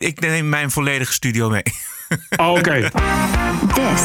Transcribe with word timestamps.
Ik 0.00 0.20
neem 0.20 0.48
mijn 0.48 0.70
volledige 0.70 1.12
studio 1.12 1.48
mee. 1.48 1.62
Oh, 2.36 2.50
Oké. 2.50 2.80
This 3.74 4.02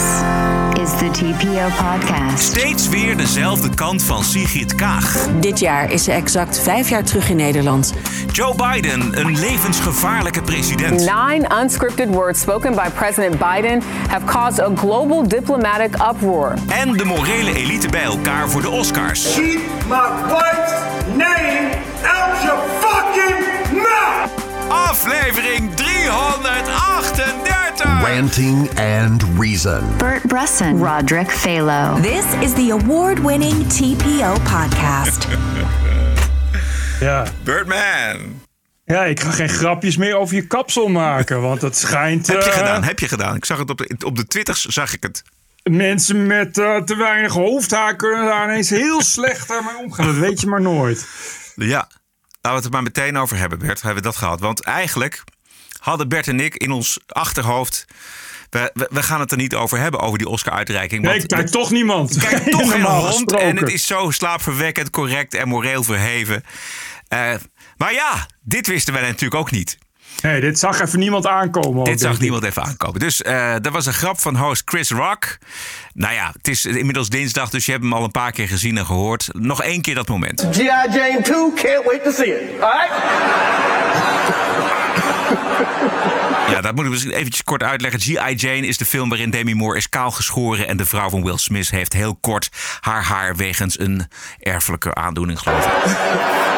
is 0.81 0.89
the 0.97 1.09
TPO 1.11 1.67
podcast. 1.83 2.43
Steeds 2.43 2.89
weer 2.89 3.17
dezelfde 3.17 3.69
kant 3.75 4.03
van 4.03 4.23
Sigrid 4.23 4.75
Kaag. 4.75 5.27
Dit 5.39 5.59
jaar 5.59 5.91
is 5.91 6.03
ze 6.03 6.11
exact 6.11 6.59
vijf 6.59 6.89
jaar 6.89 7.03
terug 7.03 7.29
in 7.29 7.35
Nederland. 7.35 7.93
Joe 8.31 8.55
Biden, 8.55 9.19
een 9.19 9.39
levensgevaarlijke 9.39 10.41
president. 10.41 10.99
Nine 10.99 11.61
unscripted 11.61 12.09
words 12.09 12.41
spoken 12.41 12.75
by 12.75 12.89
President 12.95 13.37
Biden 13.37 13.81
have 14.09 14.25
caused 14.25 14.59
a 14.59 14.75
global 14.75 15.27
diplomatic 15.27 15.93
uproar. 15.93 16.57
En 16.67 16.91
de 16.93 17.05
morele 17.05 17.55
elite 17.55 17.87
bij 17.89 18.03
elkaar 18.03 18.49
voor 18.49 18.61
de 18.61 18.69
Oscars. 18.69 19.33
Keep 19.33 19.59
my 19.87 19.97
name 21.17 21.34
Aflevering 24.69 25.73
338. 25.75 28.03
Ranting 28.03 28.69
and 28.79 29.23
Reason. 29.39 29.97
Bert 29.97 30.27
Bresson, 30.27 30.79
Roderick 30.79 31.29
Phalo. 31.29 32.01
This 32.01 32.25
is 32.41 32.53
the 32.53 32.69
award-winning 32.71 33.67
TPO 33.67 34.33
podcast. 34.43 35.27
Ja. 36.99 37.25
Birdman. 37.43 38.41
ja, 38.85 39.03
ik 39.05 39.19
ga 39.19 39.31
geen 39.31 39.49
grapjes 39.49 39.97
meer 39.97 40.15
over 40.15 40.35
je 40.35 40.47
kapsel 40.47 40.87
maken, 40.87 41.41
want 41.41 41.61
het 41.61 41.77
schijnt... 41.77 42.27
Heb 42.27 42.41
je 42.41 42.49
eh, 42.49 42.57
gedaan, 42.57 42.83
heb 42.83 42.99
je 42.99 43.07
gedaan. 43.07 43.35
Ik 43.35 43.45
zag 43.45 43.57
het 43.57 43.69
op 43.69 43.77
de, 43.77 43.95
op 44.05 44.15
de 44.15 44.27
Twitters, 44.27 44.65
zag 44.65 44.93
ik 44.93 45.03
het. 45.03 45.23
Mensen 45.63 46.27
met 46.27 46.57
eh, 46.57 46.77
te 46.77 46.95
weinig 46.95 47.33
hoofdhaar 47.33 47.95
kunnen 47.95 48.25
daar 48.25 48.43
ineens 48.43 48.69
heel 48.69 49.01
slecht 49.01 49.49
mee 49.49 49.77
omgaan. 49.83 50.05
Dat 50.05 50.15
weet 50.15 50.41
je 50.41 50.47
maar 50.47 50.61
nooit. 50.61 51.07
Ja, 51.55 51.87
laten 52.45 52.49
we 52.49 52.55
het 52.55 52.65
er 52.65 52.71
maar 52.71 53.05
meteen 53.11 53.21
over 53.21 53.37
hebben, 53.37 53.59
Bert. 53.59 53.81
Hebben 53.81 54.03
we 54.03 54.09
dat 54.09 54.17
gehad? 54.17 54.39
Want 54.39 54.61
eigenlijk 54.63 55.23
hadden 55.79 56.09
Bert 56.09 56.27
en 56.27 56.39
ik 56.39 56.55
in 56.55 56.71
ons 56.71 56.99
achterhoofd... 57.07 57.85
We, 58.49 58.71
we, 58.73 58.87
we 58.91 59.03
gaan 59.03 59.19
het 59.19 59.31
er 59.31 59.37
niet 59.37 59.55
over 59.55 59.77
hebben, 59.77 59.99
over 59.99 60.17
die 60.17 60.27
Oscar-uitreiking. 60.27 61.03
Nee, 61.03 61.25
kijkt 61.25 61.51
toch 61.51 61.71
niemand. 61.71 62.17
kijkt 62.17 62.51
toch 62.57 62.73
hond. 62.73 63.05
gesproken. 63.05 63.47
En 63.47 63.57
het 63.57 63.71
is 63.71 63.87
zo 63.87 64.11
slaapverwekkend, 64.11 64.89
correct 64.89 65.33
en 65.33 65.47
moreel 65.47 65.83
verheven. 65.83 66.43
Eh, 67.07 67.33
maar 67.77 67.93
ja, 67.93 68.27
dit 68.41 68.67
wisten 68.67 68.93
wij 68.93 69.01
natuurlijk 69.01 69.35
ook 69.35 69.51
niet. 69.51 69.77
Nee, 70.21 70.41
dit 70.41 70.59
zag 70.59 70.79
even 70.81 70.99
niemand 70.99 71.27
aankomen. 71.27 71.83
Dit 71.83 71.99
zag 72.01 72.19
niemand 72.19 72.43
even 72.43 72.63
aankomen. 72.63 72.99
Dus 72.99 73.21
eh 73.21 73.65
er 73.65 73.71
was 73.71 73.85
een 73.85 73.93
grap 73.93 74.19
van 74.19 74.37
host 74.37 74.61
Chris 74.65 74.89
Rock. 74.89 75.37
Nou 75.93 76.13
ja, 76.13 76.31
het 76.37 76.47
is 76.47 76.65
inmiddels 76.65 77.09
dinsdag, 77.09 77.49
dus 77.49 77.65
je 77.65 77.71
hebt 77.71 77.83
hem 77.83 77.93
al 77.93 78.03
een 78.03 78.11
paar 78.11 78.31
keer 78.31 78.47
gezien 78.47 78.77
en 78.77 78.85
gehoord. 78.85 79.29
Nog 79.31 79.63
één 79.63 79.81
keer 79.81 79.95
dat 79.95 80.07
moment. 80.07 80.47
G.I. 80.51 80.63
Jane 80.63 81.19
2, 81.23 81.53
can't 81.55 81.85
wait 81.85 82.03
to 82.03 82.11
see 82.11 82.29
it. 82.29 82.61
Alright? 82.61 82.93
Ja, 86.49 86.61
dat 86.61 86.75
moet 86.75 86.85
ik 86.85 86.91
misschien 86.91 87.11
eventjes 87.11 87.43
kort 87.43 87.63
uitleggen. 87.63 87.99
G.I. 87.99 88.33
Jane 88.35 88.67
is 88.67 88.77
de 88.77 88.85
film 88.85 89.09
waarin 89.09 89.29
Demi 89.29 89.53
Moore 89.55 89.77
is 89.77 89.89
kaal 89.89 90.11
geschoren... 90.11 90.67
en 90.67 90.77
de 90.77 90.85
vrouw 90.85 91.09
van 91.09 91.23
Will 91.23 91.37
Smith 91.37 91.69
heeft 91.69 91.93
heel 91.93 92.15
kort 92.21 92.49
haar 92.79 93.03
haar... 93.03 93.35
wegens 93.35 93.79
een 93.79 94.07
erfelijke 94.39 94.93
aandoening, 94.93 95.39
geloof 95.39 95.65
ik. 95.65 96.54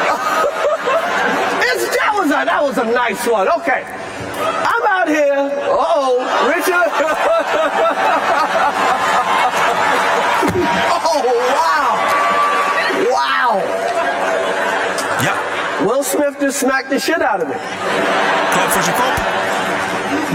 It's, 2.40 2.46
that, 2.46 2.62
was 2.62 2.78
a, 2.78 2.82
that 2.82 2.86
was 2.86 2.92
a 2.92 2.94
nice 2.94 3.26
one. 3.26 3.48
Okay. 3.48 3.82
I'm 3.82 4.86
out 4.86 5.08
here. 5.08 5.34
Uh-oh. 5.34 6.22
Richard. 6.46 6.70
oh, 10.94 11.22
wow. 11.58 11.98
Wow. 13.10 13.58
Ja, 15.22 15.34
Will 15.84 16.04
Smith 16.04 16.38
just 16.38 16.60
smacked 16.60 16.90
the 16.90 17.00
shit 17.00 17.20
out 17.22 17.42
of 17.42 17.48
me. 17.48 17.54
klap 18.52 18.70
voor 18.70 18.82
zijn 18.82 18.96
kop. 18.96 19.04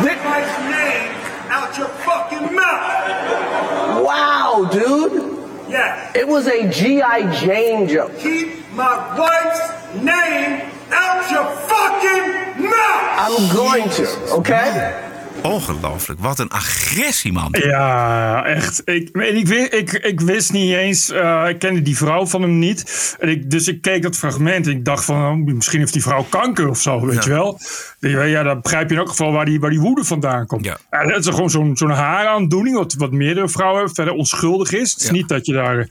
Get 0.04 0.18
my 0.24 0.42
name 0.70 1.12
out 1.52 1.76
your 1.78 1.90
fucking 1.90 2.54
mouth. 2.54 4.04
Wow, 4.04 4.70
dude. 4.72 5.22
Yes. 5.70 6.16
It 6.16 6.28
was 6.28 6.48
a 6.48 6.68
G.I. 6.70 7.31
Jane 7.31 7.88
joke. 7.88 8.18
Keep 8.20 8.75
my 8.75 8.97
wife's 9.18 9.72
name 9.94 10.72
out 10.90 11.30
your 11.30 11.48
fucking 11.68 12.34
mouth! 12.70 13.40
I'm 13.40 13.50
going 13.50 13.92
to, 13.92 14.36
okay? 14.36 14.94
Ongelooflijk, 15.42 16.20
wat 16.20 16.40
een 16.40 16.50
agressie, 16.50 17.32
man. 17.32 17.48
Ja, 17.52 18.46
echt. 18.46 18.82
Ik, 18.86 19.10
en 19.14 19.36
ik, 19.38 19.48
wist, 19.48 19.74
ik, 19.74 19.92
ik 19.92 20.22
wist 20.22 20.52
niet 20.52 20.74
eens, 20.74 21.10
eh, 21.10 21.46
ik 21.50 21.60
kende 21.60 21.82
die 21.82 21.98
vrouw 21.98 22.26
van 22.28 22.42
hem 22.42 22.60
niet. 22.60 23.16
En 23.20 23.30
ik, 23.30 23.52
dus 23.52 23.68
ik 23.68 23.82
keek 23.82 24.02
dat 24.02 24.16
fragment 24.18 24.66
en 24.66 24.72
ik 24.72 24.86
dacht 24.86 25.06
van, 25.06 25.16
oh, 25.26 25.54
misschien 25.56 25.80
heeft 25.80 25.94
die 25.94 26.02
vrouw 26.02 26.26
kanker 26.30 26.70
of 26.70 26.82
zo, 26.82 27.06
weet 27.06 27.16
Ja. 27.16 27.22
je 27.24 27.30
wel. 27.30 27.60
Ja, 28.00 28.22
ja, 28.24 28.44
dan 28.44 28.62
begrijp 28.62 28.88
je 28.90 28.94
in 28.94 29.00
elk 29.00 29.10
geval 29.10 29.32
waar 29.32 29.46
die, 29.46 29.60
waar 29.60 29.70
die 29.70 29.80
woede 29.80 30.04
vandaan 30.04 30.46
komt. 30.46 30.66
Ja. 30.66 30.78
dat 30.90 31.20
is 31.20 31.28
gewoon 31.28 31.50
zo'n 31.50 31.78
zo'n 31.78 31.90
haaraandoening, 31.92 32.76
wat, 32.78 32.94
wat 32.94 33.12
meerdere 33.12 33.50
vrouwen 33.50 33.78
hebben, 33.78 33.96
verder 33.96 34.14
onschuldig 34.14 34.72
is. 34.72 34.92
Het 34.92 35.00
is 35.02 35.06
Ja. 35.08 35.12
niet 35.14 35.28
dat 35.28 35.46
je 35.46 35.54
daar, 35.54 35.88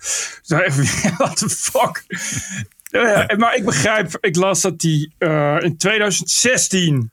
what 1.19 1.37
the 1.37 1.49
fuck. 1.49 2.05
Ja, 2.93 3.27
ja, 3.29 3.37
maar 3.37 3.57
ik 3.57 3.65
begrijp, 3.65 4.19
ik 4.21 4.37
las 4.37 4.61
dat 4.61 4.81
die 4.81 5.15
eh, 5.19 5.57
in 5.61 5.77
2016 5.77 7.11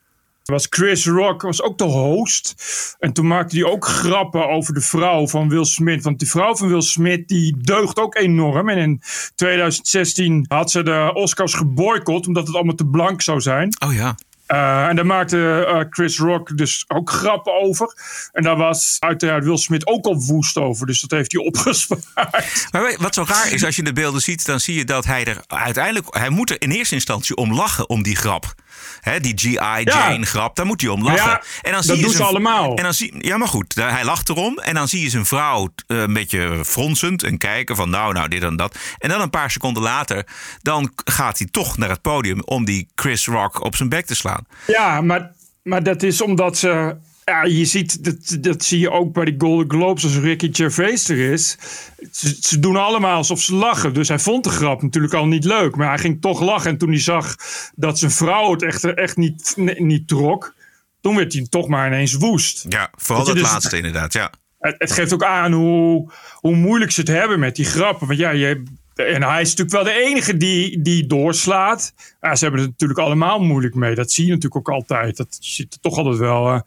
was 0.50 0.68
Chris 0.70 1.06
Rock 1.06 1.42
was 1.42 1.62
ook 1.62 1.78
de 1.78 1.84
host. 1.84 2.56
En 3.00 3.14
toen 3.14 3.28
maakte 3.28 3.56
hij 3.56 3.66
ook 3.66 3.86
grappen 3.86 4.50
over 4.50 4.74
de 4.74 4.82
vrouw 4.82 5.28
van 5.28 5.50
Will 5.50 5.66
Smith. 5.66 6.04
Want 6.04 6.20
die 6.20 6.30
vrouw 6.30 6.56
van 6.56 6.68
Will 6.68 6.82
Smith 6.82 7.28
die 7.28 7.58
deugt 7.58 8.00
ook 8.00 8.16
enorm. 8.16 8.70
En 8.70 8.78
in 8.78 9.02
2016 9.36 10.46
had 10.48 10.72
ze 10.72 10.84
de 10.84 11.12
Oscars 11.14 11.54
geboycott 11.54 12.28
omdat 12.28 12.48
het 12.48 12.56
allemaal 12.56 12.76
te 12.76 12.86
blank 12.86 13.22
zou 13.22 13.42
zijn. 13.42 13.76
Oh 13.86 13.94
ja. 13.94 14.16
Eh, 14.50 14.88
en 14.88 14.96
daar 14.96 15.06
maakte 15.06 15.66
eh, 15.66 15.86
Chris 15.90 16.18
Rock 16.18 16.58
dus 16.58 16.86
ook 16.88 17.10
grappen 17.10 17.62
over. 17.62 17.94
En 18.32 18.44
daar 18.44 18.56
was 18.56 18.98
uiteraard 19.00 19.44
Will 19.44 19.58
Smith 19.58 19.88
ook 19.88 20.06
al 20.06 20.24
woest 20.24 20.58
over. 20.58 20.86
Dus 20.86 21.02
dat 21.02 21.12
heeft 21.12 21.32
hij 21.32 21.46
opgespaard. 21.50 22.68
Maar 22.72 22.96
wat 23.00 23.14
zo 23.14 23.24
raar 23.28 23.52
is, 23.52 23.66
als 23.66 23.76
je 23.76 23.84
de 23.84 23.94
beelden 23.94 24.22
ziet, 24.22 24.46
dan 24.46 24.60
zie 24.60 24.76
je 24.76 24.86
dat 24.86 25.06
hij 25.06 25.26
er 25.26 25.44
uiteindelijk... 25.48 26.06
Hij 26.10 26.30
moet 26.30 26.50
er 26.50 26.62
in 26.62 26.72
eerste 26.72 26.96
instantie 26.96 27.36
om 27.36 27.54
lachen, 27.54 27.90
om 27.90 28.04
die 28.04 28.16
grap. 28.16 28.54
Hè, 29.02 29.20
die 29.20 29.34
G.I. 29.36 29.82
Jane 29.84 30.26
grap, 30.26 30.56
daar 30.56 30.66
moet 30.66 30.82
hij 30.82 30.90
om 30.90 31.04
lachen. 31.04 31.30
ja, 31.30 31.42
en 31.62 31.72
dan 31.72 31.72
dat 31.72 31.84
zie 31.84 32.08
je 32.08 32.10
ze 32.10 32.24
allemaal. 32.24 32.76
En 32.76 32.84
dan 32.84 32.94
zie, 32.94 33.14
ja, 33.18 33.38
maar 33.38 33.48
goed, 33.48 33.76
hij 33.76 34.06
lacht 34.06 34.30
erom. 34.30 34.58
En 34.58 34.74
dan 34.74 34.88
zie 34.88 35.02
je 35.02 35.10
zijn 35.10 35.26
vrouw 35.26 35.70
eh, 35.88 35.98
een 36.00 36.14
beetje 36.14 36.62
fronsend 36.66 37.24
en 37.24 37.38
kijken 37.38 37.76
van 37.76 37.90
nou, 37.90 38.14
nou, 38.14 38.28
dit 38.28 38.44
en 38.44 38.56
dat. 38.56 38.78
En 38.98 39.10
dan 39.10 39.22
een 39.22 39.30
paar 39.30 39.52
seconden 39.52 39.84
later, 39.84 40.26
dan 40.62 40.92
gaat 41.04 41.38
hij 41.38 41.48
toch 41.52 41.78
naar 41.78 41.90
het 41.90 42.02
podium 42.02 42.42
om 42.42 42.66
die 42.66 42.88
Chris 42.96 43.28
Rock 43.28 43.64
op 43.64 43.76
zijn 43.76 43.90
bek 43.90 44.06
te 44.06 44.16
slaan. 44.16 44.46
Ja, 44.68 45.02
maar, 45.02 45.31
maar 45.64 45.84
dat 45.84 46.04
is 46.04 46.22
omdat 46.22 46.58
ze. 46.58 46.98
Ja, 47.30 47.44
je 47.44 47.66
ziet, 47.66 48.04
dat, 48.04 48.38
dat 48.44 48.64
zie 48.64 48.80
je 48.80 48.92
ook 48.92 49.14
bij 49.14 49.26
de 49.26 49.36
Golden 49.38 49.70
Globes 49.70 50.04
als 50.04 50.18
Ricky 50.18 50.50
Gervais 50.52 51.10
er 51.10 51.32
is. 51.32 51.58
Ze, 52.12 52.38
ze 52.40 52.60
doen 52.60 52.76
allemaal 52.76 53.16
alsof 53.16 53.42
ze 53.42 53.56
lachen. 53.56 53.94
Dus 53.94 54.08
hij 54.08 54.20
vond 54.20 54.44
de 54.44 54.50
grap 54.50 54.82
natuurlijk 54.82 55.14
al 55.14 55.26
niet 55.26 55.44
leuk. 55.44 55.76
Maar 55.76 55.88
hij 55.88 55.98
ging 55.98 56.22
toch 56.22 56.42
lachen. 56.42 56.72
En 56.72 56.78
toen 56.78 56.90
hij 56.90 57.00
zag 57.00 57.36
dat 57.76 58.00
zijn 58.00 58.12
vrouw 58.12 58.52
het 58.52 58.64
echt, 58.64 58.84
echt 58.84 59.18
niet, 59.18 59.54
niet 59.78 60.08
trok... 60.08 60.54
toen 61.02 61.16
werd 61.16 61.34
hij 61.34 61.48
toch 61.50 61.68
maar 61.68 61.88
ineens 61.88 62.14
woest. 62.14 62.66
Ja, 62.70 62.90
vooral 62.96 63.26
Dat 63.26 63.36
dus- 63.36 63.44
laatste 63.44 63.78
inderdaad, 63.78 64.14
ja. 64.14 64.32
Het, 64.60 64.76
het 64.78 64.92
geeft 64.92 65.14
ook 65.14 65.24
aan 65.24 65.52
hoe, 65.52 66.12
hoe 66.34 66.56
moeilijk 66.56 66.92
ze 66.92 67.00
het 67.00 67.10
hebben 67.10 67.40
met 67.40 67.56
die 67.56 67.66
grappen. 67.66 68.08
Want 68.08 68.20
ja, 68.20 68.30
je, 68.30 68.64
en 69.06 69.24
hij 69.24 69.42
is 69.42 69.56
natuurlijk 69.56 69.72
wel 69.72 69.84
de 69.84 70.02
enige 70.02 70.38
die, 70.38 70.82
die 70.82 71.08
doorslaat. 71.08 71.94
Ja, 72.22 72.36
ze 72.36 72.44
hebben 72.44 72.62
het 72.62 72.70
natuurlijk 72.70 73.00
allemaal 73.00 73.40
moeilijk 73.40 73.76
mee. 73.76 73.96
Dat 73.96 74.12
zie 74.12 74.26
je 74.26 74.32
natuurlijk 74.32 74.68
ook 74.68 74.76
altijd. 74.76 75.18
Dat 75.18 75.40
er 75.58 75.80
toch 75.82 75.98
altijd 75.98 76.18
wel. 76.18 76.48
eh, 76.48 76.60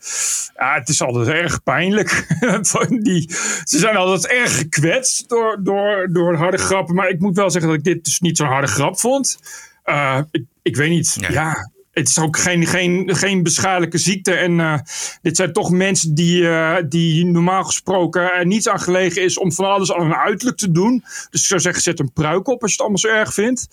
ja, 0.57 0.75
het 0.75 0.89
is 0.89 1.03
altijd 1.03 1.29
erg 1.29 1.63
pijnlijk. 1.63 2.27
Die, 3.03 3.31
ze 3.65 3.79
zijn 3.79 3.97
altijd 3.97 4.27
erg 4.27 4.59
gekwetst 4.59 5.29
door, 5.29 5.59
door, 5.63 6.09
door 6.13 6.35
harde 6.35 6.59
grappen. 6.59 6.95
Maar 6.95 7.09
ik 7.09 7.21
moet 7.21 7.37
wel 7.37 7.51
zeggen 7.51 7.71
dat 7.71 7.79
ik 7.79 7.85
dit 7.85 8.05
dus 8.05 8.21
niet 8.21 8.37
zo'n 8.37 8.47
harde 8.47 8.67
grap 8.67 9.01
vond. 9.01 9.39
Eh, 9.85 10.21
ik, 10.31 10.45
ik 10.63 10.77
weet 10.77 10.91
niet. 10.91 11.17
Ja 11.29 11.72
het 11.93 12.09
is 12.09 12.19
ook 12.19 12.39
geen, 12.39 12.67
geen, 12.67 13.17
geen 13.17 13.43
beschadelijke 13.43 13.99
ziekte. 13.99 14.33
En 14.33 14.61
eh, 14.61 14.79
dit 15.23 15.37
zijn 15.37 15.53
toch 15.53 15.71
mensen 15.71 16.15
die, 16.15 16.49
eh, 16.49 16.77
die 16.89 17.27
normaal 17.27 17.65
gesproken 17.65 18.33
er 18.33 18.47
niets 18.47 18.69
aan 18.69 18.81
gelegen 18.81 19.23
is 19.23 19.39
om 19.39 19.53
van 19.53 19.65
alles 19.65 19.93
aan 19.93 20.03
hun 20.03 20.17
uiterlijk 20.17 20.57
te 20.57 20.71
doen. 20.71 21.05
Dus 21.31 21.41
ik 21.41 21.47
zou 21.47 21.61
zeggen, 21.61 21.83
zet 21.83 22.01
een 22.01 22.13
pruik 22.13 22.49
op 22.49 22.63
als 22.63 22.71
je 22.71 22.77
het 22.77 22.81
allemaal 22.81 22.99
zo 22.99 23.09
erg 23.09 23.35
vindt. 23.35 23.69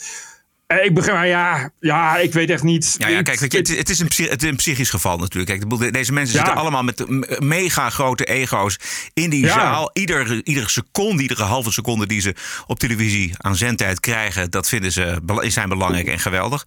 Eh, 0.70 0.84
ik 0.86 0.94
begrijp, 0.94 1.18
maar 1.18 1.28
ja, 1.28 1.70
ja, 1.80 2.18
ik 2.18 2.34
weet 2.34 2.50
echt 2.50 2.64
niet. 2.64 2.96
Ja, 2.98 3.22
kijk, 3.22 3.40
weet 3.40 3.52
je, 3.52 3.58
het, 3.58 3.68
het 3.78 3.90
is 3.90 4.00
een, 4.00 4.10
het 4.30 4.44
is 4.44 4.50
een 4.50 4.56
psychisch 4.56 4.90
geval 4.90 5.18
natuurlijk. 5.18 5.60
Kijk, 5.68 5.92
deze 5.94 6.14
mensen 6.14 6.36
Ja. 6.38 6.42
zitten 6.46 6.62
allemaal 6.62 6.84
met 6.84 7.06
mega 7.42 7.90
grote 7.90 8.26
ego's 8.26 8.78
in 9.14 9.30
die 9.30 9.46
Ja. 9.46 9.54
zaal. 9.54 9.90
Iedere, 9.94 10.42
iedere 10.44 10.70
seconde, 10.70 11.22
iedere 11.22 11.44
halve 11.44 11.72
seconde 11.72 12.08
die 12.08 12.22
ze 12.22 12.36
op 12.68 12.80
televisie 12.80 13.34
aan 13.38 13.56
zendtijd 13.56 14.00
krijgen, 14.00 14.50
dat 14.52 14.68
vinden 14.68 14.92
ze 14.92 15.20
zijn 15.42 15.70
belangrijk 15.70 16.08
en 16.08 16.20
geweldig. 16.20 16.64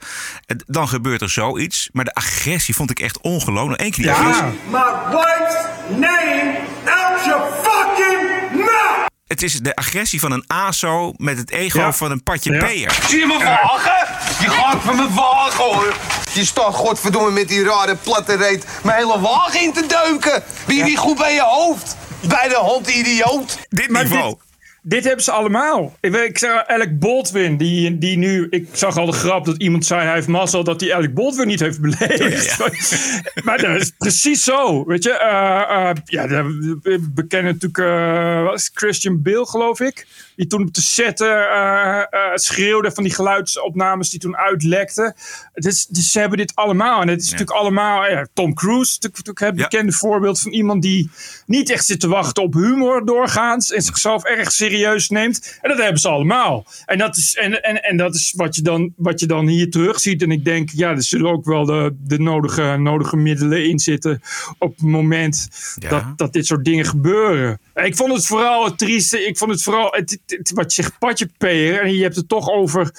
En 0.46 0.62
Dan 0.66 0.88
gebeurt 0.88 1.20
er 1.20 1.30
zoiets. 1.30 1.88
Maar 1.92 2.04
de 2.04 2.14
agressie 2.14 2.74
vond 2.74 2.90
ik 2.90 3.00
echt 3.00 3.20
ongelooflijk. 3.20 3.80
Eén 3.80 3.90
keer 3.90 4.04
die 4.04 4.12
agressie. 4.12 4.44
ja, 4.44 4.50
My 4.70 5.16
wife's 5.16 5.56
name 5.88 6.58
out 6.84 7.24
your 7.24 7.52
fucking 7.62 8.50
mouth! 8.64 9.10
Het 9.32 9.42
is 9.42 9.60
de 9.60 9.74
agressie 9.74 10.20
van 10.20 10.32
een 10.32 10.44
ASO 10.46 11.12
met 11.16 11.38
het 11.38 11.50
ego 11.50 11.78
Ja. 11.78 11.92
van 11.92 12.10
een 12.10 12.22
patje 12.22 12.52
Ja. 12.52 12.58
peer. 12.66 12.98
Zie 13.08 13.18
je 13.18 13.26
me 13.26 13.38
wagen? 13.38 14.06
Je 14.40 14.50
gaat 14.50 14.76
van 14.84 14.96
me 14.96 15.08
wagen 15.14 15.64
hoor. 15.64 15.94
Je 16.32 16.44
staat 16.44 16.74
godverdomme 16.74 17.30
met 17.30 17.48
die 17.48 17.64
rare 17.64 17.94
platte 17.96 18.36
reet 18.36 18.64
mijn 18.82 18.96
hele 18.96 19.20
wagen 19.20 19.60
in 19.60 19.72
te 19.72 19.86
deuken. 19.86 20.42
Wie 20.66 20.84
wie 20.84 20.96
goed 20.96 21.16
bij 21.18 21.34
je 21.34 21.40
hoofd? 21.42 21.96
Bij 22.20 22.48
de 22.48 22.56
hond, 22.56 22.88
idioot. 22.88 23.58
Dit 23.68 23.88
Maar 23.90 24.02
niveau. 24.02 24.28
dit, 24.28 24.38
dit 24.82 25.04
hebben 25.04 25.24
ze 25.24 25.30
allemaal. 25.30 25.96
Ik, 26.00 26.10
weet- 26.10 26.28
ik 26.28 26.38
zeg 26.38 26.66
Alec 26.66 26.98
Baldwin, 26.98 27.56
die, 27.56 27.98
die 27.98 28.18
nu... 28.18 28.46
Ik 28.50 28.68
zag 28.72 28.96
al 28.96 29.06
de 29.06 29.12
grap 29.12 29.44
dat 29.44 29.56
iemand 29.56 29.86
zei... 29.86 30.02
hij 30.04 30.14
heeft 30.14 30.26
mazzel 30.26 30.64
dat 30.64 30.80
hij 30.80 30.94
Alec 30.94 31.14
Baldwin 31.14 31.46
niet 31.46 31.60
heeft 31.60 31.80
beleefd. 31.80 32.58
maar 33.44 33.58
dat 33.58 33.80
is 33.80 33.92
precies 33.98 34.44
zo. 34.44 34.84
Weet 34.84 35.04
je, 35.04 35.12
eh, 35.12 35.88
eh, 35.88 35.96
ja, 36.04 36.26
we 36.26 37.10
bekennen 37.14 37.58
natuurlijk... 37.60 38.50
het? 38.50 38.70
Christian 38.74 39.22
Bale, 39.22 39.46
geloof 39.46 39.80
ik. 39.80 40.06
Die 40.36 40.46
toen 40.46 40.62
op 40.62 40.74
de 40.74 40.80
set 40.80 41.20
eh, 41.20 41.28
eh, 41.28 41.98
eh, 42.00 42.06
schreeuwde 42.34 42.90
van 42.92 43.04
die 43.04 43.14
geluidsopnames 43.14 44.10
die 44.10 44.20
toen 44.20 44.36
uitlekten. 44.36 45.14
Is, 45.54 45.86
dus 45.86 46.12
ze 46.12 46.18
hebben 46.20 46.38
dit 46.38 46.54
allemaal. 46.54 47.00
En 47.00 47.08
het 47.08 47.20
is 47.22 47.30
natuurlijk 47.30 47.58
allemaal... 47.58 48.10
ja, 48.10 48.26
Tom 48.32 48.54
Cruise, 48.54 48.96
natuurlijk, 49.00 49.38
het 49.40 49.54
bekende 49.54 49.92
voorbeeld 49.92 50.40
van 50.40 50.52
iemand 50.52 50.82
die 50.82 51.10
niet 51.46 51.70
echt 51.70 51.86
zit 51.86 52.00
te 52.00 52.08
wachten 52.08 52.42
op 52.42 52.54
humor 52.54 53.04
doorgaans. 53.04 53.72
En 53.72 53.82
zichzelf 53.82 54.24
erg 54.24 54.52
serieus 54.52 55.08
neemt. 55.08 55.58
En 55.60 55.68
dat 55.70 55.78
hebben 55.78 56.00
ze 56.00 56.08
allemaal. 56.08 56.66
En 56.86 56.98
dat 56.98 57.16
is, 57.16 57.36
en, 57.36 57.62
en, 57.62 57.82
en 57.82 57.96
dat 57.96 58.14
is 58.14 58.32
wat, 58.36 58.56
je 58.56 58.62
dan, 58.62 58.92
wat 58.96 59.20
je 59.20 59.26
dan 59.26 59.46
hier 59.46 59.70
terug 59.70 60.00
ziet. 60.00 60.22
En 60.22 60.30
ik 60.30 60.44
denk, 60.44 60.70
ja, 60.70 60.90
er 60.90 61.02
zullen 61.02 61.30
ook 61.30 61.44
wel 61.44 61.64
de, 61.64 61.96
de 62.00 62.18
nodige, 62.18 62.76
nodige 62.78 63.16
middelen 63.16 63.68
in 63.68 63.78
zitten. 63.78 64.20
op 64.58 64.70
het 64.76 64.86
moment 64.86 65.48
Ja. 65.78 65.88
dat, 65.88 66.04
dat 66.18 66.32
dit 66.32 66.46
soort 66.46 66.64
dingen 66.64 66.84
gebeuren. 66.84 67.60
Ik 67.74 67.96
vond 67.96 68.12
het 68.12 68.26
vooral 68.26 68.64
het 68.64 68.78
trieste. 68.78 69.26
Ik 69.26 69.38
vond 69.38 69.50
het 69.50 69.62
vooral 69.62 69.88
het- 69.90 70.20
wat 70.54 70.74
je 70.74 70.82
zegt, 70.82 70.98
patje 70.98 71.28
peren. 71.38 71.80
En 71.80 71.94
je 71.94 72.02
hebt 72.02 72.16
het 72.16 72.28
toch 72.28 72.50
over. 72.50 72.90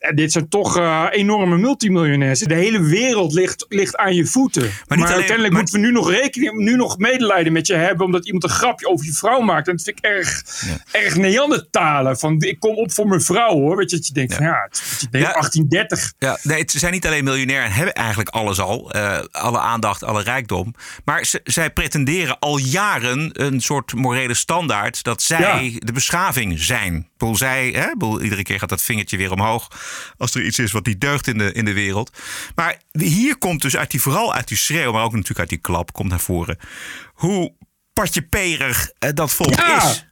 Ja, 0.00 0.12
dit 0.12 0.32
zijn 0.32 0.48
toch 0.48 0.76
eh, 0.76 1.06
enorme 1.10 1.56
multimiljonairs. 1.58 2.38
De 2.40 2.54
hele 2.54 2.82
wereld 2.82 3.32
ligt, 3.32 3.66
ligt 3.68 3.96
aan 3.96 4.14
je 4.14 4.26
voeten. 4.26 4.62
Maar, 4.62 4.98
alleen- 4.98 5.08
uiteindelijk 5.10 5.52
maar- 5.52 5.62
moeten 5.62 5.80
we 5.80 5.86
nu 5.86 5.92
nog 5.92 6.10
rekening, 6.10 6.52
nu 6.56 6.76
nog 6.76 6.98
medelijden 6.98 7.52
met 7.52 7.66
je 7.66 7.74
hebben. 7.74 8.06
omdat 8.06 8.24
iemand 8.26 8.44
een 8.44 8.50
grapje 8.50 8.88
over 8.88 9.06
je 9.06 9.12
vrouw 9.12 9.40
maakt. 9.40 9.68
En 9.68 9.76
dat 9.76 9.84
vind 9.84 9.98
ik 9.98 10.04
erg, 10.04 10.42
erg 10.90 11.16
Neandertalen. 11.16 12.18
Van 12.18 12.40
ik 12.42 12.60
kom 12.60 12.76
op 12.76 12.92
voor 12.92 13.06
mijn 13.06 13.20
vrouw 13.20 13.52
hoor. 13.52 13.76
Weet 13.76 13.90
je, 13.90 13.96
dat 13.96 14.06
je 14.06 14.12
denkt 14.12 14.34
van 14.34 14.44
ja, 14.44 14.66
het, 14.68 14.96
je 15.00 15.06
denkt 15.10 15.26
Ja. 15.26 15.32
1830. 15.32 16.12
Ja, 16.18 16.38
nee, 16.42 16.62
ze 16.66 16.78
zijn 16.78 16.92
niet 16.92 17.06
alleen 17.06 17.24
miljonair 17.24 17.62
en 17.64 17.72
hebben 17.72 17.94
eigenlijk 17.94 18.28
alles 18.28 18.60
al. 18.60 18.90
eh, 18.92 19.18
alle 19.30 19.58
aandacht, 19.58 20.04
alle 20.04 20.22
rijkdom. 20.22 20.74
Maar 21.04 21.24
ze, 21.24 21.40
zij 21.44 21.70
pretenderen 21.70 22.38
al 22.38 22.58
jaren 22.58 23.30
een 23.32 23.60
soort 23.60 23.94
morele 23.94 24.34
standaard. 24.34 25.02
dat 25.02 25.22
zij 25.22 25.64
Ja. 25.64 25.78
de 25.78 25.92
beschaving 25.92 26.60
zijn. 26.60 27.08
Bedoel, 27.20 27.36
zij, 27.36 27.68
hè, 27.70 27.84
ik 27.84 27.98
bedoel, 27.98 28.22
iedere 28.22 28.42
keer 28.42 28.58
gaat 28.58 28.68
dat 28.68 28.82
vingertje 28.82 29.16
weer 29.16 29.32
omhoog. 29.32 29.68
als 30.16 30.34
er 30.34 30.44
iets 30.44 30.58
is 30.58 30.72
wat 30.72 30.86
niet 30.86 31.00
deugt 31.00 31.26
in 31.26 31.38
de, 31.38 31.52
in 31.52 31.64
de 31.64 31.72
wereld. 31.72 32.12
Maar 32.54 32.80
hier 32.92 33.38
komt 33.38 33.62
dus 33.62 33.76
uit 33.76 33.90
die, 33.90 34.00
vooral 34.00 34.34
uit 34.34 34.48
die 34.48 34.56
schreeuw. 34.56 34.92
maar 34.92 35.02
ook 35.04 35.12
natuurlijk 35.12 35.38
uit 35.38 35.48
die 35.48 35.58
klap, 35.58 35.92
komt 35.92 36.08
naar 36.10 36.20
voren. 36.20 36.58
hoe 37.14 37.54
patjeperig 37.92 38.90
eh, 38.98 39.10
dat 39.14 39.32
volk 39.32 39.54
Ja. 39.54 39.90
is. 39.90 40.08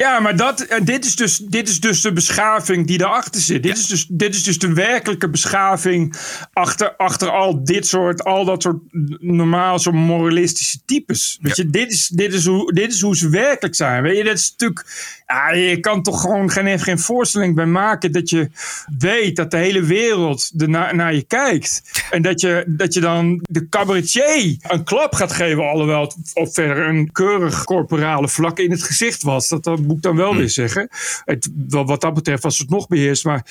Ja, 0.00 0.20
maar 0.20 0.36
dat, 0.36 0.60
en 0.60 0.84
dit, 0.84 1.04
is 1.04 1.16
dus, 1.16 1.38
dit 1.38 1.68
is 1.68 1.80
dus 1.80 2.00
de 2.00 2.12
beschaving 2.12 2.86
die 2.86 2.98
daarachter 2.98 3.40
zit. 3.40 3.62
Dit, 3.62 3.78
is 3.78 3.86
dus, 3.86 4.06
dit 4.08 4.34
is 4.34 4.42
dus 4.42 4.58
de 4.58 4.72
werkelijke 4.72 5.28
beschaving 5.28 6.16
achter, 6.52 6.96
achter 6.96 7.30
al 7.30 7.64
dit 7.64 7.86
soort, 7.86 8.24
al 8.24 8.44
dat 8.44 8.62
soort 8.62 8.78
normaal 9.18 9.78
zo 9.78 9.92
moralistische 9.92 10.78
types. 10.84 11.38
Weet 11.40 11.56
je, 11.56 11.70
dit 11.70 11.92
is, 11.92 12.08
dit, 12.08 12.32
is 12.32 12.46
hoe, 12.46 12.72
dit 12.72 12.92
is 12.92 13.00
hoe 13.00 13.16
ze 13.16 13.28
werkelijk 13.28 13.74
zijn. 13.74 14.02
Weet 14.02 14.16
je, 14.16 14.24
dat 14.24 14.38
is 14.38 14.50
natuurlijk, 14.50 14.86
ja, 15.26 15.50
je 15.50 15.80
kan 15.80 16.02
toch 16.02 16.20
gewoon 16.20 16.50
geen, 16.50 16.78
geen 16.78 16.98
voorstelling 16.98 17.54
bij 17.54 17.66
maken 17.66 18.12
dat 18.12 18.30
je 18.30 18.50
weet 18.98 19.36
dat 19.36 19.50
de 19.50 19.56
hele 19.56 19.82
wereld 19.82 20.50
naar 20.54 21.14
je 21.14 21.22
kijkt. 21.22 21.82
En 22.10 22.22
dat 22.22 22.40
je, 22.40 22.64
dat 22.66 22.94
je 22.94 23.00
dan 23.00 23.40
de 23.48 23.68
cabaretier 23.68 24.56
een 24.60 24.84
klap 24.84 25.14
gaat 25.14 25.32
geven, 25.32 25.68
alhoewel 25.68 26.00
het 26.00 26.16
op 26.34 26.54
verder 26.54 26.88
een 26.88 27.12
keurig 27.12 27.64
corporale 27.64 28.28
vlak 28.28 28.58
in 28.58 28.70
het 28.70 28.82
gezicht 28.82 29.22
was. 29.22 29.48
Dat, 29.48 29.64
dat 29.64 29.88
moet 29.90 29.98
ik 29.98 30.10
dan 30.10 30.16
wel 30.16 30.36
weer 30.36 30.50
zeggen. 30.50 30.88
Het, 31.24 31.50
wat, 31.68 32.00
dat 32.00 32.14
betreft 32.14 32.42
was 32.42 32.58
het 32.58 32.70
nog 32.70 32.86
beheerst, 32.88 33.24
maar... 33.24 33.46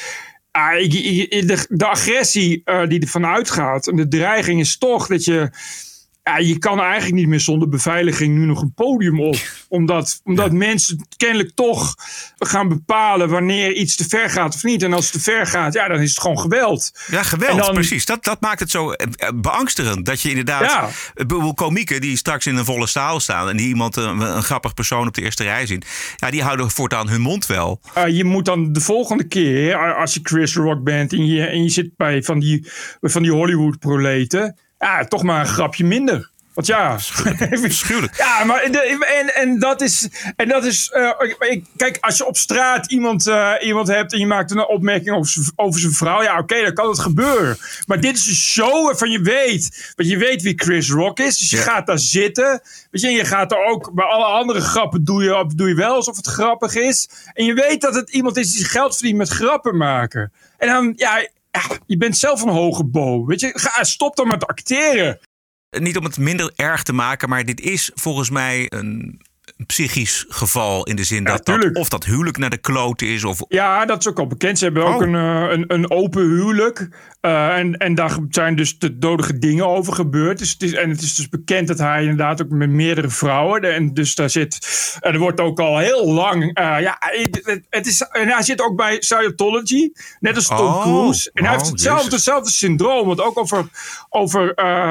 ah, 0.51 0.89
de, 0.89 1.65
de 1.69 1.85
agressie 1.85 2.61
eh, 2.65 2.87
die 2.87 2.99
ervan 2.99 3.25
uitgaat 3.25 3.87
en 3.87 3.95
de 3.95 4.07
dreiging 4.07 4.59
is 4.59 4.77
toch 4.77 5.07
dat 5.07 5.25
je. 5.25 5.49
Ja, 6.23 6.37
je 6.37 6.57
kan 6.57 6.79
eigenlijk 6.79 7.13
niet 7.13 7.27
meer 7.27 7.39
zonder 7.39 7.69
beveiliging 7.69 8.37
nu 8.37 8.45
nog 8.45 8.61
een 8.61 8.73
podium 8.73 9.21
op. 9.21 9.35
Omdat, 9.69 10.21
omdat 10.23 10.51
mensen 10.51 11.07
kennelijk 11.17 11.51
toch 11.55 11.95
gaan 12.37 12.67
bepalen 12.67 13.29
wanneer 13.29 13.73
iets 13.73 13.95
te 13.95 14.07
ver 14.07 14.29
gaat 14.29 14.55
of 14.55 14.63
niet. 14.63 14.83
En 14.83 14.93
als 14.93 15.03
het 15.03 15.13
te 15.13 15.19
ver 15.19 15.47
gaat, 15.47 15.73
ja, 15.73 15.87
dan 15.87 15.99
is 15.99 16.09
het 16.09 16.19
gewoon 16.19 16.39
geweld. 16.39 16.91
Ja, 17.11 17.23
geweld, 17.23 17.59
dan- 17.59 17.73
precies. 17.73 18.05
Dat, 18.05 18.23
dat 18.23 18.41
maakt 18.41 18.59
het 18.59 18.71
zo 18.71 18.91
eh, 18.91 19.07
eh, 19.15 19.29
beangstigend. 19.35 20.05
Dat 20.05 20.21
je 20.21 20.29
inderdaad... 20.29 20.61
Ja. 20.61 20.89
Komieken 21.53 22.01
die 22.01 22.17
straks 22.17 22.47
in 22.47 22.55
een 22.55 22.65
volle 22.65 22.87
staal 22.87 23.19
staan... 23.19 23.49
en 23.49 23.57
die 23.57 23.67
iemand, 23.67 23.97
eh, 23.97 24.03
een, 24.03 24.19
een 24.19 24.43
grappig 24.43 24.73
persoon 24.73 25.07
op 25.07 25.13
de 25.13 25.21
eerste 25.21 25.43
rij 25.43 25.65
zien... 25.65 25.83
ja, 26.15 26.31
die 26.31 26.43
houden 26.43 26.71
voortaan 26.71 27.09
hun 27.09 27.21
mond 27.21 27.45
wel. 27.45 27.81
Uh, 27.97 28.07
je 28.07 28.23
moet 28.23 28.45
dan 28.45 28.73
de 28.73 28.81
volgende 28.81 29.27
keer, 29.27 29.95
als 29.95 30.13
je 30.13 30.19
Chris 30.23 30.55
Rock 30.55 30.83
bent 30.83 31.13
en 31.13 31.25
je, 31.25 31.45
en 31.45 31.63
je 31.63 31.69
zit 31.69 31.95
bij 31.97 32.23
van 32.23 32.39
die, 32.39 32.67
van 33.01 33.21
die 33.21 33.31
Hollywood-proleten, 33.31 34.57
ja, 34.79 35.05
toch 35.05 35.23
maar 35.23 35.39
een 35.39 35.47
grapje 35.47 35.85
minder. 35.85 36.29
Want 36.53 36.67
ja, 36.71 36.97
Schuwelijk. 36.97 38.15
ja, 38.25 38.43
maar 38.43 38.71
de- 38.71 39.05
en, 39.19 39.35
en 39.35 39.59
dat 39.59 39.81
is, 39.81 40.09
en 40.35 40.47
dat 40.47 40.65
is 40.65 40.91
uh, 40.95 41.11
ik- 41.49 41.65
kijk, 41.77 41.97
als 42.01 42.17
je 42.17 42.25
op 42.25 42.37
straat 42.37 42.91
iemand, 42.91 43.27
uh, 43.27 43.53
iemand 43.61 43.87
hebt 43.87 44.13
en 44.13 44.19
je 44.19 44.25
maakt 44.25 44.51
een 44.51 44.67
opmerking 44.67 45.15
over, 45.15 45.41
over 45.55 45.79
zijn 45.79 45.93
vrouw, 45.93 46.23
ja, 46.23 46.37
oké, 46.37 46.61
dan 46.63 46.73
kan 46.73 46.89
het 46.89 46.99
gebeuren. 46.99 47.57
Maar 47.87 47.99
dit 48.01 48.17
is 48.17 48.27
een 48.27 48.35
show 48.35 48.85
waarvan 48.85 49.09
je 49.11 49.21
weet, 49.21 49.93
want 49.95 50.09
je 50.09 50.17
weet 50.17 50.41
wie 50.41 50.53
Chris 50.55 50.89
Rock 50.91 51.19
is, 51.19 51.37
dus 51.37 51.49
je 51.49 51.57
Ja. 51.57 51.63
gaat 51.63 51.87
daar 51.87 51.99
zitten, 51.99 52.61
weet 52.91 53.01
je, 53.01 53.07
en 53.07 53.13
je 53.13 53.25
gaat 53.25 53.51
er 53.51 53.65
ook 53.65 53.93
bij 53.93 54.05
alle 54.05 54.25
andere 54.25 54.61
grappen 54.61 55.03
doe 55.03 55.23
je, 55.23 55.51
doe 55.55 55.67
je 55.67 55.75
wel 55.75 55.93
alsof 55.95 56.15
het 56.15 56.27
grappig 56.27 56.75
is, 56.75 57.09
en 57.33 57.45
je 57.45 57.53
weet 57.53 57.81
dat 57.81 57.95
het 57.95 58.09
iemand 58.09 58.37
is 58.37 58.51
die 58.53 58.65
geld 58.65 58.93
verdient 58.95 59.17
met 59.17 59.29
grappen 59.29 59.77
maken. 59.77 60.31
En 60.57 60.67
dan, 60.67 60.93
ja 60.95 61.27
je 61.85 61.97
bent 61.97 62.17
zelf 62.17 62.41
een 62.41 62.49
hoge 62.49 62.85
boom, 62.85 63.25
weet 63.25 63.39
je, 63.39 63.51
ga, 63.53 63.83
stop 63.83 64.15
dan 64.15 64.27
met 64.27 64.47
acteren. 64.47 65.19
Niet 65.69 65.97
om 65.97 66.03
het 66.03 66.17
minder 66.17 66.51
erg 66.55 66.83
te 66.83 66.93
maken, 66.93 67.29
maar 67.29 67.45
dit 67.45 67.61
is 67.61 67.91
volgens 67.93 68.29
mij 68.29 68.65
een 68.69 69.21
psychisch 69.65 70.25
geval. 70.29 70.83
In 70.83 70.95
de 70.95 71.03
zin 71.03 71.23
dat, 71.23 71.73
of 71.73 71.89
dat 71.89 72.05
huwelijk 72.05 72.37
naar 72.37 72.49
de 72.49 72.57
kloot 72.57 73.01
is. 73.01 73.23
Of, 73.23 73.39
Ja, 73.47 73.85
dat 73.85 73.99
is 73.99 74.07
ook 74.07 74.19
al 74.19 74.27
bekend. 74.27 74.57
Ze 74.57 74.63
hebben 74.63 74.85
ook 74.85 75.01
Oh. 75.01 75.07
een, 75.07 75.15
eh, 75.15 75.51
een, 75.51 75.63
een 75.67 75.91
open 75.91 76.21
huwelijk. 76.21 76.89
Eh, 77.21 77.57
en, 77.57 77.77
en 77.77 77.95
daar 77.95 78.17
zijn 78.29 78.55
dus 78.55 78.77
de 78.79 78.97
dodige 78.97 79.37
dingen 79.39 79.67
over 79.67 79.93
gebeurd. 79.93 80.37
Dus 80.37 80.49
het 80.51 80.63
is, 80.63 80.73
en 80.73 80.89
het 80.89 81.01
is 81.01 81.15
dus 81.15 81.29
bekend 81.29 81.67
dat 81.67 81.77
hij 81.77 82.01
inderdaad 82.01 82.41
ook 82.41 82.49
met 82.49 82.69
meerdere 82.69 83.09
vrouwen. 83.09 83.61
En 83.73 83.93
dus 83.93 84.15
daar 84.15 84.29
zit. 84.29 84.57
En 84.99 85.13
er 85.13 85.19
wordt 85.19 85.39
ook 85.39 85.59
al 85.59 85.77
heel 85.77 86.11
lang. 86.13 86.53
eh, 86.53 86.75
ja, 86.81 86.97
het, 86.99 87.61
het 87.69 87.87
is, 87.87 88.01
en 88.01 88.27
hij 88.27 88.43
zit 88.43 88.61
ook 88.61 88.75
bij 88.75 88.95
Scientology. 88.99 89.91
Net 90.19 90.35
als 90.35 90.47
Tom 90.47 90.57
Oh. 90.57 90.81
Cruise. 90.81 91.29
En 91.33 91.43
hij 91.43 91.53
heeft 91.53 91.65
Oh, 91.65 91.71
hetzelfde, 91.71 92.11
hetzelfde 92.15 92.51
syndroom. 92.51 93.07
Want 93.07 93.21
ook 93.21 93.37
over, 93.39 93.67
over, 94.09 94.41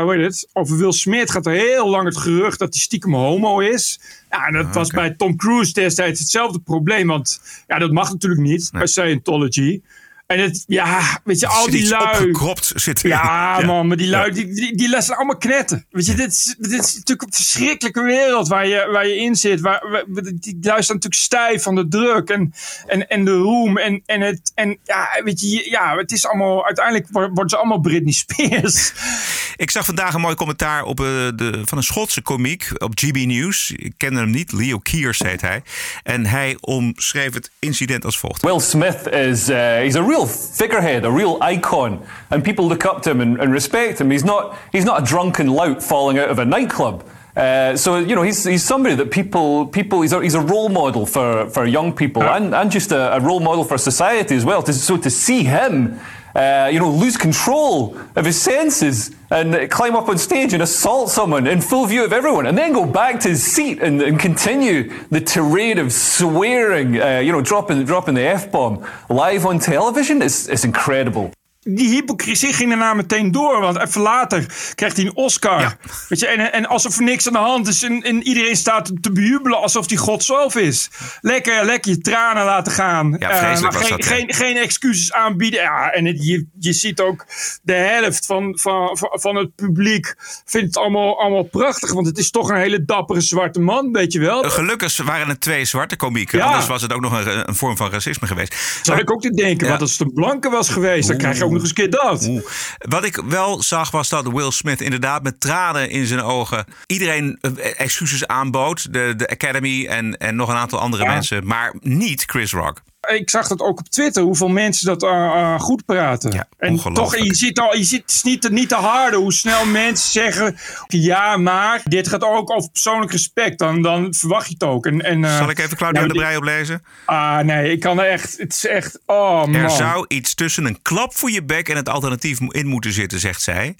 hoe 0.03 0.15
heet 0.17 0.25
het, 0.25 0.49
over 0.53 0.77
Will 0.77 0.93
Smith 0.93 1.31
gaat 1.31 1.47
er 1.47 1.53
heel 1.53 1.89
lang 1.89 2.05
het 2.05 2.17
gerucht 2.17 2.59
dat 2.59 2.75
hij 2.75 2.83
stiekem 2.83 3.15
homo 3.15 3.59
is. 3.59 4.01
Ja, 4.31 4.47
en 4.47 4.53
dat 4.53 4.67
Ah, 4.67 4.75
was 4.75 4.91
bij 4.91 5.11
Tom 5.11 5.37
Cruise 5.37 5.73
destijds 5.73 6.21
hetzelfde 6.21 6.59
probleem. 6.61 7.07
Want 7.07 7.41
ja, 7.67 7.79
dat 7.79 7.93
mag 7.93 8.11
natuurlijk 8.11 8.41
niet 8.41 8.69
bij 8.73 8.87
Scientology. 8.87 9.81
En 10.29 10.39
het, 10.41 10.65
ja, 10.67 11.21
weet 11.25 11.41
je, 11.41 11.47
al 11.47 11.63
zit 11.63 11.73
die 11.73 11.81
iets 11.81 11.91
lui. 11.91 12.05
opgekropt. 12.05 12.73
Ja, 13.03 13.61
man, 13.65 13.87
maar 13.87 13.97
die 13.97 14.09
lui, 14.09 14.27
Ja. 14.27 14.33
die, 14.35 14.55
die, 14.55 14.77
die 14.77 14.97
allemaal 14.97 15.37
knetten. 15.37 15.87
Weet 15.91 16.07
je, 16.07 16.15
dit 16.15 16.31
is, 16.31 16.55
dit 16.59 16.73
is 16.73 16.95
natuurlijk 16.95 17.23
een 17.23 17.33
verschrikkelijke 17.33 18.03
wereld 18.03 18.49
waar 18.49 18.67
je, 18.67 18.89
waar 18.93 19.07
je 19.07 19.17
in 19.17 19.37
zit. 19.37 19.61
Waar, 19.61 19.85
waar- 19.91 20.05
die 20.25 20.59
lui 20.61 20.83
staan 20.83 20.97
natuurlijk 20.97 21.15
stijf 21.15 21.63
van 21.63 21.75
de 21.75 21.89
druk 21.89 22.29
en, 22.29 22.53
en, 22.87 23.09
en 23.09 23.25
de 23.25 23.31
roem. 23.37 23.79
En, 23.79 24.03
en, 24.07 24.21
het, 24.21 24.53
en 24.55 24.79
ja, 24.85 25.09
weet 25.25 25.41
je, 25.41 25.71
ja, 25.71 25.97
het 25.97 26.13
is 26.13 26.27
allemaal, 26.27 26.65
uiteindelijk 26.67 27.07
worden 27.11 27.31
worden 27.31 27.49
ze 27.51 27.57
allemaal 27.57 27.81
Britney 27.81 28.13
Spears. 28.13 28.93
Ik 29.57 29.71
zag 29.71 29.85
vandaag 29.85 30.15
een 30.15 30.21
mooi 30.21 30.35
commentaar 30.35 30.83
op, 30.85 31.01
eh, 31.01 31.07
de, 31.35 31.61
van 31.65 31.79
een 31.79 31.85
Schotse 31.85 32.23
komiek 32.23 32.71
op 32.79 32.93
GB 32.95 33.17
News. 33.27 33.71
Ik 33.77 33.93
kende 33.97 34.21
hem 34.21 34.31
niet, 34.31 34.53
Leo 34.53 34.79
Kiers 34.79 35.19
heet 35.19 35.41
hij. 35.41 35.63
En 36.03 36.27
hij 36.27 36.57
omschreef 36.61 37.35
het 37.35 37.51
incident 37.59 38.05
als 38.05 38.19
volgt. 38.19 38.43
Will 38.43 38.61
Smith 38.61 39.07
is 39.07 39.49
uh, 39.49 39.57
he's 39.57 39.95
a 39.95 40.01
real 40.07 40.18
figurehead, 40.27 41.05
a 41.05 41.11
real 41.11 41.39
icon, 41.41 42.07
and 42.31 42.45
people 42.45 42.69
look 42.69 42.85
up 42.85 43.03
to 43.03 43.11
him 43.11 43.21
and, 43.21 43.41
and 43.41 43.53
respect 43.53 44.01
him. 44.01 44.11
He's 44.11 44.25
not 44.25 44.57
he's 44.73 44.85
not 44.85 45.03
a 45.03 45.07
drunken 45.07 45.49
lout 45.49 45.83
falling 45.83 46.19
out 46.19 46.29
of 46.29 46.39
a 46.39 46.45
nightclub. 46.45 47.09
Uh, 47.37 47.77
so 47.77 47.99
you 47.99 48.17
know 48.17 48.23
he's 48.23 48.45
he's 48.45 48.65
somebody 48.65 48.97
that 48.97 49.13
people 49.13 49.67
people 49.67 50.03
he's 50.03 50.13
a, 50.13 50.21
he's 50.21 50.35
a 50.35 50.41
role 50.41 50.69
model 50.69 51.07
for, 51.07 51.49
for 51.51 51.65
young 51.67 51.93
people 51.93 52.21
and, 52.23 52.53
and 52.53 52.69
just 52.69 52.91
a, 52.91 53.17
a 53.17 53.21
role 53.21 53.39
model 53.39 53.63
for 53.63 53.79
society 53.79 54.35
as 54.35 54.45
well. 54.45 54.61
To, 54.63 54.73
so 54.73 54.97
to 54.97 55.11
see 55.11 55.45
him, 55.45 56.01
uh, 56.39 56.71
you 56.73 56.79
know, 56.79 56.89
lose 56.89 57.17
control 57.17 57.99
of 58.15 58.25
his 58.25 58.41
senses 58.41 59.11
and 59.31 59.69
climb 59.71 59.97
up 59.97 60.09
on 60.09 60.17
stage 60.17 60.55
and 60.55 60.63
assault 60.63 61.11
someone 61.11 61.49
in 61.49 61.61
full 61.61 61.85
view 61.85 62.05
of 62.05 62.13
everyone, 62.13 62.47
and 62.47 62.57
then 62.57 62.73
go 62.73 62.87
back 62.87 63.19
to 63.21 63.29
his 63.31 63.43
seat 63.43 63.81
and, 63.83 64.01
and 64.01 64.21
continue 64.21 64.91
the 65.11 65.21
tirade 65.21 65.79
of 65.79 65.93
swearing, 65.93 67.01
uh, 67.01 67.19
you 67.19 67.33
know, 67.33 67.43
dropping 67.43 67.85
dropping 67.85 68.15
the 68.15 68.23
f 68.23 68.53
bomb 68.53 68.87
live 69.11 69.45
on 69.45 69.59
television, 69.59 70.23
it's 70.23 70.49
it's 70.49 70.65
incredible. 70.65 71.33
Die 71.77 71.89
hypocrisie 71.89 72.53
ging 72.53 72.69
daarna 72.69 72.95
meteen 72.95 73.33
door. 73.33 73.61
Want 73.61 73.79
even 73.79 74.01
later 74.01 74.47
krijgt 74.75 74.97
hij 74.97 75.07
een 75.07 75.17
Oscar. 75.17 75.77
Weet 76.09 76.21
je, 76.21 76.27
en, 76.27 76.53
en 76.53 76.67
alsof 76.67 76.97
er 76.97 77.03
niks 77.03 77.27
aan 77.27 77.33
de 77.33 77.39
hand 77.39 77.69
is. 77.69 77.83
En, 77.83 78.03
en 78.03 78.23
iedereen 78.23 78.57
staat 78.57 78.93
te 79.01 79.13
bejubelen 79.13 79.61
alsof 79.61 79.89
hij 79.89 79.97
God 79.97 80.25
zelf 80.25 80.57
is. 80.57 80.91
Lekker, 81.21 81.65
lekker 81.65 81.91
je 81.91 81.99
tranen 81.99 82.45
laten 82.45 82.73
gaan. 82.73 83.17
Ja, 83.19 83.31
Eh, 83.31 83.61
maar 83.61 83.73
geen, 83.73 83.89
dat, 83.97 84.05
geen, 84.07 84.35
geen 84.35 84.57
excuses 84.57 85.13
aanbieden. 85.13 85.61
Ja, 85.61 85.91
en 85.91 86.05
het- 86.05 86.25
je, 86.27 86.47
je 86.59 86.73
ziet 86.73 87.01
ook 87.01 87.27
de 87.63 87.73
helft 87.75 88.27
van, 88.27 88.59
van, 88.61 88.99
van, 89.01 89.37
het 89.37 89.55
publiek 89.55 90.15
vindt 90.45 90.67
het 90.67 90.77
allemaal, 90.77 91.21
allemaal 91.21 91.43
prachtig. 91.43 91.93
Want 91.93 92.07
het 92.07 92.19
is 92.19 92.31
toch 92.31 92.51
een 92.51 92.57
hele 92.57 92.85
dappere 92.85 93.21
zwarte 93.21 93.61
man, 93.61 93.93
weet 93.93 94.13
je 94.13 94.21
wel. 94.21 94.43
Gelukkig 94.43 94.97
waren 94.97 95.29
het 95.29 95.41
twee 95.41 95.65
zwarte 95.65 95.97
komieken. 95.97 96.39
Ja. 96.39 96.45
Anders 96.45 96.67
was 96.67 96.83
het 96.83 96.93
ook 96.93 97.01
nog 97.01 97.25
een, 97.25 97.49
een 97.49 97.55
vorm 97.55 97.77
van 97.77 97.91
racisme 97.91 98.27
geweest. 98.27 98.55
Zou 98.83 98.97
Maar- 98.97 99.01
ik 99.07 99.11
ook 99.13 99.21
te 99.23 99.31
denken. 99.31 99.69
Want 99.69 99.81
als 99.81 99.91
het 99.93 100.01
een 100.01 100.13
blanke 100.13 100.51
was 100.51 100.69
geweest, 100.69 101.09
dan 101.09 101.17
krijg 101.17 101.37
je 101.37 101.45
ook 101.45 101.53
nog 101.63 101.69
eens 101.69 101.79
een 101.79 101.91
keer 101.91 101.91
dat. 101.91 102.27
Oeh. 102.27 102.43
Wat 102.79 103.05
ik 103.05 103.23
wel 103.29 103.63
zag 103.63 103.91
was 103.91 104.09
dat 104.09 104.27
Will 104.33 104.51
Smith 104.51 104.81
inderdaad 104.81 105.23
met 105.23 105.41
tranen 105.41 105.91
in 105.91 106.07
zijn 106.07 106.23
ogen 106.23 106.65
iedereen 106.87 107.39
eh, 107.41 107.81
excuses 107.81 108.27
aanbood. 108.27 108.93
De, 108.93 109.15
de 109.17 109.29
Academy 109.29 109.87
en, 109.87 110.17
en 110.17 110.37
nog 110.37 110.49
een 110.49 110.57
aantal 110.57 110.79
andere 110.79 111.03
Ja. 111.05 111.13
mensen. 111.13 111.47
Maar 111.47 111.75
niet 111.81 112.23
Chris 112.27 112.53
Rock. 112.53 112.83
Ik 113.17 113.31
zag 113.31 113.49
dat 113.49 113.61
ook 113.61 113.79
op 113.79 113.89
Twitter, 113.89 114.23
hoeveel 114.23 114.49
mensen 114.49 114.87
dat 114.87 115.03
eh, 115.03 115.11
eh, 115.11 115.61
goed 115.61 115.85
praten. 115.85 116.33
Ja, 116.33 116.49
en 116.59 116.77
toch, 116.93 117.17
je 117.17 117.35
ziet 117.35 117.59
al, 117.59 117.77
je 117.77 117.85
ziet 117.85 118.01
het 118.01 118.11
is 118.11 118.23
niet, 118.23 118.43
te- 118.43 118.53
niet 118.53 118.69
te 118.69 118.75
harde 118.75 119.17
hoe 119.17 119.33
snel 119.33 119.67
mensen 119.67 120.11
zeggen: 120.13 120.57
ja, 120.87 121.37
maar 121.37 121.81
dit 121.85 122.09
gaat 122.09 122.23
ook 122.25 122.51
over 122.51 122.71
persoonlijk 122.71 123.13
respect. 123.13 123.59
Dan, 123.59 123.83
dan 123.83 124.15
verwacht 124.15 124.47
je 124.47 124.53
het 124.53 124.65
ook. 124.65 124.87
En, 124.87 125.01
en, 125.01 125.25
eh, 125.25 125.37
Zal 125.37 125.51
ik 125.51 125.59
even 125.59 125.77
Claudia 125.77 126.01
ja, 126.01 126.07
de 126.09 126.15
Brij 126.15 126.37
oplezen? 126.37 126.83
Ah, 127.05 127.39
nee, 127.39 127.73
ik 127.73 127.81
kan 127.81 127.99
er 128.01 128.07
echt. 128.11 128.39
Het 128.39 128.53
is 128.53 128.67
echt. 128.67 128.99
Oh, 129.07 129.41
man. 129.45 129.55
Er 129.55 129.71
zou 129.71 130.05
iets 130.09 130.35
tussen 130.35 130.65
een 130.65 130.83
klap 130.83 131.15
voor 131.17 131.31
je 131.31 131.45
bek 131.45 131.69
en 131.69 131.77
het 131.77 131.89
alternatief 131.89 132.41
in 132.41 132.67
moeten 132.67 132.93
zitten, 132.93 133.19
zegt 133.21 133.43
zij. 133.43 133.77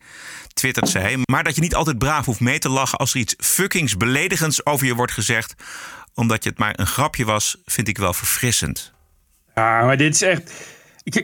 Twittert 0.55 0.89
zij. 0.89 1.19
Maar 1.25 1.45
dat 1.45 1.55
je 1.55 1.61
niet 1.61 1.75
altijd 1.75 1.99
braaf 1.99 2.25
hoeft 2.25 2.41
mee 2.41 2.59
te 2.59 2.69
lachen 2.69 2.99
als 2.99 3.15
er 3.15 3.21
iets 3.21 3.35
fuckings 3.39 3.97
beledigends 3.97 4.67
over 4.67 4.87
je 4.87 4.95
wordt 4.95 5.13
gezegd. 5.13 5.55
Omdat 6.15 6.43
je 6.45 6.51
het 6.51 6.59
maar 6.59 6.73
een 6.77 6.87
grapje 6.87 7.25
was, 7.25 7.57
vind 7.65 7.89
ik 7.89 7.99
wel 7.99 8.13
verfrissend. 8.15 8.93
Ja, 9.59 9.85
maar 9.85 9.97
dit 9.97 10.15
is 10.15 10.23
echt. 10.23 10.53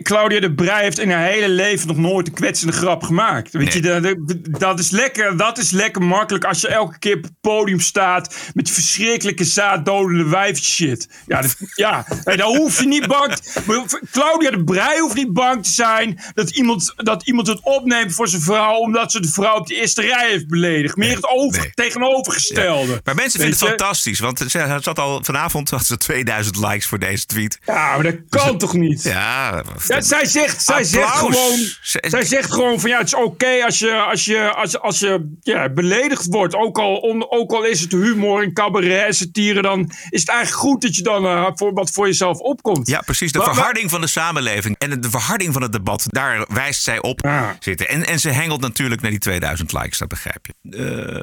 Claudia 0.02 0.40
de 0.40 0.54
Brij 0.54 0.82
heeft 0.82 0.98
in 0.98 1.10
haar 1.10 1.26
hele 1.26 1.48
leven 1.48 1.86
nog 1.86 1.96
nooit 1.96 2.26
een 2.26 2.32
kwetsende 2.34 2.72
grap 2.72 3.02
gemaakt. 3.02 3.52
Weet 3.52 3.72
je, 3.72 3.80
dat, 3.80 4.16
dat- 4.60 4.78
is 4.78 4.90
lekker, 4.90 5.36
dat 5.36 5.58
is 5.58 5.70
lekker 5.70 6.02
makkelijk 6.02 6.44
als 6.44 6.60
je 6.60 6.68
elke 6.68 6.98
keer 6.98 7.16
op 7.16 7.22
het 7.22 7.32
podium 7.40 7.80
staat 7.80 8.34
met 8.54 8.70
verschrikkelijke 8.70 9.44
zaaddodende 9.44 10.28
wijf 10.28 10.58
shit. 10.62 11.08
Ja, 11.26 11.40
dat, 11.40 11.56
ja 11.74 12.06
en 12.24 12.36
dan 12.36 12.56
hoef 12.56 12.80
je 12.80 12.86
niet 12.86 13.06
bang. 13.06 13.34
te- 13.36 14.00
Claudia 14.12 14.50
de 14.50 14.64
Brij 14.64 14.98
hoeft 14.98 15.14
niet 15.14 15.32
bang 15.32 15.64
te 15.64 15.70
zijn 15.70 16.20
dat 16.34 16.50
iemand, 16.50 16.92
dat 16.96 17.26
iemand 17.26 17.46
het 17.46 17.60
opneemt 17.62 18.14
voor 18.14 18.28
zijn 18.28 18.42
vrouw 18.42 18.74
omdat 18.76 19.12
ze 19.12 19.20
de 19.20 19.28
vrouw 19.28 19.56
op 19.56 19.66
de 19.66 19.74
eerste 19.74 20.00
rij 20.02 20.28
heeft 20.30 20.48
beledigd. 20.48 20.96
Meer 20.96 21.14
het 21.16 21.28
over, 21.28 21.60
nee. 21.60 21.70
tegenovergestelde. 21.74 23.00
Maar 23.04 23.14
mensen 23.14 23.40
vinden 23.40 23.58
het 23.58 23.68
fantastisch. 23.68 24.18
Want 24.18 24.38
ze 24.48 24.78
zat 24.80 24.98
al 24.98 25.24
vanavond 25.24 25.70
had 25.70 25.86
ze 25.86 25.96
2000 25.96 26.56
likes 26.56 26.86
voor 26.86 26.98
deze 26.98 27.26
tweet. 27.26 27.58
Ja, 27.66 27.94
maar 27.94 28.02
dat 28.02 28.16
kan 28.28 28.58
toch 28.58 28.72
niet? 28.74 29.02
Ja, 29.02 29.62
Ja, 29.86 30.00
zij 30.00 30.24
zegt, 30.26 30.64
zij 30.64 30.84
zegt 30.84 31.10
gewoon, 31.16 31.56
zij 32.00 32.24
zegt 32.24 32.52
gewoon 32.52 32.80
van 32.80 32.90
ja, 32.90 32.98
het 32.98 33.06
is 33.06 33.14
oké 33.14 33.64
als 33.64 33.78
je, 33.78 33.92
als 33.94 34.24
je, 34.24 34.52
als, 34.54 34.78
als 34.80 34.98
je 34.98 35.32
ja, 35.42 35.68
beledigd 35.68 36.26
wordt. 36.26 36.54
Ook 36.54 36.78
al, 36.78 36.96
on- 36.96 37.30
ook 37.30 37.52
al 37.52 37.64
is 37.64 37.80
het 37.80 37.92
humor 37.92 38.42
en 38.42 38.52
cabaret 38.52 39.06
en 39.06 39.14
satire, 39.14 39.62
dan 39.62 39.90
is 40.10 40.20
het 40.20 40.28
eigenlijk 40.28 40.60
goed 40.60 40.82
dat 40.82 40.96
je 40.96 41.02
dan 41.02 41.24
eh, 41.26 41.46
voor, 41.54 41.72
wat 41.72 41.90
voor 41.90 42.06
jezelf 42.06 42.38
opkomt. 42.38 42.88
Ja, 42.88 43.00
precies. 43.00 43.32
De 43.32 43.38
Maar- 43.38 43.46
maar- 43.46 43.56
verharding 43.56 43.90
van 43.90 44.00
de 44.00 44.06
samenleving 44.06 44.76
en 44.78 45.00
de 45.00 45.10
verharding 45.10 45.52
van 45.52 45.62
het 45.62 45.72
debat, 45.72 46.04
daar 46.06 46.44
wijst 46.48 46.82
zij 46.82 47.02
op 47.02 47.20
Ja. 47.20 47.56
zitten. 47.60 47.88
En, 47.88 48.06
en 48.06 48.20
ze 48.20 48.28
hengelt 48.30 48.60
natuurlijk 48.60 49.00
naar 49.00 49.10
die 49.10 49.20
2000 49.20 49.72
likes, 49.72 49.98
dat 49.98 50.08
begrijp 50.08 50.46
je. 50.46 50.52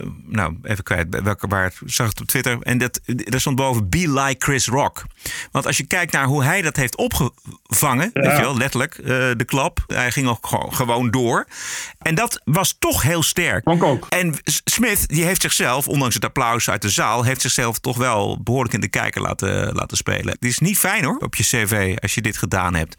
Eh, 0.01 0.07
nou, 0.25 0.55
even 0.63 0.83
kwijt 0.83 1.07
welke 1.23 1.47
waar 1.47 1.73
zag 1.85 2.07
het 2.07 2.21
op 2.21 2.27
Twitter. 2.27 2.57
En 2.61 2.77
dat, 2.77 2.99
daar 3.05 3.39
stond 3.39 3.55
boven 3.55 3.89
Be 3.89 4.09
Like 4.11 4.35
Chris 4.45 4.67
Rock. 4.67 5.03
Want 5.51 5.65
als 5.65 5.77
je 5.77 5.83
kijkt 5.87 6.11
naar 6.11 6.25
hoe 6.25 6.43
hij 6.43 6.61
dat 6.61 6.75
heeft 6.75 6.97
opgevangen, 6.97 8.09
je 8.41 8.47
wel, 8.47 8.57
letterlijk, 8.57 8.97
eh, 8.97 9.05
de 9.37 9.45
klap. 9.45 9.83
Hij 9.87 10.11
ging 10.11 10.27
ook 10.27 10.47
gewoon, 10.69 11.11
door. 11.11 11.47
En 11.99 12.15
dat 12.15 12.41
was 12.43 12.75
toch 12.79 13.01
heel 13.01 13.23
sterk. 13.23 13.63
Vond 13.63 13.81
ik 13.81 13.87
ook. 13.87 14.05
En 14.09 14.35
Smith, 14.43 15.07
die 15.07 15.23
heeft 15.23 15.41
zichzelf, 15.41 15.87
ondanks 15.87 16.15
het 16.15 16.25
applaus 16.25 16.69
uit 16.69 16.81
de 16.81 16.89
zaal, 16.89 17.23
heeft 17.23 17.41
zichzelf 17.41 17.79
toch 17.79 17.97
wel 17.97 18.41
behoorlijk 18.43 18.73
in 18.73 18.81
de 18.81 18.89
kijker 18.89 19.21
laten, 19.21 19.73
laten 19.73 19.97
spelen. 19.97 20.33
Het 20.33 20.45
is 20.45 20.59
niet 20.59 20.77
fijn 20.77 21.03
hoor, 21.03 21.17
op 21.17 21.35
je 21.35 21.43
cv, 21.43 21.97
als 22.01 22.13
je 22.13 22.21
dit 22.21 22.37
gedaan 22.37 22.73
hebt 22.73 22.95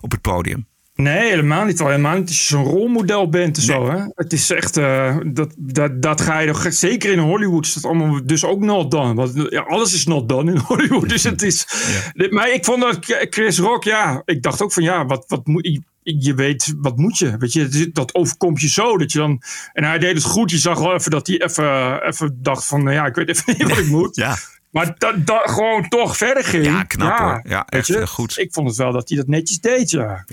op 0.00 0.10
het 0.10 0.20
podium. 0.20 0.66
Nee, 0.96 1.28
helemaal 1.28 1.64
niet. 1.64 1.80
Al 1.80 1.86
helemaal 1.88 2.16
niet 2.18 2.28
als 2.28 2.38
je 2.38 2.44
zo'n 2.44 2.64
rolmodel 2.64 3.28
bent 3.28 3.56
en 3.56 3.62
zo. 3.62 3.90
Hè? 3.90 4.04
Het 4.14 4.32
is 4.32 4.50
echt, 4.50 4.76
eh, 4.76 5.16
dat, 5.26 5.54
dat, 5.58 6.02
dat 6.02 6.20
ga 6.20 6.38
je 6.38 6.46
nog, 6.46 6.66
zeker 6.68 7.12
in 7.12 7.18
Hollywood 7.18 7.66
is 7.66 7.72
dat 7.74 7.84
allemaal 7.84 8.20
dus 8.26 8.44
ook 8.44 8.60
not 8.60 8.90
done. 8.90 9.14
Want 9.14 9.32
ja, 9.50 9.60
alles 9.60 9.94
is 9.94 10.06
not 10.06 10.28
done 10.28 10.52
in 10.52 10.58
Hollywood. 10.68 11.08
Dus 11.08 11.22
het 11.22 11.42
is, 11.42 11.66
dit- 12.14 12.30
maar 12.32 12.50
ik 12.52 12.64
vond 12.64 12.80
dat 12.82 12.98
Chris 13.30 13.58
Rock, 13.58 13.84
ja, 13.84 14.22
ik 14.24 14.42
dacht 14.42 14.62
ook 14.62 14.72
van 14.72 14.82
ja, 14.82 15.06
wat, 15.06 15.24
wat 15.28 15.46
moet 15.46 15.66
je, 15.66 15.82
je 16.02 16.34
weet, 16.34 16.74
wat 16.80 16.96
moet 16.96 17.18
je? 17.18 17.36
Weet 17.38 17.52
je, 17.52 17.90
dat 17.92 18.14
overkomt 18.14 18.60
je 18.60 18.68
zo. 18.68 18.98
Dat 18.98 19.12
je 19.12 19.18
dan, 19.18 19.42
en 19.72 19.84
hij 19.84 19.98
deed 19.98 20.14
het 20.14 20.24
goed. 20.24 20.50
Je 20.50 20.58
zag 20.58 20.78
wel 20.78 20.94
even 20.94 21.10
dat 21.10 21.26
hij 21.26 21.42
even, 21.42 22.02
even 22.06 22.38
dacht 22.42 22.64
van, 22.64 22.82
nou 22.82 22.94
ja, 22.96 23.06
ik 23.06 23.14
weet 23.14 23.28
even 23.28 23.54
niet 23.58 23.68
wat 23.68 23.78
ik 23.78 23.86
moet. 23.88 24.16
Ja. 24.16 24.36
Maar 24.70 24.94
dat, 24.98 25.26
dat 25.26 25.50
gewoon 25.50 25.88
toch 25.88 26.16
verder 26.16 26.44
ging. 26.44 26.64
Ja, 26.64 26.82
knap, 26.82 27.18
hoor. 27.18 27.40
Ja, 27.44 27.64
echt, 27.66 27.86
je? 27.86 27.98
eh, 27.98 28.06
goed. 28.06 28.38
Ik 28.38 28.52
vond 28.52 28.68
het 28.68 28.76
wel 28.76 28.92
dat 28.92 29.08
hij 29.08 29.18
dat 29.18 29.26
netjes 29.26 29.60
deed, 29.60 29.90
ja. 29.90 30.24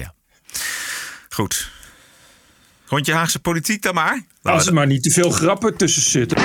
Goed. 1.33 1.71
Rondje 2.85 3.13
Haagse 3.13 3.39
politiek 3.39 3.81
dan 3.81 3.93
maar. 3.93 4.23
Laten 4.41 4.59
Als 4.59 4.67
er 4.67 4.73
maar 4.73 4.87
niet 4.87 5.03
te 5.03 5.11
veel 5.11 5.29
grappen 5.29 5.77
tussen 5.77 6.01
zitten. 6.01 6.37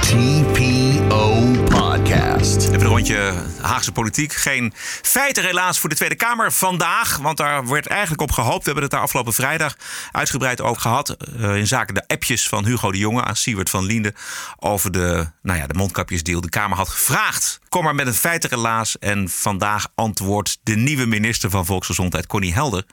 TPO 0.00 1.46
Podcast. 1.68 2.56
Even 2.56 2.80
een 2.80 2.86
rondje 2.86 3.34
Haagse 3.60 3.92
politiek. 3.92 4.32
Geen 4.32 4.72
feiten 5.02 5.44
helaas 5.44 5.78
voor 5.78 5.88
de 5.88 5.94
Tweede 5.94 6.14
Kamer 6.14 6.52
vandaag. 6.52 7.16
Want 7.16 7.36
daar 7.36 7.68
werd 7.68 7.86
eigenlijk 7.86 8.20
op 8.20 8.30
gehoopt. 8.32 8.58
We 8.58 8.64
hebben 8.64 8.82
het 8.82 8.92
daar 8.92 9.00
afgelopen 9.00 9.32
vrijdag 9.32 9.76
uitgebreid 10.12 10.60
over 10.60 10.82
gehad. 10.82 11.10
eh, 11.10 11.56
in 11.56 11.66
zaken 11.66 11.94
de 11.94 12.06
appjes 12.06 12.48
van 12.48 12.64
Hugo 12.64 12.92
de 12.92 12.98
Jonge 12.98 13.24
aan 13.24 13.36
Siewert 13.36 13.70
van 13.70 13.84
Liende. 13.84 14.14
Over 14.58 14.90
de, 14.90 15.30
nou 15.42 15.58
ja, 15.58 15.66
de 15.66 15.74
mondkapjesdeal. 15.74 16.40
De 16.40 16.48
Kamer 16.48 16.76
had 16.76 16.88
gevraagd. 16.88 17.60
Kom 17.68 17.84
maar 17.84 17.94
met 17.94 18.06
een 18.06 18.14
feitenrelaas. 18.14 18.98
En 18.98 19.28
vandaag 19.28 19.86
antwoordt 19.94 20.58
de 20.62 20.76
nieuwe 20.76 21.06
minister 21.06 21.50
van 21.50 21.66
Volksgezondheid, 21.66 22.26
Connie 22.26 22.52
Helder. 22.52 22.84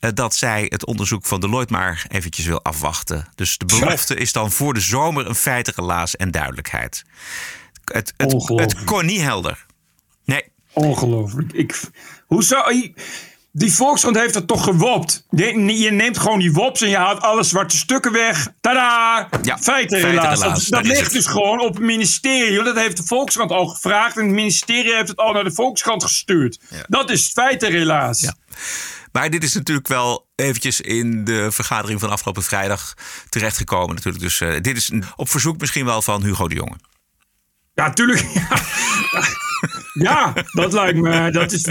Eh, 0.00 0.10
Dat 0.14 0.34
zij 0.34 0.66
het 0.68 0.84
onderzoek 0.84 1.26
van 1.26 1.40
Deloitte 1.40 1.72
maar 1.72 2.06
eventjes 2.08 2.46
wil 2.46 2.62
afwachten. 2.62 3.28
Dus 3.34 3.58
de 3.58 3.64
belofte 3.64 4.14
is 4.14 4.32
dan 4.32 4.50
voor 4.50 4.74
de 4.74 4.80
zomer 4.80 5.26
een 5.26 5.34
feitenrelaas 5.34 6.16
en 6.16 6.30
duidelijkheid. 6.30 7.04
Het, 7.84 8.14
het, 8.16 8.32
het 8.46 8.84
kon 8.84 9.06
niet 9.06 9.20
helder. 9.20 9.66
Nee. 10.24 10.42
Ongelooflijk. 10.72 11.52
Ik, 11.52 11.80
hoe 12.26 12.42
zou, 12.42 12.92
die 13.52 13.72
Volkskrant 13.72 14.16
heeft 14.16 14.34
dat 14.34 14.46
toch 14.46 14.64
gewopt? 14.64 15.26
Je, 15.30 15.78
je 15.78 15.90
neemt 15.90 16.18
gewoon 16.18 16.38
die 16.38 16.52
wops 16.52 16.80
en 16.80 16.88
je 16.88 16.96
haalt 16.96 17.20
alle 17.20 17.42
zwarte 17.42 17.76
stukken 17.76 18.12
weg. 18.12 18.48
Tada! 18.60 19.28
Ja, 19.42 19.58
feiten 19.58 20.06
helaas. 20.06 20.66
Dat, 20.66 20.86
ligt 20.86 21.00
het. 21.00 21.12
dus 21.12 21.26
gewoon 21.26 21.60
op 21.60 21.74
het 21.74 21.82
ministerie. 21.82 22.62
Dat 22.62 22.76
heeft 22.76 22.96
de 22.96 23.02
Volkskrant 23.02 23.50
al 23.50 23.66
gevraagd. 23.66 24.16
En 24.16 24.24
het 24.24 24.34
ministerie 24.34 24.94
heeft 24.94 25.08
het 25.08 25.16
al 25.16 25.32
naar 25.32 25.44
de 25.44 25.52
Volkskrant 25.52 26.02
gestuurd. 26.02 26.60
Dat 26.86 27.10
is 27.10 27.30
feiten 27.32 27.72
helaas. 27.72 28.20
Ja. 28.20 28.34
Maar 29.12 29.30
dit 29.30 29.42
is 29.44 29.54
natuurlijk 29.54 29.88
wel 29.88 30.26
eventjes 30.34 30.80
in 30.80 31.24
de 31.24 31.52
vergadering 31.52 32.00
van 32.00 32.10
afgelopen 32.10 32.42
vrijdag 32.42 32.94
terechtgekomen. 33.28 33.94
Natuurlijk. 33.94 34.24
Dus 34.24 34.40
eh, 34.40 34.60
dit 34.60 34.76
is 34.76 34.90
een- 34.90 35.04
op 35.16 35.28
verzoek 35.28 35.60
misschien 35.60 35.84
wel 35.84 36.02
van 36.02 36.22
Hugo 36.22 36.48
de 36.48 36.54
Jonge. 36.54 36.76
Ja, 37.74 37.90
tuurlijk. 37.90 38.24
Ja, 39.92 40.32
dat 40.52 40.72
lijkt 40.72 40.98
me. 40.98 41.30
Dat, 41.30 41.52
is 41.52 41.62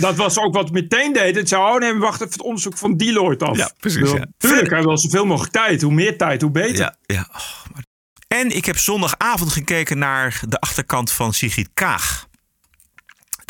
dat 0.00 0.16
was 0.16 0.38
ook 0.38 0.54
wat 0.54 0.70
meteen 0.70 1.12
deed. 1.12 1.34
Het 1.36 1.48
zou, 1.48 1.74
oh 1.74 1.80
nee, 1.80 1.94
wacht 1.98 2.20
even 2.20 2.32
het 2.32 2.42
onderzoek 2.42 2.78
van 2.78 2.96
Deloitte 2.96 3.44
af. 3.44 3.56
Ja, 3.56 3.70
precies, 3.78 4.10
ja. 4.10 4.26
Tuurlijk, 4.38 4.70
hij 4.70 4.82
wil 4.82 4.98
zoveel 4.98 5.24
mogelijk 5.26 5.52
tijd. 5.52 5.82
Hoe 5.82 5.92
meer 5.92 6.16
tijd, 6.18 6.42
hoe 6.42 6.50
beter. 6.50 6.76
Ja, 6.78 6.96
ja. 7.06 7.28
Oh, 7.32 7.64
maar- 7.72 7.84
En 8.28 8.56
ik 8.56 8.64
heb 8.64 8.78
zondagavond 8.78 9.52
gekeken 9.52 9.98
naar 9.98 10.40
de 10.48 10.58
achterkant 10.58 11.10
van 11.12 11.34
Sigrid 11.34 11.68
Kaag. 11.74 12.26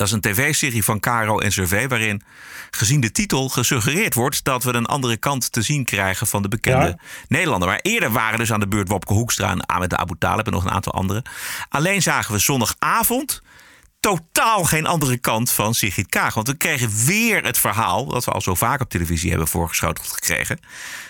Dat 0.02 0.10
is 0.10 0.16
een 0.16 0.32
tv-serie 0.32 0.84
van 0.84 1.00
Caro 1.00 1.38
en 1.38 1.52
Survey... 1.52 1.88
waarin 1.88 2.22
gezien 2.70 3.00
de 3.00 3.12
titel 3.12 3.48
gesuggereerd 3.48 4.14
wordt... 4.14 4.44
dat 4.44 4.64
we 4.64 4.74
een 4.74 4.86
andere 4.86 5.16
kant 5.16 5.52
te 5.52 5.62
zien 5.62 5.84
krijgen 5.84 6.26
van 6.26 6.42
de 6.42 6.48
bekende 6.48 6.86
Ja. 6.86 6.96
Nederlander. 7.28 7.68
Maar 7.68 7.78
eerder 7.82 8.10
waren 8.10 8.38
dus 8.38 8.52
aan 8.52 8.60
de 8.60 8.68
beurt 8.68 8.88
Wopke 8.88 9.12
Hoekstra 9.12 9.50
en 9.50 9.66
Ahmed 9.66 9.94
Abu 9.94 10.14
Talib... 10.18 10.46
en 10.46 10.52
nog 10.52 10.64
een 10.64 10.70
aantal 10.70 10.92
anderen. 10.92 11.22
Alleen 11.68 12.02
zagen 12.02 12.32
we 12.32 12.38
zondagavond 12.38 13.42
totaal 14.02 14.64
geen 14.64 14.86
andere 14.86 15.16
kant 15.16 15.50
van 15.50 15.74
Sigrid 15.74 16.08
Kaag. 16.08 16.34
Want 16.34 16.48
we 16.48 16.56
kregen 16.56 16.90
weer 17.06 17.44
het 17.44 17.58
verhaal 17.58 18.06
dat 18.06 18.24
we 18.24 18.30
al 18.30 18.40
zo 18.40 18.54
vaak 18.54 18.80
op 18.80 18.88
televisie 18.88 19.30
hebben 19.30 19.48
voorgeschoteld 19.48 20.08
gekregen. 20.08 20.58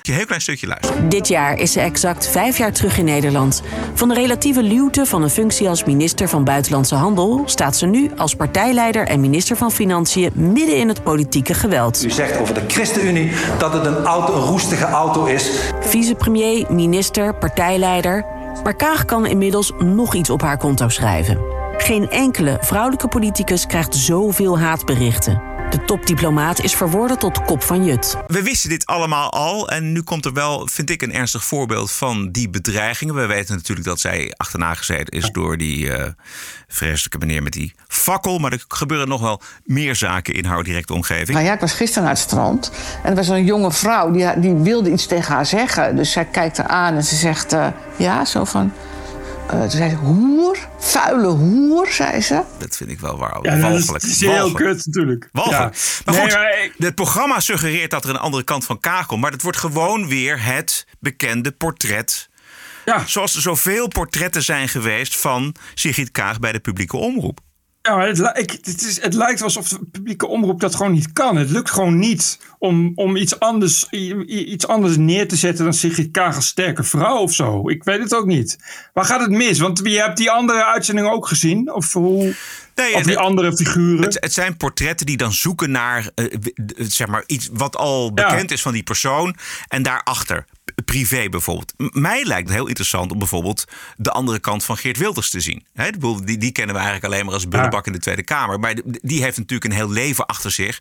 Een 0.03 0.15
heel 0.15 0.27
klein 0.27 0.41
stukje 0.41 0.67
luisteren. 0.67 1.09
Dit 1.09 1.29
jaar 1.29 1.59
is 1.59 1.73
ze 1.73 1.81
exact 1.81 2.29
vijf 2.29 2.59
jaar 2.59 2.73
terug 2.73 2.99
in 2.99 3.05
Nederland. 3.05 3.63
Van 3.95 4.09
de 4.09 4.15
relatieve 4.15 4.63
luwte 4.63 5.07
van 5.07 5.23
een 5.23 5.31
functie 5.31 5.69
als 5.69 5.85
minister 5.85 6.29
van 6.29 6.45
Buitenlandse 6.45 6.95
Handel 6.95 7.43
staat 7.47 7.77
ze 7.77 7.87
nu 7.87 8.11
als 8.17 8.35
partijleider 8.35 9.07
en 9.07 9.21
minister 9.21 9.57
van 9.57 9.73
Financiën 9.73 10.33
midden 10.35 10.77
in 10.77 10.89
het 10.89 11.03
politieke 11.03 11.55
geweld. 11.55 12.05
U 12.05 12.11
zegt 12.11 12.39
over 12.39 12.55
de 12.55 12.65
ChristenUnie 12.69 13.33
dat 13.59 13.73
het 13.73 13.87
een, 13.87 14.05
auto, 14.05 14.35
een 14.35 14.43
roestige 14.43 14.85
auto 14.85 15.25
is. 15.25 15.51
Vicepremier, 15.81 16.73
minister, 16.73 17.35
partijleider. 17.35 18.25
Maar 18.65 18.77
Kaag 18.77 19.05
kan 19.05 19.27
inmiddels 19.27 19.73
nog 19.79 20.15
iets 20.15 20.31
op 20.31 20.43
haar 20.43 20.57
konto 20.57 20.89
schrijven. 20.89 21.62
Geen 21.83 22.11
enkele 22.11 22.59
vrouwelijke 22.61 23.09
politicus 23.09 23.67
krijgt 23.67 23.95
zoveel 23.95 24.59
haatberichten. 24.59 25.43
De 25.71 25.85
topdiplomaat 25.85 26.63
is 26.63 26.75
verworden 26.75 27.19
tot 27.19 27.45
kop 27.45 27.63
van 27.63 27.85
Jut. 27.85 28.17
We 28.27 28.43
wisten 28.43 28.69
dit 28.69 28.87
allemaal 28.87 29.31
al. 29.31 29.69
En 29.69 29.93
nu 29.93 30.03
komt 30.03 30.25
er 30.25 30.33
wel, 30.33 30.69
vind 30.71 30.91
ik, 30.91 31.03
een 31.03 31.13
ernstig 31.13 31.45
voorbeeld 31.45 31.93
van 31.93 32.31
die 32.31 32.51
bedreigingen. 32.51 33.15
We 33.15 33.27
weten 33.27 33.55
natuurlijk 33.55 33.87
dat 33.87 34.01
zij 34.01 34.33
achterna 34.37 34.75
gezeten 34.75 35.19
is 35.19 35.31
door 35.31 35.57
die 35.57 35.87
uh, 35.87 36.05
vreselijke 36.69 37.19
meneer 37.19 37.43
met 37.43 37.53
die 37.53 37.75
fakkel. 37.89 38.39
Maar 38.39 38.53
er 38.53 38.65
gebeuren 38.69 39.09
nog 39.09 39.21
wel 39.21 39.41
meer 39.65 39.97
zaken 39.97 40.35
in 40.35 40.45
haar 40.45 40.63
directe 40.63 40.95
omgeving. 40.95 41.31
Nou 41.31 41.45
ja, 41.45 41.53
ik 41.53 41.61
was 41.61 41.73
gisteren 41.73 42.03
naar 42.03 42.13
het 42.13 42.23
strand. 42.23 42.73
En 43.03 43.11
er 43.11 43.17
was 43.17 43.29
een 43.29 43.45
jonge 43.45 43.73
vrouw 43.73 44.11
die, 44.11 44.41
die 44.41 44.55
wilde 44.55 44.91
iets 44.91 45.07
tegen 45.07 45.35
haar 45.35 45.47
zeggen. 45.47 45.97
Dus 45.97 46.13
zij 46.13 46.25
kijkt 46.25 46.57
haar 46.57 46.67
aan 46.67 46.95
en 46.95 47.05
ze 47.05 47.15
zegt: 47.15 47.53
uh, 47.53 47.67
Ja, 47.97 48.25
zo 48.25 48.45
van. 48.45 48.73
Uh, 49.51 49.61
toen 49.61 49.71
zei 49.71 49.91
ze, 49.91 49.97
hoer, 49.97 50.59
vuile 50.79 51.27
hoer, 51.27 51.87
zei 51.93 52.21
ze. 52.21 52.43
Dat 52.59 52.77
vind 52.77 52.91
ik 52.91 53.01
wel 53.01 53.19
waar. 53.19 53.39
Ja, 53.43 53.59
walgelijk. 53.59 53.87
Dat 54.03 54.03
is 54.11 54.21
heel 54.21 54.53
kut 54.53 54.87
natuurlijk. 54.87 55.29
Walgelijk. 55.33 55.75
Ja. 55.75 55.81
Maar 56.05 56.15
Nee, 56.15 56.23
goed, 56.25 56.33
maar 56.33 56.63
ik- 56.65 56.75
het 56.79 56.95
programma 56.95 57.41
suggereert 57.41 57.91
dat 57.91 58.05
er 58.05 58.11
een 58.11 58.17
andere 58.17 58.43
kant 58.45 58.65
van 58.65 58.81
Kaag 58.81 59.07
komt. 59.07 59.21
Maar 59.21 59.33
het 59.33 59.43
wordt 59.43 59.59
gewoon 59.59 60.09
weer 60.09 60.45
het 60.45 60.87
bekende 61.01 61.53
portret. 61.53 62.29
Ja. 62.85 63.07
Zoals 63.07 63.35
er 63.35 63.41
zoveel 63.41 63.89
portretten 63.89 64.43
zijn 64.43 64.69
geweest 64.69 65.17
van 65.17 65.55
Sigrid 65.75 66.11
Kaag 66.11 66.39
bij 66.39 66.53
de 66.53 66.61
publieke 66.61 66.97
omroep. 66.97 67.41
Ja, 67.83 67.97
maar 67.97 68.07
het, 68.07 68.19
ik, 68.19 68.51
het, 68.51 68.83
is, 68.83 69.01
het 69.01 69.15
lijkt 69.15 69.43
alsof 69.43 69.69
de 69.69 69.79
publieke 69.91 70.27
omroep 70.27 70.61
dat 70.61 70.75
gewoon 70.75 70.93
niet 70.93 71.13
kan. 71.13 71.37
Het 71.37 71.51
lukt 71.51 71.71
gewoon 71.71 71.99
niet 71.99 72.39
om, 72.59 72.93
om 72.95 73.17
iets, 73.17 73.39
anders, 73.39 73.91
iets 74.27 74.67
anders 74.67 74.97
neer 74.97 75.29
te 75.29 75.37
zetten 75.37 75.65
dan 75.65 75.75
Sigrid 75.75 76.11
Kaag 76.11 76.37
als 76.37 76.47
sterke 76.47 76.83
vrouw 76.83 77.19
of 77.19 77.33
zo. 77.33 77.69
Ik 77.69 77.85
weet 77.85 78.03
het 78.03 78.15
ook 78.15 78.27
niet. 78.27 78.59
Waar 78.93 79.05
gaat 79.05 79.21
het 79.21 79.31
mis? 79.31 79.59
Want 79.59 79.81
je 79.85 80.01
hebt 80.01 80.17
die 80.17 80.31
andere 80.31 80.65
uitzending 80.65 81.09
ook 81.09 81.27
gezien. 81.27 81.73
Of, 81.73 81.93
hoe, 81.93 82.35
Nee, 82.75 82.95
of 82.95 83.03
die 83.03 83.19
andere 83.19 83.57
figuren. 83.57 84.03
Het, 84.03 84.17
het 84.21 84.33
zijn 84.33 84.57
portretten 84.57 85.07
die 85.07 85.17
dan 85.17 85.33
zoeken 85.33 85.71
naar 85.71 86.11
eh, 86.15 86.27
zeg 86.77 87.07
maar 87.07 87.25
iets 87.27 87.49
wat 87.53 87.77
al 87.77 88.13
bekend 88.13 88.51
is 88.51 88.63
van 88.63 88.73
die 88.73 88.83
persoon. 88.83 89.37
En 89.69 89.83
daarachter, 89.83 90.45
privé 90.85 91.29
bijvoorbeeld. 91.29 91.73
Mij 91.77 92.25
lijkt 92.25 92.49
het 92.49 92.57
heel 92.57 92.67
interessant 92.67 93.13
om 93.13 93.19
bijvoorbeeld 93.19 93.65
de 93.97 94.11
andere 94.11 94.39
kant 94.39 94.65
van 94.65 94.77
Geert 94.77 94.97
Wilders 94.99 95.31
te 95.31 95.41
zien. 95.41 95.65
Bedoel, 95.75 96.25
die, 96.25 96.39
die 96.39 96.53
kennen 96.53 96.75
we 96.75 96.81
eigenlijk 96.81 97.13
alleen 97.13 97.25
maar 97.25 97.35
als 97.35 97.49
bullebak 97.49 97.87
in 97.87 97.93
de 97.93 97.99
Tweede 97.99 98.23
Kamer. 98.23 98.59
Maar 98.61 98.75
die 98.85 99.23
heeft 99.23 99.37
natuurlijk 99.37 99.71
een 99.71 99.77
heel 99.79 99.91
leven 99.91 100.27
achter 100.27 100.51
zich. 100.51 100.81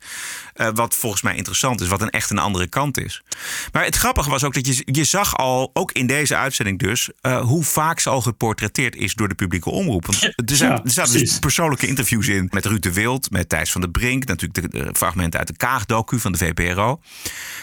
eh, 0.54 0.68
wat 0.74 0.96
volgens 0.96 1.22
mij 1.22 1.36
interessant 1.36 1.82
is, 1.82 1.88
wat 1.88 2.02
een 2.02 2.10
echt 2.10 2.30
een 2.30 2.38
andere 2.40 2.68
kant 2.68 2.98
is. 3.00 3.24
Maar 3.72 3.84
het 3.86 3.96
grappige 3.96 4.30
was 4.30 4.44
ook 4.44 4.54
dat 4.54 4.68
je, 4.68 4.82
je 4.86 5.04
zag 5.04 5.38
al, 5.38 5.70
ook 5.74 5.92
in 5.92 6.08
deze 6.08 6.36
uitzending 6.36 6.80
dus, 6.80 7.10
eh, 7.22 7.42
hoe 7.42 7.64
vaak 7.64 8.00
ze 8.00 8.10
al 8.10 8.22
geportretteerd 8.22 8.96
is 8.96 9.14
door 9.14 9.28
de 9.28 9.36
publieke 9.36 9.70
omroep. 9.70 10.06
Want 10.06 10.24
er, 10.24 10.34
zijn, 10.46 10.72
Ja, 10.72 10.84
er 10.84 10.92
zaten 10.92 11.20
dus 11.20 11.40
persoonlijke 11.40 11.88
interviews 11.88 12.28
in 12.28 12.48
met 12.52 12.66
Ruud 12.66 12.82
de 12.84 12.94
Wild, 12.94 13.32
met 13.32 13.50
Thijs 13.50 13.72
van 13.72 13.82
der 13.82 13.90
Brink. 13.90 14.26
Natuurlijk 14.26 14.72
de, 14.72 14.84
de 14.84 14.90
fragmenten 14.94 15.40
uit 15.40 15.48
de 15.48 15.58
Kaag-docu 15.58 16.20
van 16.20 16.32
de 16.32 16.38
VPRO. 16.38 17.00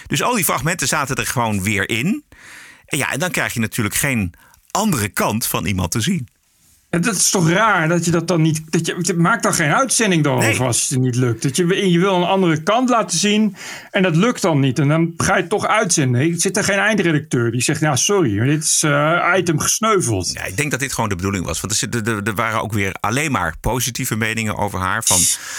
Dus 0.06 0.22
al 0.22 0.34
die 0.34 0.44
fragmenten 0.44 0.88
zaten 0.88 1.16
er 1.16 1.26
gewoon 1.26 1.62
weer 1.62 1.88
in. 1.88 2.17
En 2.84 2.98
ja, 2.98 3.12
en 3.12 3.18
dan 3.18 3.30
krijg 3.30 3.54
je 3.54 3.60
natuurlijk 3.60 3.94
geen 3.94 4.32
andere 4.70 5.08
kant 5.08 5.46
van 5.46 5.66
iemand 5.66 5.90
te 5.90 6.00
zien. 6.00 6.28
En 6.90 7.00
dat 7.00 7.14
is 7.14 7.30
toch 7.30 7.50
raar 7.50 7.88
dat 7.88 8.04
je 8.04 8.10
dat 8.10 8.28
dan 8.28 8.42
niet. 8.42 8.62
Dat 8.70 8.86
je, 9.06 9.14
maakt 9.14 9.42
dan 9.42 9.54
geen 9.54 9.72
uitzending 9.74 10.24
dan 10.24 10.38
Nee. 10.38 10.58
als 10.60 10.88
het 10.88 10.98
niet 10.98 11.14
lukt. 11.16 11.42
Dat 11.42 11.56
je, 11.56 11.90
je 11.90 11.98
wil 11.98 12.14
een 12.14 12.22
andere 12.28 12.62
kant 12.62 12.88
laten 12.88 13.18
zien 13.18 13.56
en 13.90 14.02
dat 14.02 14.16
lukt 14.16 14.42
dan 14.42 14.60
niet. 14.60 14.78
En 14.78 14.88
dan 14.88 15.12
ga 15.16 15.34
je 15.34 15.40
het 15.40 15.50
toch 15.50 15.66
uitzenden. 15.66 16.20
Er 16.20 16.40
zit 16.40 16.56
er 16.56 16.64
geen 16.64 16.78
eindredacteur 16.78 17.50
die 17.50 17.60
zegt: 17.60 17.80
Nou, 17.80 17.96
sorry, 17.96 18.36
maar 18.36 18.46
dit 18.46 18.62
is 18.62 18.82
eh, 18.82 19.32
item 19.36 19.60
gesneuveld. 19.60 20.32
Ja, 20.32 20.44
ik 20.44 20.56
denk 20.56 20.70
dat 20.70 20.80
dit 20.80 20.92
gewoon 20.92 21.08
de 21.08 21.16
bedoeling 21.16 21.44
was. 21.44 21.60
Want 21.60 21.80
er, 21.80 22.08
er, 22.08 22.22
er 22.24 22.34
waren 22.34 22.62
ook 22.62 22.72
weer 22.72 22.92
alleen 23.00 23.32
maar 23.32 23.54
positieve 23.60 24.16
meningen 24.16 24.56
over 24.56 24.78
haar. 24.78 25.04
Van 25.04 25.18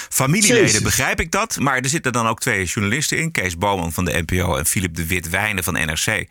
familieleden 0.10 0.66
Jezus. 0.66 0.82
begrijp 0.82 1.20
ik 1.20 1.32
dat. 1.32 1.60
Maar 1.60 1.78
er 1.78 1.90
zitten 1.90 2.12
dan 2.12 2.28
ook 2.28 2.40
twee 2.40 2.66
journalisten 2.66 3.18
in. 3.18 3.32
Kees 3.32 3.58
Boman 3.58 3.92
van 3.94 4.06
de 4.06 4.24
NPO 4.26 4.56
en 4.56 4.66
Philip 4.66 4.96
de 4.96 5.06
Wit-Wijnen 5.06 5.64
van 5.64 5.74
NRC. 5.74 6.28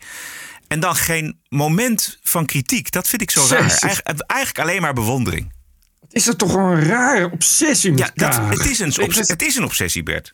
En 0.69 0.79
dan 0.79 0.95
geen 0.95 1.39
moment 1.47 2.19
van 2.23 2.45
kritiek. 2.45 2.91
Dat 2.91 3.07
vind 3.07 3.21
ik 3.21 3.31
zo 3.31 3.45
raar. 3.49 3.59
Eigen- 3.59 4.03
eigenlijk 4.27 4.59
alleen 4.59 4.81
maar 4.81 4.93
bewondering. 4.93 5.51
Is 6.09 6.23
dat 6.23 6.37
toch 6.37 6.53
een 6.53 6.83
rare 6.83 7.31
obsessie 7.31 7.91
met 7.91 7.99
Ja, 7.99 8.11
dat, 8.13 8.35
het, 8.59 8.69
is 8.69 8.79
een, 8.79 8.93
het 9.11 9.41
is 9.41 9.55
een 9.55 9.63
obsessie, 9.63 10.03
Bert. 10.03 10.33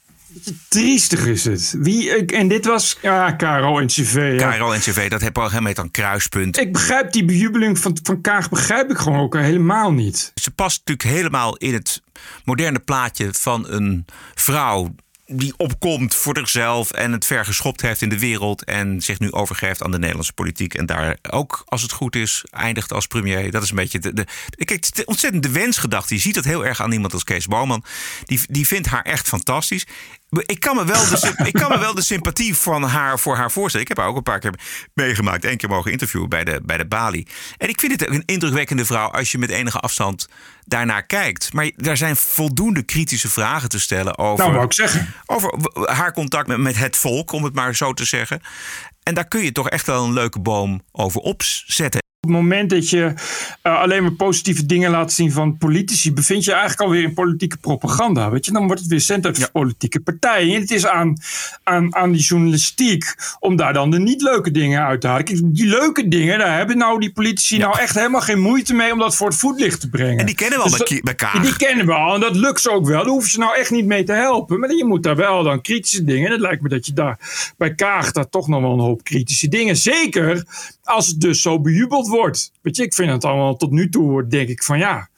Triestig 0.68 1.26
is 1.26 1.46
het. 1.46 1.76
Wie, 1.78 2.26
en 2.26 2.48
dit 2.48 2.66
was 2.66 2.98
ja, 3.02 3.36
Caro 3.36 3.80
en 3.80 3.88
CV. 3.88 4.36
ja. 4.40 4.52
KRO 4.52 4.72
en 4.72 4.80
CV, 4.80 5.10
dat 5.10 5.22
heb 5.22 5.38
al 5.38 5.62
met 5.62 5.78
een 5.78 5.92
kruispunt. 5.92 6.58
Ik 6.58 6.74
begrijp 6.74 7.12
die 7.12 7.26
bejubeling 7.26 7.80
van, 7.80 7.98
van 8.04 8.22
Kaag 8.22 8.50
begrijp 8.50 8.90
ik 8.92 8.98
gewoon 8.98 9.20
ook 9.20 9.36
helemaal 9.36 9.92
niet. 9.92 10.32
Ze 10.36 10.52
past 10.52 10.82
natuurlijk 10.86 11.18
helemaal 11.18 11.56
in 11.58 11.74
het 11.74 12.02
moderne 12.44 12.80
plaatje 12.80 13.30
van 13.32 13.70
een 13.70 14.06
vrouw 14.36 14.96
die 15.26 15.54
opkomt 15.58 16.16
voor 16.16 16.38
zichzelf 16.38 16.92
en 16.92 17.12
het 17.12 17.26
ver 17.26 17.46
geschopt 17.46 17.82
heeft 17.82 18.02
in 18.02 18.10
de 18.10 18.20
wereld 18.20 18.64
en 18.64 19.02
zich 19.02 19.20
nu 19.20 19.32
overgeeft 19.32 19.84
aan 19.84 19.92
de 19.92 19.98
Nederlandse 20.00 20.34
politiek 20.34 20.74
en 20.74 20.86
daar 20.86 21.18
ook, 21.30 21.64
als 21.66 21.82
het 21.82 21.92
goed 21.92 22.16
is, 22.16 22.46
eindigt 22.50 22.94
als 22.94 23.08
premier. 23.08 23.52
Dat 23.52 23.64
is 23.64 23.70
een 23.70 23.76
beetje 23.76 24.00
de, 24.00 24.14
de, 24.14 24.26
kijk, 24.66 25.42
de 25.42 25.50
wensgedachte. 25.50 26.14
Je 26.14 26.20
ziet 26.20 26.36
dat 26.36 26.44
heel 26.44 26.66
erg 26.66 26.82
aan 26.82 26.92
iemand 26.92 27.14
als 27.14 27.24
Kees 27.24 27.48
Boman. 27.48 27.84
Die, 28.24 28.40
die 28.50 28.68
vindt 28.68 28.88
haar 28.88 29.04
echt 29.04 29.28
fantastisch. 29.28 29.86
Ik 30.42 30.60
kan, 30.60 30.76
me 30.76 30.86
wel 30.86 31.10
de, 31.10 31.34
ik 31.44 31.54
kan 31.54 31.70
me 31.70 31.80
wel 31.80 31.94
de 31.94 32.02
sympathie 32.02 32.56
van 32.56 32.84
haar 32.84 33.20
voor 33.20 33.36
haar 33.36 33.52
voorstellen. 33.52 33.82
Ik 33.82 33.96
heb 33.96 33.98
haar 33.98 34.08
ook 34.08 34.18
een 34.18 34.24
paar 34.24 34.40
keer 34.40 34.54
meegemaakt. 34.94 35.46
één 35.46 35.58
keer 35.58 35.70
mogen 35.70 35.92
interviewen 35.92 36.30
bij 36.30 36.44
de, 36.44 36.62
bij 36.64 36.78
de 36.78 36.86
Bali. 36.86 37.28
En 37.58 37.70
ik 37.70 37.80
vind 37.80 37.92
het 37.92 38.10
een 38.10 38.24
indrukwekkende 38.26 38.86
vrouw 38.86 39.08
als 39.12 39.32
je 39.32 39.38
met 39.38 39.50
enige 39.50 39.80
afstand 39.80 40.30
daarnaar 40.66 41.06
kijkt. 41.06 41.54
Maar 41.54 41.72
daar 41.76 41.98
zijn 41.98 42.16
voldoende 42.16 42.84
kritische 42.84 43.30
vragen 43.30 43.70
te 43.70 43.80
stellen 43.80 44.18
over, 44.18 44.46
Nou, 44.46 44.56
over 45.26 45.54
haar 45.90 46.14
contact 46.14 46.48
met, 46.48 46.58
met 46.58 46.78
het 46.78 46.98
volk, 46.98 47.32
om 47.32 47.44
het 47.44 47.54
maar 47.54 47.76
zo 47.76 47.94
te 47.94 48.06
zeggen. 48.06 48.42
En 49.04 49.14
daar 49.14 49.28
kun 49.28 49.44
je 49.44 49.52
toch 49.52 49.70
echt 49.70 49.86
wel 49.86 50.04
een 50.04 50.14
leuke 50.14 50.40
boom 50.40 50.82
over 50.92 51.22
opzetten. 51.22 52.05
Het 52.26 52.34
moment 52.34 52.70
dat 52.70 52.90
je 52.90 53.14
eh, 53.62 53.80
alleen 53.80 54.02
maar 54.02 54.12
positieve 54.12 54.66
dingen 54.66 54.92
laat 54.92 55.14
zien 55.14 55.32
van 55.32 55.58
politici, 55.58 56.14
bevind 56.14 56.44
je 56.44 56.52
eigenlijk 56.52 56.82
alweer 56.82 57.04
in 57.04 57.14
politieke 57.14 57.58
propaganda. 57.58 58.30
Weet 58.30 58.46
je, 58.46 58.52
dan 58.52 58.66
wordt 58.66 58.82
het 58.82 58.90
weer 58.90 59.02
cent 59.02 59.28
voor 59.32 59.52
politieke 59.52 60.00
partijen. 60.00 60.56
En 60.56 60.62
het 60.62 60.72
is 60.72 60.88
aan, 60.88 61.18
aan, 61.64 61.96
aan 61.96 62.12
die 62.12 62.22
journalistiek 62.22 63.16
om 63.40 63.56
daar 63.56 63.74
dan 63.74 63.92
de 63.92 64.00
niet 64.00 64.22
leuke 64.22 64.52
dingen 64.52 64.86
uit 64.86 65.02
te 65.02 65.08
halen. 65.08 65.26
Kijk, 65.26 65.40
die 65.44 65.66
leuke 65.66 66.08
dingen, 66.08 66.40
daar 66.40 66.58
hebben 66.58 66.78
nou 66.78 67.00
die 67.00 67.12
politici 67.12 67.58
nou 67.58 67.80
echt 67.80 67.96
helemaal 67.96 68.22
geen 68.22 68.40
moeite 68.40 68.74
mee 68.74 68.92
om 68.92 69.00
dat 69.00 69.16
voor 69.16 69.28
het 69.28 69.38
voetlicht 69.38 69.80
te 69.80 69.90
brengen. 69.90 70.20
En 70.20 70.26
die 70.26 70.36
kennen 70.36 70.58
we 70.58 70.64
al 70.64 70.70
Dus 70.70 70.88
bij, 70.88 71.02
bij 71.04 71.16
Kaag. 71.16 71.42
Die 71.42 71.56
kennen 71.56 71.86
we 71.86 71.94
al 71.94 72.14
en 72.14 72.20
dat 72.20 72.36
lukt 72.36 72.62
ze 72.62 72.72
ook 72.72 72.88
wel. 72.88 73.04
Daar 73.04 73.12
hoef 73.12 73.30
je 73.30 73.38
nou 73.38 73.58
echt 73.58 73.72
niet 73.72 73.86
mee 73.86 74.04
te 74.04 74.14
helpen. 74.14 74.60
Maar 74.60 74.74
je 74.74 74.86
moet 74.86 75.04
daar 75.04 75.16
wel 75.16 75.44
dan 75.44 75.62
kritische 75.62 76.04
dingen. 76.04 76.26
En 76.26 76.32
het 76.32 76.42
lijkt 76.42 76.62
me 76.62 76.70
dat 76.70 76.86
je 76.86 76.94
daar 76.94 77.20
bij 77.58 77.76
Kaag 77.76 78.12
daar 78.12 78.30
toch 78.30 78.48
nog 78.48 78.62
wel 78.62 78.72
een 78.72 78.80
hoop 78.80 79.04
kritische 79.04 79.48
dingen. 79.48 79.76
Zeker 79.76 80.46
als 80.84 81.08
het 81.08 81.22
dus 81.22 81.42
zo 81.42 81.60
bejubeld 81.60 82.08
wordt. 82.08 82.15
Weet 82.62 82.76
je, 82.76 82.84
ik 82.84 82.94
vind 82.94 83.12
het 83.12 83.26
allemaal 83.26 83.56
tot 83.56 83.72
nu 83.72 83.90
toe, 83.90 84.28
denk 84.28 84.50
ik 84.50 84.64
van 84.64 84.78
ja. 84.78 85.10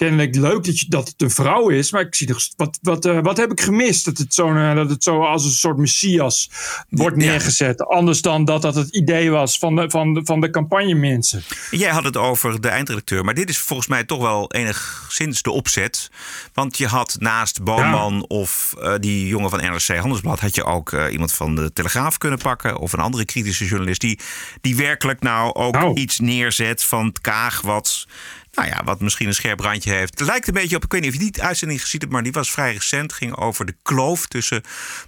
Kennelijk 0.00 0.34
leuk 0.34 0.64
dat, 0.64 0.78
je, 0.80 0.86
dat 0.88 1.08
het 1.08 1.22
een 1.22 1.30
vrouw 1.30 1.68
is, 1.68 1.92
maar 1.92 2.00
ik 2.00 2.14
zie 2.14 2.28
nog 2.28 2.48
wat, 2.56 2.78
wat, 2.82 3.04
eh, 3.04 3.18
wat 3.20 3.36
heb 3.36 3.50
ik 3.50 3.60
gemist? 3.60 4.04
Dat 4.04 4.18
het, 4.18 4.34
zo, 4.34 4.54
eh, 4.54 4.74
dat 4.74 4.90
het 4.90 5.02
zo 5.02 5.24
als 5.24 5.44
een 5.44 5.50
soort 5.50 5.76
messias 5.76 6.50
wordt 6.88 7.16
neergezet. 7.16 7.84
Anders 7.84 8.22
dan 8.22 8.44
dat 8.44 8.62
dat 8.62 8.74
het 8.74 8.94
idee 8.96 9.30
was 9.30 9.58
van 9.58 9.76
de, 9.76 9.90
van 9.90 10.14
de, 10.14 10.20
van 10.24 10.40
de 10.40 10.50
campagnemensen. 10.50 11.42
Jij 11.70 11.90
had 11.90 12.04
het 12.04 12.16
over 12.16 12.60
de 12.60 12.68
eindredacteur, 12.68 13.24
maar 13.24 13.34
dit 13.34 13.48
is 13.48 13.58
volgens 13.58 13.88
mij 13.88 14.04
toch 14.04 14.20
wel 14.20 14.52
enigszins 14.52 15.42
de 15.42 15.50
opzet. 15.50 16.10
Want 16.52 16.78
je 16.78 16.86
had 16.86 17.16
naast 17.18 17.62
Boman 17.62 18.24
of 18.28 18.74
eh, 18.78 18.94
die 19.00 19.26
jongen 19.26 19.50
van 19.50 19.60
NRC 19.60 19.96
Handelsblad, 19.96 20.40
had 20.40 20.54
je 20.54 20.64
ook 20.64 20.92
iemand 21.10 21.32
van 21.32 21.54
de 21.54 21.72
Telegraaf 21.72 22.18
kunnen 22.18 22.38
pakken 22.38 22.78
of 22.78 22.92
een 22.92 23.00
andere 23.00 23.24
kritische 23.24 23.64
journalist 23.64 24.00
die, 24.00 24.18
die 24.60 24.76
werkelijk 24.76 25.20
nou 25.20 25.54
ook 25.54 25.96
iets 25.98 26.18
neerzet 26.18 26.82
van 26.82 27.06
het 27.06 27.20
Kaag 27.20 27.60
wat. 27.60 28.06
Nou 28.52 28.68
ja, 28.68 28.84
wat 28.84 29.00
misschien 29.00 29.26
een 29.26 29.34
scherp 29.34 29.60
randje 29.60 29.92
heeft. 29.92 30.18
Het 30.18 30.28
lijkt 30.28 30.48
een 30.48 30.54
beetje 30.54 30.76
op, 30.76 30.84
ik 30.84 30.92
weet 30.92 31.00
niet 31.00 31.14
of 31.14 31.20
je 31.20 31.30
die 31.30 31.42
uitzending 31.42 31.80
gezien 31.80 32.00
hebt, 32.00 32.12
maar 32.12 32.22
die 32.22 32.32
was 32.32 32.50
vrij 32.50 32.72
recent. 32.72 33.12
Ging 33.12 33.36
over 33.36 33.66
de 33.66 33.76
kloof 33.82 34.26
tussen 34.26 34.62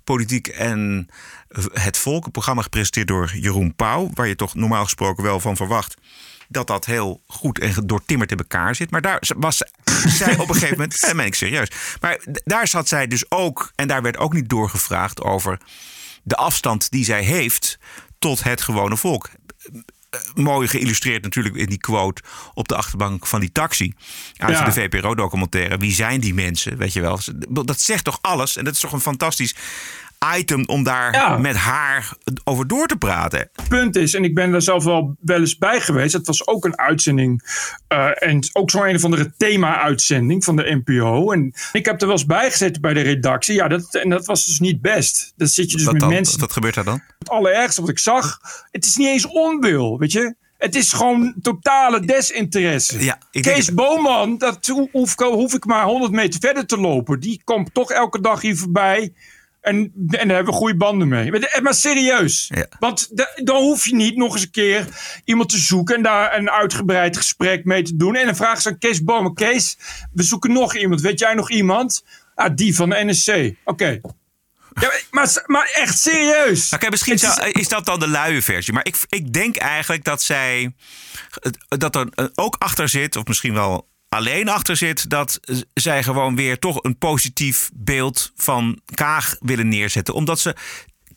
politiek 0.05 0.49
en 0.49 1.09
het 1.73 1.97
volk. 1.99 2.25
Een 2.25 2.31
programma 2.31 2.63
gepresenteerd 2.63 3.09
door 3.09 3.33
Jeroen 3.35 3.75
Pauw, 3.75 4.11
waar 4.15 4.29
je 4.29 4.37
toch 4.37 4.55
normaal 4.55 4.85
gesproken 4.85 5.25
wel 5.25 5.41
van 5.41 5.57
verwacht 5.57 5.97
dat 6.53 6.67
dat 6.67 6.85
heel 6.85 7.23
goed 7.27 7.59
en 7.59 7.75
doortimmerd 7.85 8.31
in 8.31 8.39
elkaar 8.39 8.75
zit. 8.75 8.91
Maar 8.91 9.01
daar 9.01 9.23
was 9.37 9.57
zij 10.19 10.37
op 10.37 10.49
een 10.49 10.55
gegeven 10.55 10.77
moment, 10.79 11.13
meen 11.15 11.27
ik 11.27 11.35
serieus. 11.35 11.71
Maar 12.01 12.21
daar 12.45 12.69
zat 12.69 12.89
zij 12.89 13.07
dus 13.07 13.31
ook, 13.31 13.73
en 13.75 13.89
daar 13.89 14.03
werd 14.03 14.17
ook 14.17 14.33
niet 14.33 14.49
doorgevraagd 14.49 15.23
over 15.23 15.59
de 16.23 16.37
afstand 16.37 16.91
die 16.91 17.05
zij 17.05 17.23
heeft 17.23 17.79
tot 18.19 18.43
het 18.43 18.63
gewone 18.63 18.97
volk. 18.97 19.31
Eh, 20.13 20.21
mooi 20.35 20.69
geïllustreerd 20.69 21.23
natuurlijk 21.23 21.55
in 21.55 21.67
die 21.67 21.79
quote 21.79 22.23
op 22.55 22.69
de 22.69 22.77
achterbank 22.77 23.27
van 23.27 23.41
die 23.41 23.53
taxi. 23.53 23.93
Uit 24.37 24.57
Ja. 24.59 24.65
de 24.65 24.73
VPRO-documentaire. 24.73 25.79
Wie 25.79 25.93
zijn 25.93 26.21
die 26.21 26.35
mensen? 26.35 26.77
Weet 26.77 26.93
je 26.93 27.01
wel. 27.01 27.19
Dat 27.49 27.81
zegt 27.81 28.05
toch 28.05 28.19
alles? 28.21 28.57
En 28.57 28.65
dat 28.65 28.75
is 28.75 28.81
toch 28.81 28.93
een 28.93 29.01
fantastisch 29.01 29.55
item 30.37 30.65
om 30.67 30.83
daar 30.83 31.15
Ja. 31.15 31.37
met 31.37 31.57
haar 31.57 32.13
over 32.45 32.67
door 32.67 32.87
te 32.87 32.97
praten. 32.97 33.39
Het 33.39 33.69
punt 33.69 33.97
is, 33.97 34.15
en 34.15 34.25
ik 34.25 34.35
ben 34.35 34.51
daar 34.51 34.63
zelf 34.63 34.85
wel 34.85 35.17
wel 35.21 35.39
eens 35.41 35.59
bij 35.59 35.81
geweest. 35.81 36.13
Het 36.13 36.27
was 36.27 36.47
ook 36.47 36.65
een 36.65 36.79
uitzending. 36.79 37.43
eh, 37.89 38.09
en 38.23 38.49
ook 38.53 38.71
zo'n 38.71 38.89
een 38.89 38.95
of 38.95 39.05
andere 39.05 39.33
thema-uitzending 39.37 40.45
van 40.45 40.57
de 40.57 40.81
NPO. 40.85 41.33
En 41.33 41.53
ik 41.73 41.85
heb 41.85 42.01
er 42.01 42.07
wel 42.07 42.17
eens 42.17 42.27
bij 42.27 42.51
gezeten 42.51 42.81
bij 42.83 42.93
de 42.95 43.01
redactie. 43.01 43.55
Ja, 43.55 43.69
dat, 43.69 43.95
en 43.95 44.09
dat 44.09 44.27
was 44.27 44.45
dus 44.47 44.61
niet 44.61 44.81
best. 44.81 45.33
Dan 45.37 45.49
zit 45.49 45.71
je 45.71 45.77
dus 45.77 45.85
Wat, 45.85 45.93
met 45.93 46.03
dan? 46.03 46.11
mensen. 46.13 46.41
Wat 46.41 46.53
gebeurt 46.53 46.75
daar 46.75 46.85
dan? 46.85 47.03
Het 47.19 47.29
allerergste 47.31 47.81
wat 47.81 47.91
ik 47.91 47.99
zag. 47.99 48.39
Het 48.71 48.85
is 48.87 48.97
niet 48.97 49.09
eens 49.09 49.27
onwil, 49.27 49.99
weet 49.99 50.13
je. 50.13 50.35
Het 50.59 50.75
is 50.75 50.93
gewoon 50.93 51.35
totale 51.43 52.01
desinteresse. 52.01 53.05
Ja, 53.05 53.19
ik 53.31 53.43
Kees 53.43 53.67
denk- 53.67 53.79
Boman, 53.79 54.39
dat 54.39 54.67
ho- 54.67 54.89
hoef, 54.93 55.15
hoef 55.19 55.55
ik 55.55 55.65
maar 55.65 55.85
100 55.85 56.13
meter 56.13 56.41
verder 56.41 56.67
te 56.67 56.77
lopen. 56.81 57.21
Die 57.21 57.41
komt 57.45 57.75
toch 57.75 57.91
elke 57.91 58.21
dag 58.21 58.41
hier 58.41 58.57
voorbij. 58.57 59.13
En, 59.63 59.77
en 59.77 60.09
daar 60.09 60.37
hebben 60.37 60.45
we 60.53 60.59
goede 60.59 60.77
banden 60.77 61.09
mee. 61.09 61.31
Maar, 61.31 61.41
de- 61.41 61.59
maar 61.63 61.75
serieus. 61.75 62.51
Ja. 62.55 62.67
Want 62.79 63.17
da- 63.17 63.31
dan 63.45 63.57
hoef 63.63 63.87
je 63.87 63.95
niet 63.95 64.17
nog 64.17 64.33
eens 64.35 64.43
een 64.43 64.51
keer 64.51 64.87
iemand 65.25 65.49
te 65.49 65.59
zoeken. 65.59 65.95
En 65.97 66.03
daar 66.03 66.37
een 66.37 66.51
uitgebreid 66.51 67.17
gesprek 67.17 67.65
mee 67.65 67.83
te 67.83 67.97
doen. 67.97 68.15
En 68.17 68.27
dan 68.27 68.37
vragen 68.37 68.63
ze 68.63 68.69
aan 68.69 68.79
Kees 68.79 69.05
Boman. 69.05 69.35
Kees, 69.35 69.77
we 70.13 70.23
zoeken 70.23 70.53
nog 70.53 70.77
iemand. 70.77 71.01
Weet 71.01 71.19
jij 71.19 71.35
nog 71.35 71.51
iemand? 71.51 72.05
Ah, 72.35 72.51
die 72.55 72.75
van 72.75 72.89
de 72.91 73.05
NSC. 73.05 73.55
Oké. 73.65 74.01
Ja, 74.81 74.91
maar, 75.11 75.43
maar 75.47 75.71
echt 75.75 75.99
serieus. 75.99 76.69
Nou, 76.71 76.81
kijk, 76.81 76.91
misschien 76.91 77.15
is- 77.15 77.21
zou- 77.21 77.51
is, 77.51 77.69
dat 77.69 77.85
dan 77.87 78.01
de 78.01 78.09
luie 78.09 78.43
versie. 78.43 78.73
Maar 78.73 78.87
ik, 78.87 78.97
ik 79.09 79.33
denk 79.33 79.57
eigenlijk 79.57 80.05
dat 80.05 80.23
zij. 80.23 80.75
dat 81.69 81.97
er 81.97 82.07
eh, 82.15 82.25
ook 82.35 82.57
achter 82.59 82.89
zit, 82.89 83.17
of 83.17 83.25
misschien 83.27 83.55
wel 83.55 83.89
alleen 84.13 84.49
achter 84.49 84.77
zit. 84.77 85.11
dat 85.11 85.41
zij 85.75 86.03
gewoon 86.03 86.37
weer 86.37 86.59
toch 86.59 86.83
een 86.85 86.99
positief 86.99 87.71
beeld 87.75 88.33
van 88.37 88.81
Kaag 88.95 89.37
willen 89.41 89.69
neerzetten. 89.69 90.15
Omdat 90.15 90.41
ze. 90.41 90.57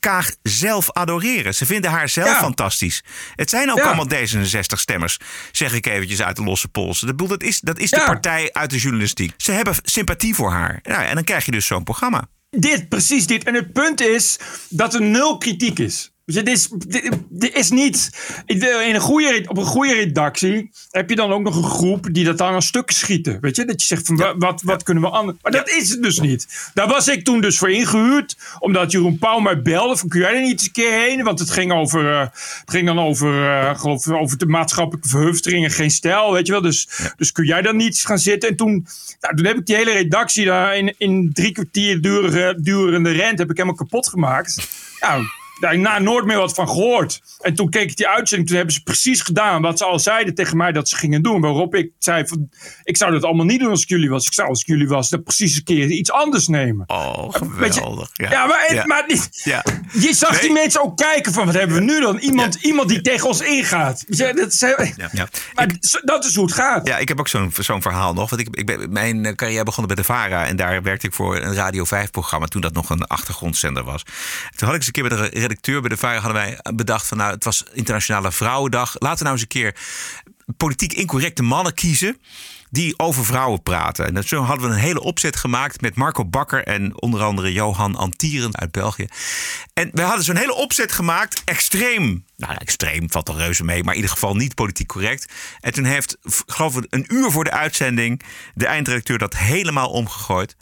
Kaag 0.00 0.30
zelf 0.42 0.92
adoreren. 0.92 1.54
Ze 1.54 1.66
vinden 1.66 1.90
haar 1.90 2.08
zelf 2.08 2.28
Ja. 2.28 2.38
fantastisch. 2.40 3.04
Het 3.34 3.50
zijn 3.50 3.70
ook 3.70 3.76
Ja. 3.78 3.84
allemaal 3.84 4.06
D66-stemmers, 4.08 5.16
zeg 5.52 5.72
ik 5.72 5.86
eventjes 5.86 6.22
uit 6.22 6.36
de 6.36 6.42
losse 6.42 6.68
pols. 6.68 7.00
Dat, 7.00 7.18
dat 7.18 7.42
is, 7.42 7.60
dat 7.60 7.78
is 7.78 7.90
de 7.90 8.02
partij 8.06 8.52
uit 8.52 8.70
de 8.70 8.78
journalistiek. 8.78 9.34
Ze 9.36 9.52
hebben 9.52 9.74
sympathie 9.82 10.34
voor 10.34 10.50
haar. 10.50 10.78
Ja, 10.82 11.04
en 11.04 11.14
dan 11.14 11.24
krijg 11.24 11.44
je 11.44 11.50
dus 11.50 11.66
zo'n 11.66 11.84
programma. 11.84 12.28
Dit, 12.50 12.88
precies 12.88 13.26
dit. 13.26 13.44
En 13.44 13.54
het 13.54 13.72
punt 13.72 14.00
is 14.00 14.38
dat 14.68 14.94
er 14.94 15.02
nul 15.02 15.38
kritiek 15.38 15.78
is. 15.78 16.10
Dit 16.26 16.48
is, 16.48 16.68
dit, 16.86 17.10
dit 17.28 17.54
is 17.56 17.70
niet. 17.70 18.10
In 18.46 18.62
een 18.94 19.00
goede, 19.00 19.44
op 19.48 19.56
een 19.56 19.64
goede 19.64 19.94
redactie 19.94 20.70
heb 20.90 21.10
je 21.10 21.16
dan 21.16 21.32
ook 21.32 21.42
nog 21.42 21.56
een 21.56 21.70
groep 21.70 22.08
die 22.12 22.24
dat 22.24 22.38
dan 22.38 22.52
aan 22.54 22.62
stukken 22.62 22.94
schieten. 22.96 23.38
Weet 23.40 23.56
je, 23.56 23.64
dat 23.64 23.80
je 23.80 23.86
zegt 23.86 24.06
van 24.06 24.16
wa- 24.16 24.36
wat, 24.36 24.62
wat 24.62 24.82
kunnen 24.82 25.02
we 25.02 25.08
anders. 25.08 25.38
Maar 25.42 25.52
dat 25.52 25.68
is 25.70 25.90
het 25.90 26.02
dus 26.02 26.20
niet. 26.20 26.70
Daar 26.74 26.88
was 26.88 27.08
ik 27.08 27.24
toen 27.24 27.40
dus 27.40 27.58
voor 27.58 27.70
ingehuurd. 27.70 28.36
Omdat 28.58 28.92
Jeroen 28.92 29.18
Pauw 29.18 29.38
mij 29.38 29.62
belde. 29.62 29.96
Van 29.96 30.08
kun 30.08 30.20
jij 30.20 30.34
er 30.34 30.40
niet 30.40 30.50
eens 30.50 30.64
een 30.64 30.72
keer 30.72 30.92
heen? 30.92 31.22
Want 31.22 31.38
het 31.38 31.50
ging, 31.50 31.72
over, 31.72 32.12
eh, 32.12 32.20
het 32.20 32.70
ging 32.70 32.86
dan 32.86 32.98
over, 32.98 33.46
eh, 33.46 33.78
geloof, 33.78 34.08
over 34.08 34.38
de 34.38 34.46
maatschappelijke 34.46 35.08
verhuftering 35.08 35.64
en 35.64 35.70
geen 35.70 35.90
stijl. 35.90 36.32
Weet 36.32 36.46
je 36.46 36.52
wel. 36.52 36.62
Dus, 36.62 36.88
dus 37.16 37.32
kun 37.32 37.44
jij 37.44 37.62
dan 37.62 37.76
niet 37.76 37.86
eens 37.86 38.04
gaan 38.04 38.18
zitten? 38.18 38.48
En 38.48 38.56
toen, 38.56 38.86
nou, 39.20 39.36
toen 39.36 39.46
heb 39.46 39.56
ik 39.56 39.66
die 39.66 39.76
hele 39.76 39.92
redactie 39.92 40.44
daar 40.44 40.76
in, 40.76 40.94
in 40.98 41.30
drie 41.32 41.52
kwartier 41.52 42.00
durende, 42.00 42.56
durende 42.62 43.10
rent 43.10 43.38
heb 43.38 43.50
ik 43.50 43.56
helemaal 43.56 43.78
kapot 43.78 44.08
gemaakt. 44.08 44.68
Nou, 45.00 45.22
daar 45.60 45.70
heb 45.70 45.80
ik 45.80 45.86
na 45.86 45.98
nooit 45.98 46.24
meer 46.24 46.36
wat 46.36 46.54
van 46.54 46.68
gehoord. 46.68 47.20
En 47.40 47.54
toen 47.54 47.70
keek 47.70 47.90
ik 47.90 47.96
die 47.96 48.08
uitzending, 48.08 48.48
toen 48.48 48.56
hebben 48.56 48.74
ze 48.74 48.82
precies 48.82 49.20
gedaan 49.20 49.62
wat 49.62 49.78
ze 49.78 49.84
al 49.84 49.98
zeiden 49.98 50.34
tegen 50.34 50.56
mij 50.56 50.72
dat 50.72 50.88
ze 50.88 50.96
gingen 50.96 51.22
doen. 51.22 51.40
Waarop 51.40 51.74
ik 51.74 51.90
zei 51.98 52.26
van, 52.26 52.48
ik 52.82 52.96
zou 52.96 53.12
dat 53.12 53.24
allemaal 53.24 53.44
niet 53.46 53.60
doen 53.60 53.70
als 53.70 53.82
ik 53.82 53.88
jullie 53.88 54.10
was. 54.10 54.26
Ik 54.26 54.32
zou 54.32 54.48
als 54.48 54.60
ik 54.60 54.66
jullie 54.66 54.88
was, 54.88 55.08
dat 55.10 55.24
precies 55.24 55.56
een 55.56 55.64
keer 55.64 55.90
iets 55.90 56.10
anders 56.12 56.48
nemen. 56.48 56.84
Oh, 56.88 57.32
Weet 57.56 57.74
je- 57.74 57.80
geweldig. 57.80 58.10
Ja, 58.12 58.46
maar, 58.46 58.74
Ja. 58.74 58.84
maar 58.86 59.04
Ja. 59.44 59.64
je 59.92 60.14
zag 60.14 60.30
Nee. 60.30 60.40
die 60.40 60.52
mensen 60.52 60.82
ook 60.82 60.96
kijken 60.96 61.32
van, 61.32 61.44
wat 61.46 61.54
hebben 61.54 61.76
we 61.76 61.82
nu 61.82 62.00
dan? 62.00 62.16
Iemand, 62.18 62.54
iemand 62.54 62.88
die 62.88 63.00
tegen 63.00 63.28
ons 63.28 63.40
ingaat. 63.40 64.04
Dat 64.06 64.52
is, 64.52 64.60
heel- 64.60 64.84
Ja, 64.96 65.08
ja. 65.12 65.28
maar 65.54 65.68
dat 66.04 66.24
is 66.24 66.34
hoe 66.34 66.44
het 66.44 66.54
gaat. 66.54 66.86
Ja, 66.86 66.98
ik 66.98 67.08
heb 67.08 67.18
ook 67.18 67.28
zo'n 67.28 67.52
zo'n 67.58 67.82
verhaal 67.82 68.12
nog. 68.14 68.30
Want 68.30 68.42
ik, 68.42 68.48
ik 68.56 68.66
ben, 68.66 68.92
mijn 68.92 69.24
eh, 69.24 69.34
carrière 69.34 69.64
begonnen 69.64 69.94
bij 69.94 70.04
de 70.04 70.12
VARA. 70.12 70.46
En 70.46 70.56
daar 70.56 70.82
werkte 70.82 71.06
ik 71.06 71.12
voor 71.14 71.36
een 71.36 71.54
Radio 71.54 71.84
5-programma. 71.84 72.46
Toen 72.46 72.60
dat 72.60 72.72
nog 72.72 72.90
een 72.90 73.04
achtergrondzender 73.04 73.84
was. 73.84 74.02
Toen 74.02 74.12
had 74.68 74.68
ik 74.68 74.74
eens 74.74 74.86
een 74.86 74.92
keer 74.92 75.08
bij 75.08 75.16
de 75.30 75.38
redacteur 75.46 75.80
bij 75.80 75.88
de 75.88 75.96
VARA... 75.96 76.20
hadden 76.20 76.42
wij 76.42 76.58
bedacht 76.74 77.06
van... 77.06 77.16
nou, 77.16 77.32
het 77.32 77.44
was 77.44 77.64
Internationale 77.72 78.32
Vrouwendag. 78.32 78.94
Laten 78.98 79.18
we 79.18 79.24
nou 79.24 79.32
eens 79.32 79.42
een 79.42 79.48
keer 79.48 79.76
politiek 80.56 80.92
incorrecte 80.92 81.42
mannen 81.42 81.74
kiezen... 81.74 82.20
die 82.70 82.98
over 82.98 83.24
vrouwen 83.24 83.62
praten. 83.62 84.16
En 84.16 84.24
zo 84.24 84.42
hadden 84.42 84.68
we 84.68 84.74
een 84.74 84.80
hele 84.80 85.00
opzet 85.00 85.36
gemaakt... 85.36 85.80
met 85.80 85.94
Marco 85.94 86.24
Bakker 86.24 86.64
en 86.64 87.02
onder 87.02 87.22
andere 87.22 87.52
Johan 87.52 87.96
Antieren 87.96 88.56
uit 88.56 88.70
België. 88.70 89.06
En 89.74 89.90
we 89.92 90.02
hadden 90.02 90.24
zo'n 90.24 90.36
hele 90.36 90.54
opzet 90.54 90.92
gemaakt. 90.92 91.42
Extreem. 91.44 92.24
Nou, 92.36 92.54
extreem 92.54 93.10
valt 93.10 93.28
er 93.28 93.36
reuze 93.36 93.64
mee. 93.64 93.82
Maar 93.82 93.94
in 93.94 94.00
ieder 94.00 94.14
geval 94.14 94.36
niet 94.36 94.54
politiek 94.54 94.88
correct. 94.88 95.32
En 95.60 95.72
toen 95.72 95.84
heeft, 95.84 96.16
geloof 96.46 96.76
ik, 96.76 96.86
een 96.90 97.14
uur 97.14 97.30
voor 97.30 97.44
de 97.44 97.52
uitzending... 97.52 98.22
de 98.54 98.66
eindredacteur 98.66 99.18
dat 99.18 99.36
helemaal 99.36 99.90
omgegooid. 99.90 100.56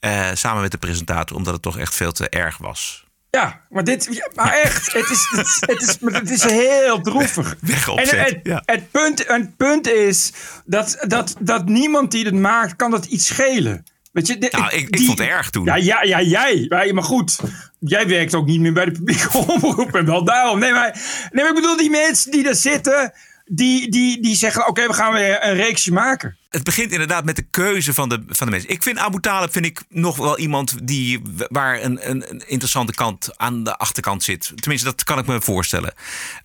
eh, 0.00 0.30
samen 0.34 0.62
met 0.62 0.70
de 0.70 0.78
presentator. 0.78 1.36
Omdat 1.36 1.52
het 1.52 1.62
toch 1.62 1.78
echt 1.78 1.94
veel 1.94 2.12
te 2.12 2.28
erg 2.28 2.58
was. 2.58 3.03
Ja, 3.34 3.60
maar 3.70 3.84
dit, 3.84 4.08
ja, 4.10 4.28
maar 4.34 4.52
echt, 4.52 4.92
het 4.92 5.10
is, 5.10 5.26
het 5.30 5.46
is, 5.46 5.60
het 5.60 5.82
is, 5.82 5.96
het 6.18 6.30
is 6.30 6.42
heel 6.44 7.00
droevig. 7.00 7.56
Wegopzet, 7.60 8.12
En 8.12 8.24
het, 8.24 8.40
ja. 8.42 8.62
het, 8.66 8.90
punt, 8.90 9.24
het 9.26 9.56
punt 9.56 9.88
is 9.88 10.32
dat, 10.64 10.96
dat, 11.00 11.34
dat 11.40 11.68
niemand 11.68 12.10
die 12.10 12.24
het 12.24 12.34
maakt, 12.34 12.76
kan 12.76 12.90
dat 12.90 13.04
iets 13.04 13.26
schelen. 13.26 13.84
Weet 14.12 14.26
je, 14.26 14.38
de- 14.38 14.48
Nou, 14.50 14.76
ik, 14.76 14.88
ik 14.88 15.06
vond 15.06 15.18
het 15.18 15.28
erg 15.28 15.50
toen. 15.50 15.64
Ja, 15.64 15.76
ja, 15.76 16.02
ja 16.02 16.22
jij. 16.22 16.90
Maar 16.92 17.02
goed, 17.04 17.38
jij 17.78 18.06
werkt 18.08 18.34
ook 18.34 18.46
niet 18.46 18.60
meer 18.60 18.72
bij 18.72 18.84
de 18.84 18.92
publieke 18.92 19.38
omroep. 19.48 19.94
En 19.94 20.06
wel 20.06 20.24
daarom. 20.24 20.58
Nee, 20.58 20.72
maar, 20.72 20.92
nee, 21.30 21.44
maar 21.44 21.48
ik 21.54 21.60
bedoel, 21.60 21.76
die 21.76 21.90
mensen 21.90 22.30
die 22.30 22.42
daar 22.42 22.54
zitten, 22.54 23.12
die, 23.44 23.90
die, 23.90 24.22
die 24.22 24.36
zeggen: 24.36 24.66
Oké, 24.66 24.86
we 24.86 24.92
gaan 24.92 25.12
weer 25.12 25.44
een 25.46 25.54
reeksje 25.54 25.92
maken. 25.92 26.36
Het 26.54 26.64
begint 26.64 26.92
inderdaad 26.92 27.24
met 27.24 27.36
de 27.36 27.46
keuze 27.50 27.94
van 27.94 28.08
de, 28.08 28.22
van 28.28 28.46
de 28.46 28.52
mensen. 28.52 28.70
Ik 28.70 28.82
vind 28.82 28.98
Abu 28.98 29.20
Talib 29.20 29.52
vind 29.52 29.64
ik 29.66 29.82
nog 29.88 30.16
wel 30.16 30.38
iemand 30.38 30.74
die, 30.86 31.22
waar 31.48 31.82
een, 31.82 32.10
een, 32.10 32.30
een 32.30 32.42
interessante 32.48 32.92
kant 32.92 33.38
aan 33.38 33.64
de 33.64 33.76
achterkant 33.76 34.22
zit. 34.22 34.52
Tenminste, 34.56 34.88
dat 34.88 35.04
kan 35.04 35.18
ik 35.18 35.26
me 35.26 35.40
voorstellen. 35.40 35.94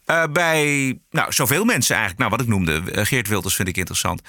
Eh, 0.06 0.24
bij 0.32 0.98
nou, 1.10 1.32
zoveel 1.34 1.66
mensen 1.66 1.96
eigenlijk. 1.96 2.20
Nou, 2.20 2.32
wat 2.32 2.42
ik 2.42 2.48
noemde. 2.48 2.92
eh, 2.92 3.06
Geert 3.06 3.28
Wilders 3.28 3.56
vind 3.56 3.68
ik 3.68 3.78
interessant. 3.78 4.22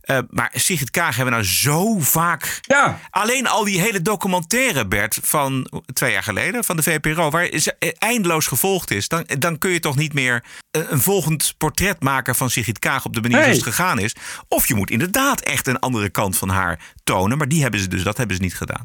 Eh, 0.00 0.18
maar 0.30 0.50
Sigrid 0.54 0.90
Kaag 0.90 1.16
hebben 1.16 1.34
we 1.34 1.40
nou 1.40 1.52
zo 1.54 1.98
vaak. 1.98 2.58
Ja. 2.62 3.00
Alleen 3.10 3.46
al 3.46 3.64
die 3.64 3.80
hele 3.80 4.02
documentaire, 4.02 4.86
Bert, 4.86 5.18
van 5.22 5.70
twee 5.92 6.12
jaar 6.12 6.22
geleden, 6.22 6.64
van 6.64 6.76
de 6.76 6.82
VPRO, 6.82 7.30
waar 7.30 7.48
ze 7.58 7.94
eindeloos 7.98 8.46
gevolgd 8.46 8.90
is. 8.90 9.08
Dan, 9.08 9.24
dan 9.38 9.58
kun 9.58 9.70
je 9.70 9.80
toch 9.80 9.96
niet 9.96 10.12
meer 10.12 10.44
een, 10.70 11.00
volgend 11.00 11.54
portret 11.58 12.02
maken 12.02 12.34
van 12.34 12.50
Sigrid 12.50 12.78
Kaag 12.78 13.04
op 13.04 13.14
de 13.14 13.20
manier 13.20 13.36
Nee. 13.36 13.44
zoals 13.46 13.64
het 13.64 13.74
gegaan 13.74 13.98
is. 13.98 14.14
Of 14.48 14.68
je 14.68 14.74
moet 14.74 14.90
inderdaad 15.28 15.54
echt 15.54 15.66
een 15.66 15.78
andere 15.78 16.08
kant 16.08 16.38
van 16.38 16.48
haar 16.48 16.80
tonen. 17.04 17.38
Maar 17.38 17.48
die 17.48 17.62
hebben 17.62 17.80
ze 17.80 17.88
dus, 17.88 18.02
dat 18.02 18.16
hebben 18.16 18.36
ze 18.36 18.42
niet 18.42 18.54
gedaan. 18.54 18.84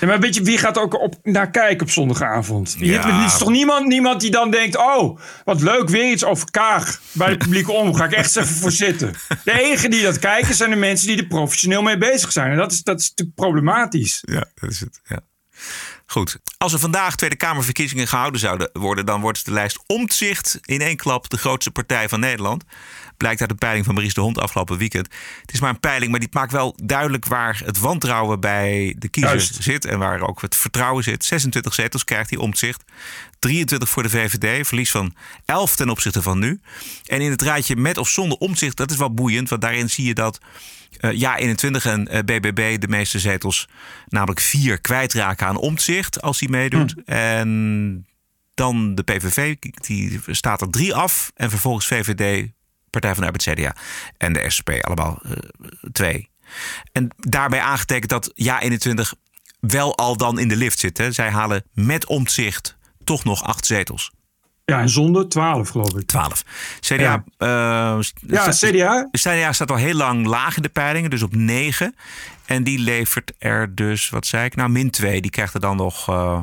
Ja, 0.00 0.06
maar 0.06 0.20
weet 0.20 0.34
je, 0.34 0.42
wie 0.42 0.58
gaat 0.58 0.78
ook 0.78 1.00
op, 1.00 1.14
naar 1.22 1.50
kijken 1.50 1.86
op 1.86 1.92
zondagavond? 1.92 2.74
Ja. 2.78 3.20
Er 3.20 3.24
is 3.24 3.38
toch 3.38 3.50
niemand, 3.50 3.86
niemand 3.86 4.20
die 4.20 4.30
dan 4.30 4.50
denkt... 4.50 4.76
oh, 4.76 5.18
wat 5.44 5.60
leuk, 5.60 5.88
weer 5.88 6.10
iets 6.10 6.24
over 6.24 6.50
Kaag 6.50 7.00
bij 7.12 7.28
de 7.28 7.36
publieke 7.36 7.72
omroep. 7.72 7.96
Ga 7.96 8.04
ik 8.04 8.12
echt 8.12 8.36
even 8.36 8.54
voor 8.54 8.70
zitten. 8.70 9.14
De 9.44 9.60
enige 9.62 9.88
die 9.88 10.02
dat 10.02 10.18
kijken 10.18 10.54
zijn 10.54 10.70
de 10.70 10.76
mensen 10.76 11.06
die 11.06 11.16
er 11.16 11.26
professioneel 11.26 11.82
mee 11.82 11.98
bezig 11.98 12.32
zijn. 12.32 12.50
En 12.50 12.56
dat 12.56 12.72
is, 12.72 12.82
dat 12.82 13.00
is 13.00 13.08
natuurlijk 13.08 13.36
problematisch. 13.36 14.22
Ja, 14.22 14.44
dat 14.54 14.70
is 14.70 14.80
het. 14.80 15.00
Ja. 15.04 15.20
Goed. 16.06 16.38
Als 16.58 16.72
er 16.72 16.78
vandaag 16.78 17.16
Tweede 17.16 17.36
Kamerverkiezingen 17.36 18.08
gehouden 18.08 18.40
zouden 18.40 18.70
worden, 18.72 19.06
dan 19.06 19.20
wordt 19.20 19.44
de 19.44 19.50
lijst 19.52 19.82
Omtzigt 19.86 20.58
in 20.62 20.80
één 20.80 20.96
klap 20.96 21.30
de 21.30 21.38
grootste 21.38 21.70
partij 21.70 22.08
van 22.08 22.20
Nederland. 22.20 22.64
Blijkt 23.16 23.40
uit 23.40 23.48
de 23.50 23.56
peiling 23.56 23.84
van 23.84 23.94
Maurice 23.94 24.16
de 24.16 24.20
Hond 24.20 24.38
afgelopen 24.38 24.78
weekend. 24.78 25.08
Het 25.40 25.52
is 25.52 25.60
maar 25.60 25.70
een 25.70 25.80
peiling, 25.80 26.10
maar 26.10 26.20
die 26.20 26.28
maakt 26.32 26.52
wel 26.52 26.76
duidelijk 26.82 27.24
waar 27.24 27.60
het 27.64 27.78
wantrouwen 27.78 28.40
bij 28.40 28.94
de 28.98 29.08
kiezers 29.08 29.48
Juist. 29.48 29.62
zit 29.62 29.84
en 29.84 29.98
waar 29.98 30.20
ook 30.20 30.40
het 30.40 30.56
vertrouwen 30.56 31.04
zit. 31.04 31.24
26 31.24 31.74
zetels 31.74 32.04
krijgt 32.04 32.30
hij 32.30 32.38
Omtzigt. 32.38 32.84
23 33.38 33.88
voor 33.88 34.02
de 34.02 34.10
VVD, 34.10 34.66
verlies 34.66 34.90
van 34.90 35.14
11 35.44 35.76
ten 35.76 35.90
opzichte 35.90 36.22
van 36.22 36.38
nu. 36.38 36.60
En 37.06 37.20
in 37.20 37.30
het 37.30 37.42
rijtje 37.42 37.76
met 37.76 37.98
of 37.98 38.08
zonder 38.08 38.38
Omtzigt, 38.38 38.76
dat 38.76 38.90
is 38.90 38.96
wel 38.96 39.14
boeiend, 39.14 39.48
want 39.48 39.62
daarin 39.62 39.90
zie 39.90 40.06
je 40.06 40.14
dat 40.14 40.40
eh, 41.00 41.12
ja 41.12 41.36
21 41.36 41.86
en 41.86 42.08
eh, 42.08 42.18
BBB 42.18 42.80
de 42.80 42.88
meeste 42.88 43.18
zetels, 43.18 43.68
namelijk 44.08 44.40
vier, 44.40 44.80
kwijtraken 44.80 45.46
aan 45.46 45.56
omzicht 45.56 46.22
als 46.22 46.40
hij 46.40 46.48
meedoet. 46.48 46.94
En 47.04 48.06
dan 48.54 48.94
de 48.94 49.02
PVV, 49.02 49.56
die 49.86 50.20
staat 50.26 50.60
er 50.60 50.70
drie 50.70 50.94
af. 50.94 51.30
En 51.34 51.50
vervolgens 51.50 51.86
VVD, 51.86 52.48
Partij 53.00 53.14
van 53.14 53.20
de 53.24 53.30
Arbeid, 53.30 53.58
CDA 53.58 53.76
en 54.16 54.32
de 54.32 54.50
SP, 54.56 54.68
allemaal 54.80 55.18
eh, 55.22 55.30
twee. 55.92 56.30
En 56.92 57.08
daarbij 57.16 57.60
aangetekend 57.60 58.10
dat 58.10 58.30
Ja 58.34 58.60
21 58.60 59.14
wel 59.60 59.96
al 59.96 60.16
dan 60.16 60.38
in 60.38 60.48
de 60.48 60.56
lift 60.56 60.78
zit. 60.78 60.98
Hè. 60.98 61.12
Zij 61.12 61.30
halen 61.30 61.64
met 61.72 62.06
omzicht 62.06 62.76
toch 63.04 63.24
nog 63.24 63.42
acht 63.42 63.66
zetels. 63.66 64.10
Ja, 64.64 64.80
en 64.80 64.88
zonder 64.88 65.28
12 65.28 65.68
geloof 65.68 65.94
ik. 65.96 66.06
12. 66.06 66.42
CDA, 66.80 66.96
Ja. 67.02 67.24
eh, 67.36 67.48
Ja, 68.26 68.52
sta- 68.52 68.68
CDA. 68.70 69.08
CDA 69.10 69.52
staat 69.52 69.70
al 69.70 69.76
heel 69.76 69.94
lang 69.94 70.26
laag 70.26 70.56
in 70.56 70.62
de 70.62 70.68
peilingen, 70.68 71.10
dus 71.10 71.22
op 71.22 71.34
9. 71.34 71.94
En 72.46 72.64
die 72.64 72.78
levert 72.78 73.32
er 73.38 73.74
dus, 73.74 74.08
wat 74.08 74.26
zei 74.26 74.44
ik 74.44 74.56
nou, 74.56 74.70
min 74.70 74.90
2. 74.90 75.20
Die 75.20 75.30
krijgt 75.30 75.54
er 75.54 75.60
dan 75.60 75.76
nog, 75.76 76.08
eh, 76.08 76.40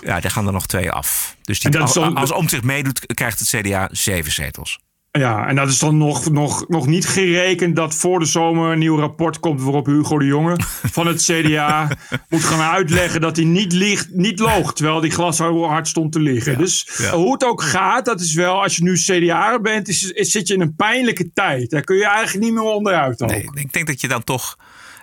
ja, 0.00 0.20
daar 0.20 0.30
gaan 0.30 0.46
er 0.46 0.52
nog 0.52 0.66
twee 0.66 0.90
af. 0.90 1.36
Dus 1.42 1.60
die, 1.60 1.78
als, 1.78 2.32
Omtzigt 2.32 2.64
meedoet, 2.64 3.06
krijgt 3.14 3.38
het 3.38 3.48
CDA 3.48 3.88
zeven 3.92 4.32
zetels. 4.32 4.80
Ja, 5.12 5.46
en 5.46 5.56
dat 5.56 5.68
is 5.68 5.78
dan 5.78 5.98
nog, 5.98 6.30
nog, 6.30 6.68
nog 6.68 6.86
niet 6.86 7.06
gerekend 7.06 7.76
dat 7.76 7.94
voor 7.94 8.18
de 8.18 8.24
zomer 8.24 8.72
een 8.72 8.78
nieuw 8.78 8.98
rapport 8.98 9.40
komt 9.40 9.62
waarop 9.62 9.86
Hugo 9.86 10.18
de 10.18 10.24
Jonge 10.24 10.56
van 10.96 11.06
het 11.06 11.22
CDA 11.22 11.88
moet 12.28 12.44
gaan 12.44 12.70
uitleggen 12.70 13.20
dat 13.20 13.36
hij 13.36 13.44
niet, 13.44 13.72
liegt, 13.72 14.08
niet 14.10 14.38
loog, 14.38 14.72
terwijl 14.72 15.00
die 15.00 15.10
glas 15.10 15.38
hard 15.38 15.88
stond 15.88 16.12
te 16.12 16.20
liggen. 16.20 16.58
Dus 16.58 16.90
ja. 16.98 17.10
hoe 17.10 17.32
het 17.32 17.44
ook 17.44 17.62
gaat, 17.62 18.04
dat 18.04 18.20
is 18.20 18.34
wel, 18.34 18.62
als 18.62 18.76
je 18.76 18.82
nu 18.82 18.94
CDA 18.94 19.60
bent, 19.60 19.88
is, 19.88 20.10
is, 20.10 20.30
zit 20.30 20.48
je 20.48 20.54
in 20.54 20.60
een 20.60 20.74
pijnlijke 20.74 21.32
tijd. 21.32 21.70
Daar 21.70 21.84
kun 21.84 21.96
je 21.96 22.06
eigenlijk 22.06 22.44
niet 22.44 22.54
meer 22.54 22.62
onderuit. 22.62 23.22
Ook. 23.22 23.30
Nee, 23.30 23.48
ik 23.54 23.72
denk 23.72 23.86
dat 23.86 24.00
je 24.00 24.08
dan 24.08 24.24
toch 24.24 24.56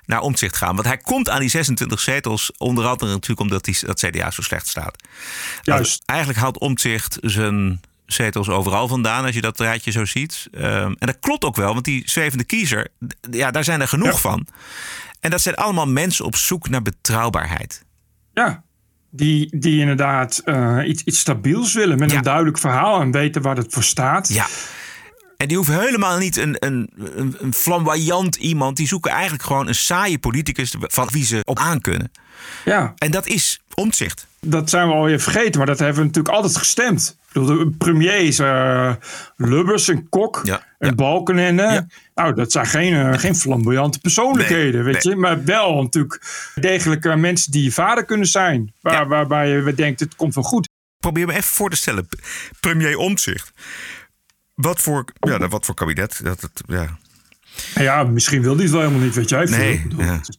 naar 0.06 0.22
Omtzigt 0.22 0.56
gaat. 0.58 0.74
Want 0.74 0.88
hij 0.88 0.98
komt 0.98 1.30
aan 1.30 1.40
die 1.40 1.50
26 1.50 2.00
zetels, 2.00 2.52
onder 2.58 2.86
andere 2.86 3.12
natuurlijk 3.12 3.40
omdat 3.40 3.64
die, 3.64 3.78
dat 3.82 4.00
CDA 4.00 4.32
zo 4.32 4.42
slecht 4.42 4.68
staat. 4.68 4.96
Juist. 5.62 6.04
Eigenlijk 6.06 6.40
haalt 6.40 6.60
Omtzigt 6.60 7.18
zijn 7.22 7.80
zetels 8.08 8.50
overal 8.50 8.88
vandaan, 8.88 9.26
als 9.26 9.36
je 9.36 9.42
dat 9.42 9.60
rijtje 9.60 9.92
zo 9.92 10.06
ziet. 10.06 10.48
Ehm, 10.52 10.94
en 11.00 11.08
dat 11.08 11.20
klopt 11.20 11.44
ook 11.44 11.56
wel, 11.56 11.74
want 11.74 11.86
die 11.86 12.02
zwevende 12.06 12.44
kiezer, 12.44 12.88
ja, 13.32 13.52
daar 13.52 13.64
zijn 13.64 13.82
er 13.82 13.88
genoeg 13.88 14.12
Ja. 14.12 14.18
van. 14.18 14.48
En 15.20 15.30
dat 15.30 15.42
zijn 15.42 15.56
allemaal 15.56 15.88
mensen 15.88 16.26
op 16.26 16.36
zoek 16.36 16.70
naar 16.70 16.82
betrouwbaarheid. 16.82 17.86
Ja, 18.34 18.64
die, 19.10 19.58
die 19.60 19.80
inderdaad 19.80 20.42
eh, 20.46 20.80
iets, 20.86 21.04
iets 21.04 21.20
stabiels 21.20 21.74
willen 21.74 22.00
met 22.00 22.12
Ja. 22.12 22.18
een 22.18 22.24
duidelijk 22.24 22.58
verhaal 22.60 23.02
en 23.02 23.12
weten 23.12 23.42
waar 23.42 23.56
het 23.58 23.74
voor 23.74 23.84
staat. 23.84 24.28
Ja. 24.30 24.46
En 25.38 25.48
die 25.48 25.58
hoeven 25.58 25.80
helemaal 25.80 26.18
niet 26.18 26.38
een, 26.38 26.56
een, 26.60 26.90
een, 27.16 27.36
een 27.40 27.54
flamboyant 27.54 28.36
iemand. 28.36 28.78
Die 28.78 28.88
zoeken 28.88 29.12
eigenlijk 29.12 29.44
gewoon 29.44 29.68
een 29.68 29.76
saaie 29.76 30.20
politicus 30.20 30.76
van 30.80 31.08
wie 31.12 31.26
ze 31.26 31.42
op 31.44 31.60
aan 31.60 31.82
kunnen. 31.82 32.12
Ja. 32.66 32.94
En 32.98 33.12
dat 33.12 33.28
is 33.28 33.62
omzicht. 33.74 34.28
Dat 34.40 34.70
zijn 34.70 34.88
we 34.88 34.94
alweer 34.94 35.20
vergeten, 35.20 35.58
maar 35.58 35.68
dat 35.68 35.80
hebben 35.80 35.98
we 35.98 36.06
natuurlijk 36.06 36.36
altijd 36.36 36.58
gestemd. 36.58 37.18
Ik 37.28 37.42
bedoel, 37.42 37.58
de 37.58 37.70
premiers, 37.78 38.40
eh, 38.40 38.94
Lubbers 39.36 39.88
en 39.88 40.10
Kok 40.10 40.42
Ja, 40.44 40.64
en 40.80 40.88
ja. 40.88 40.96
Balkenende. 40.96 41.62
Ja. 41.64 41.88
Nou, 42.16 42.34
dat 42.36 42.52
zijn 42.52 42.66
geen, 42.66 42.94
eh, 42.94 43.20
geen 43.20 43.36
flamboyante 43.36 44.00
persoonlijkheden, 44.00 44.74
Nee, 44.74 44.94
weet 44.94 45.04
nee. 45.04 45.14
je. 45.14 45.20
Maar 45.20 45.44
wel 45.44 45.82
natuurlijk 45.82 46.22
degelijke 46.56 47.16
mensen 47.16 47.52
die 47.52 47.64
je 47.64 47.72
vader 47.72 48.06
kunnen 48.06 48.28
zijn. 48.28 48.74
Waar. 48.82 49.08
Waarbij 49.08 49.50
je 49.50 49.74
denkt, 49.74 50.00
het 50.00 50.16
komt 50.16 50.36
wel 50.36 50.44
goed. 50.44 50.70
Probeer 51.00 51.28
me 51.28 51.34
even 51.34 51.44
voor 51.44 51.70
te 51.70 51.76
stellen. 51.76 52.08
Premier 52.60 52.98
Omtzigt. 52.98 53.52
Wat 54.58 54.82
voor, 54.82 55.06
ja, 55.20 55.38
nou, 55.38 55.50
wat 55.50 55.66
voor 55.66 55.76
kabinet? 55.76 56.20
Dat 56.24 56.42
het, 56.42 56.62
ja. 56.68 56.98
Ja, 57.76 58.04
misschien 58.04 58.42
wil 58.42 58.54
hij 58.54 58.64
het 58.64 58.72
wel 58.72 58.82
helemaal 58.82 59.02
niet, 59.04 59.16
weet 59.16 59.30
jij. 59.30 59.46
Nee, 59.46 59.86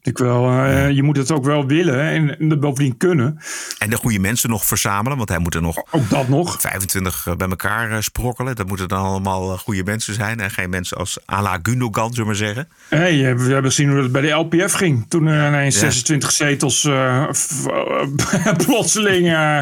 Ik 0.02 0.18
ja. 0.18 0.24
wel, 0.24 0.50
eh, 0.50 0.90
Je 0.90 1.02
moet 1.02 1.16
het 1.16 1.31
ook 1.31 1.44
wel 1.44 1.66
willen 1.66 2.00
en, 2.00 2.38
en 2.38 2.61
bovendien 2.61 2.96
kunnen. 2.96 3.38
En 3.78 3.90
de 3.90 3.96
goede 3.96 4.18
mensen 4.18 4.50
nog 4.50 4.64
verzamelen. 4.64 5.16
Want 5.16 5.28
hij 5.28 5.38
moet 5.38 5.54
er 5.54 5.62
nog 5.62 5.83
Ook 5.90 6.11
dat 6.11 6.28
nog. 6.28 6.57
25 6.61 7.26
bij 7.37 7.48
elkaar 7.48 7.90
eh, 7.90 8.00
sprokkelen. 8.00 8.57
Dat 8.57 8.66
moeten 8.68 8.88
dan 8.88 9.04
allemaal 9.04 9.52
eh, 9.52 9.59
goede 9.59 9.83
mensen 9.85 10.14
zijn. 10.14 10.40
En 10.40 10.50
geen 10.50 10.70
mensen 10.70 10.96
als 10.96 11.18
Ala 11.24 11.59
Gundogan, 11.62 12.09
zullen 12.14 12.18
we 12.20 12.24
maar 12.24 12.35
zeggen. 12.54 12.68
Hey, 12.88 13.31
eh, 13.31 13.37
we 13.37 13.42
hebben 13.52 13.70
gezien 13.70 13.90
hoe 13.90 14.02
het 14.02 14.12
bij 14.12 14.22
de 14.22 14.28
LPF 14.31 14.72
ging. 14.72 15.07
Toen 15.09 15.26
er 15.26 15.48
ineens 15.48 15.74
Ja. 15.74 15.81
26 15.81 16.31
zetels 16.33 16.85
eh, 16.85 17.22
eh, 17.22 18.54
plotseling 18.66 19.26
eh, 19.33 19.61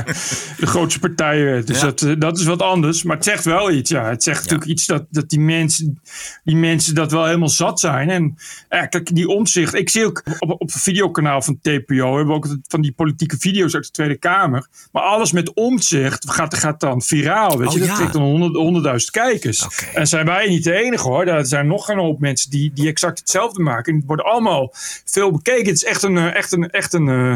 de 0.58 0.66
grootste 0.66 0.98
partij 1.00 1.44
werd. 1.44 1.66
Dus 1.66 1.80
Ja. 1.80 1.84
dat, 1.84 2.02
eh, 2.02 2.12
dat 2.18 2.38
is 2.38 2.44
wat 2.44 2.62
anders. 2.62 3.02
Maar 3.02 3.16
het 3.16 3.24
zegt 3.24 3.44
wel 3.44 3.70
iets. 3.70 3.90
Ja. 3.90 4.04
Het 4.08 4.22
zegt 4.22 4.42
natuurlijk 4.42 4.70
iets 4.70 4.86
dat, 4.86 5.04
dat 5.10 5.28
die, 5.28 5.40
mensen, 5.40 6.00
die 6.44 6.56
mensen 6.56 6.94
dat 6.94 7.12
wel 7.12 7.24
helemaal 7.24 7.45
zat 7.48 7.80
zijn. 7.80 8.10
En 8.10 8.38
ja, 8.68 8.86
kijk, 8.86 9.14
die 9.14 9.28
omzicht. 9.28 9.74
Ik 9.74 9.90
zie 9.90 10.04
ook 10.06 10.22
op, 10.38 10.50
op 10.50 10.60
het 10.60 10.82
videokanaal 10.82 11.42
van 11.42 11.58
TPO... 11.60 12.16
hebben 12.16 12.26
we 12.26 12.32
ook 12.32 12.56
van 12.68 12.80
die 12.80 12.92
politieke 12.92 13.36
video's 13.38 13.74
uit 13.74 13.84
de 13.84 13.90
Tweede 13.90 14.16
Kamer. 14.16 14.66
Maar 14.92 15.02
alles 15.02 15.32
met 15.32 15.54
omzicht 15.54 16.30
gaat, 16.30 16.54
gaat 16.54 16.80
dan 16.80 17.02
viraal. 17.02 17.58
Weet 17.58 17.72
je? 17.72 17.80
Oh, 17.80 17.80
dat 17.80 17.88
ja. 17.88 17.94
trekt 17.94 18.12
dan 18.12 18.22
honderd- 18.22 18.54
honderdduizend 18.54 19.10
kijkers. 19.10 19.64
Oké. 19.64 19.84
En 19.94 20.06
zijn 20.06 20.26
wij 20.26 20.48
niet 20.48 20.64
de 20.64 20.72
enige 20.72 21.08
hoor. 21.08 21.26
Er 21.26 21.46
zijn 21.46 21.66
nog 21.66 21.88
een 21.88 21.98
hoop 21.98 22.20
mensen 22.20 22.50
die, 22.50 22.70
die 22.74 22.88
exact 22.88 23.18
hetzelfde 23.18 23.62
maken. 23.62 23.92
En 23.92 23.98
het 23.98 24.06
wordt 24.06 24.22
allemaal 24.22 24.72
veel 25.04 25.30
bekeken. 25.30 25.66
Het 25.66 25.74
is 25.74 25.84
echt 25.84 26.02
een, 26.02 26.16
eh, 26.16 26.34
echt 26.34 26.52
een, 26.52 26.70
echt 26.70 26.92
een, 26.92 27.08
eh, 27.08 27.34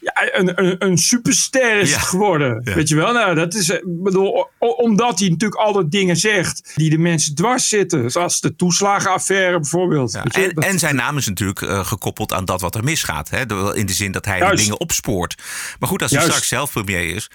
ja, 0.00 0.38
een, 0.38 0.64
een, 0.64 0.76
een 0.78 0.98
superster 0.98 1.78
is 1.80 1.90
Ja. 1.90 1.98
geworden. 1.98 2.60
Ja. 2.64 2.74
Weet 2.74 2.88
je 2.88 2.94
wel? 2.94 3.12
Nou, 3.12 3.34
dat 3.34 3.54
is, 3.54 3.70
eh, 3.70 3.78
bedoel, 3.84 4.50
omdat 4.58 5.18
hij 5.18 5.28
natuurlijk 5.28 5.60
altijd 5.60 5.90
dingen 5.90 6.16
zegt 6.16 6.72
die 6.74 6.90
de 6.90 6.98
mensen 6.98 7.34
dwars 7.34 7.68
zitten. 7.68 8.10
Zoals 8.10 8.40
de 8.40 8.56
toeslagenaffaire 8.56 9.60
bijvoorbeeld. 9.60 10.12
Ja, 10.12 10.24
en, 10.24 10.50
en 10.50 10.78
zijn 10.78 10.96
naam 10.96 11.16
is 11.16 11.26
natuurlijk 11.26 11.62
eh, 11.62 11.86
gekoppeld 11.86 12.32
aan 12.32 12.44
dat 12.44 12.60
wat 12.60 12.74
er 12.74 12.84
misgaat. 12.84 13.30
Hè? 13.30 13.40
In 13.74 13.86
de 13.86 13.92
zin 13.92 14.12
dat 14.12 14.24
hij 14.24 14.50
de 14.50 14.56
dingen 14.56 14.80
opspoort. 14.80 15.42
Maar 15.78 15.88
goed, 15.88 16.02
als 16.02 16.10
hij 16.10 16.20
Juist. 16.20 16.34
straks 16.34 16.48
zelf 16.52 16.72
premier 16.72 17.14
is, 17.14 17.30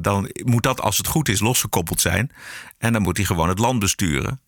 dan 0.00 0.30
moet 0.44 0.62
dat 0.62 0.80
als 0.80 0.96
het 0.96 1.06
goed 1.06 1.28
is 1.28 1.40
losgekoppeld 1.40 2.00
zijn. 2.00 2.30
En 2.78 2.92
dan 2.92 3.02
moet 3.02 3.16
hij 3.16 3.26
gewoon 3.26 3.48
het 3.48 3.58
land 3.58 3.78
besturen. 3.78 4.40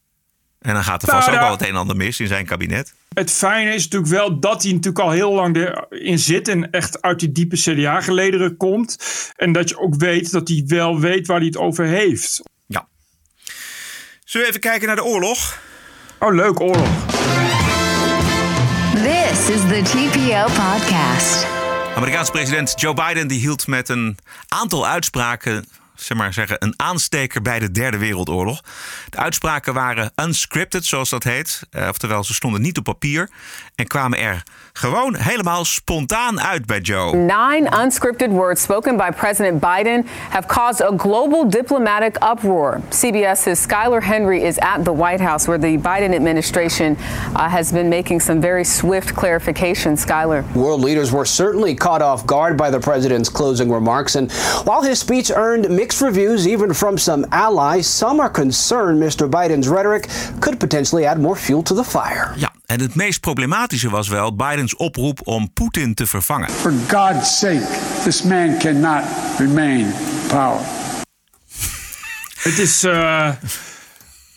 En 0.61 0.75
dan 0.75 0.85
gaat 0.85 1.03
er 1.03 1.09
Nou, 1.09 1.23
vast 1.23 1.35
ook 1.35 1.43
wel 1.43 1.51
het 1.51 1.61
een 1.61 1.69
en 1.69 1.77
ander 1.77 1.97
mis 1.97 2.21
in 2.21 2.27
zijn 2.27 2.47
kabinet. 2.47 2.95
Het 3.15 3.31
fijne 3.31 3.75
is 3.75 3.83
natuurlijk 3.83 4.13
wel 4.13 4.41
dat 4.41 4.63
hij 4.63 4.73
natuurlijk 4.73 5.05
al 5.05 5.11
heel 5.11 5.33
lang 5.33 5.57
erin 5.91 6.19
zit. 6.19 6.49
En 6.49 6.71
echt 6.71 7.03
uit 7.03 7.21
die 7.21 7.33
diepe 7.33 7.57
CDA-gelederen 7.57 8.57
komt. 8.57 8.97
En 9.37 9.53
dat 9.53 9.69
je 9.69 9.79
ook 9.79 9.95
weet 9.95 10.31
dat 10.31 10.49
hij 10.49 10.63
wel 10.67 11.01
weet 11.01 11.27
waar 11.27 11.37
hij 11.37 11.47
het 11.47 11.57
over 11.57 11.85
heeft. 11.85 12.43
Ja. 12.67 12.89
Zullen 14.25 14.47
we 14.47 14.53
even 14.53 14.69
kijken 14.69 14.87
naar 14.87 14.97
de 14.97 15.05
oorlog? 15.05 15.59
Oh, 16.19 16.35
leuk, 16.35 16.61
oorlog. 16.61 16.89
This 18.95 19.49
is 19.49 19.61
the 19.61 19.83
TPO 19.83 20.45
podcast. 20.45 21.47
Amerikaanse 21.95 22.33
president 22.33 22.81
Joe 22.81 22.95
Biden 22.95 23.29
die 23.29 23.41
hield 23.41 23.67
met 23.67 23.89
een 23.89 24.19
aantal 24.49 24.87
uitspraken, 24.87 25.65
zeg 26.01 26.17
maar 26.17 26.33
zeggen, 26.33 26.57
een 26.59 26.75
aansteker 26.77 27.43
bij 27.43 27.59
de 27.59 27.71
Derde 27.71 27.99
Wereldoorlog. 27.99 28.61
De 29.09 29.19
uitspraken 29.19 29.75
waren 29.75 30.13
unscripted, 30.23 30.85
zoals 30.85 31.11
dat 31.11 31.25
heet. 31.25 31.63
Eh, 31.71 31.89
oftewel, 31.89 32.25
ze 32.25 32.35
stonden 32.35 32.61
niet 32.61 32.79
op 32.79 32.85
papier 32.85 33.31
en 33.75 33.87
kwamen 33.87 34.19
er 34.19 34.43
gewoon 34.73 35.17
helemaal 35.17 35.65
spontaan 35.65 36.41
uit 36.41 36.67
bij 36.67 36.79
Joe. 36.79 37.17
Nine 37.17 37.83
unscripted 37.83 38.31
words 38.31 38.63
spoken 38.63 38.97
by 38.97 39.11
President 39.17 39.61
Biden 39.61 40.07
have 40.29 40.47
caused 40.47 40.83
a 40.83 40.97
global 40.97 41.51
diplomatic 41.51 42.17
uproar. 42.33 42.81
CBS's 42.89 43.63
Skylar 43.63 44.03
Henry 44.03 44.43
is 44.43 44.59
at 44.59 44.85
the 44.85 44.97
White 44.97 45.23
House 45.23 45.47
where 45.47 45.59
the 45.59 45.79
Biden 45.79 46.15
administration 46.15 46.97
uh, 47.35 47.49
has 47.49 47.73
been 47.73 47.89
making 47.89 48.23
some 48.23 48.41
very 48.41 48.65
swift 48.65 49.15
clarifications. 49.15 50.05
Skylar. 50.05 50.45
World 50.55 50.81
leaders 50.81 51.11
were 51.11 51.27
certainly 51.27 51.75
caught 51.75 52.03
off 52.03 52.27
guard 52.27 52.57
by 52.57 52.71
the 52.71 52.81
president's 52.81 53.29
closing 53.29 53.71
remarks. 53.71 54.17
And 54.17 54.33
while 54.65 54.83
his 54.83 54.99
speech 54.99 55.31
earned 55.35 55.69
mixed 55.69 55.90
reviews, 55.99 56.47
even 56.47 56.75
from 56.75 56.99
some 56.99 57.27
allies, 57.29 57.97
some 57.97 58.21
are 58.21 58.31
concerned 58.31 59.03
Mr. 59.03 59.29
Biden's 59.29 59.69
rhetoric 59.69 60.09
could 60.39 60.59
potentially 60.59 61.07
add 61.07 61.19
more 61.19 61.37
fuel 61.37 61.63
to 61.63 61.75
the 61.75 61.85
fire. 61.85 62.33
Ja, 62.37 62.53
en 62.67 62.81
het 62.81 62.95
meest 62.95 63.21
problematische 63.21 63.91
was 63.91 64.09
wel 64.09 64.37
Bidens 64.37 64.77
oproep 64.77 65.21
om 65.25 65.53
Poetin 65.53 65.95
te 65.95 66.07
vervangen. 66.07 66.51
For 66.51 66.73
God's 66.89 67.39
sake, 67.39 67.67
this 68.05 68.23
man 68.23 68.59
cannot 68.59 69.05
remain 69.39 69.79
in 69.79 69.93
power. 70.29 70.61
Het 72.43 72.59
is. 72.59 72.83
eh, 72.85 73.29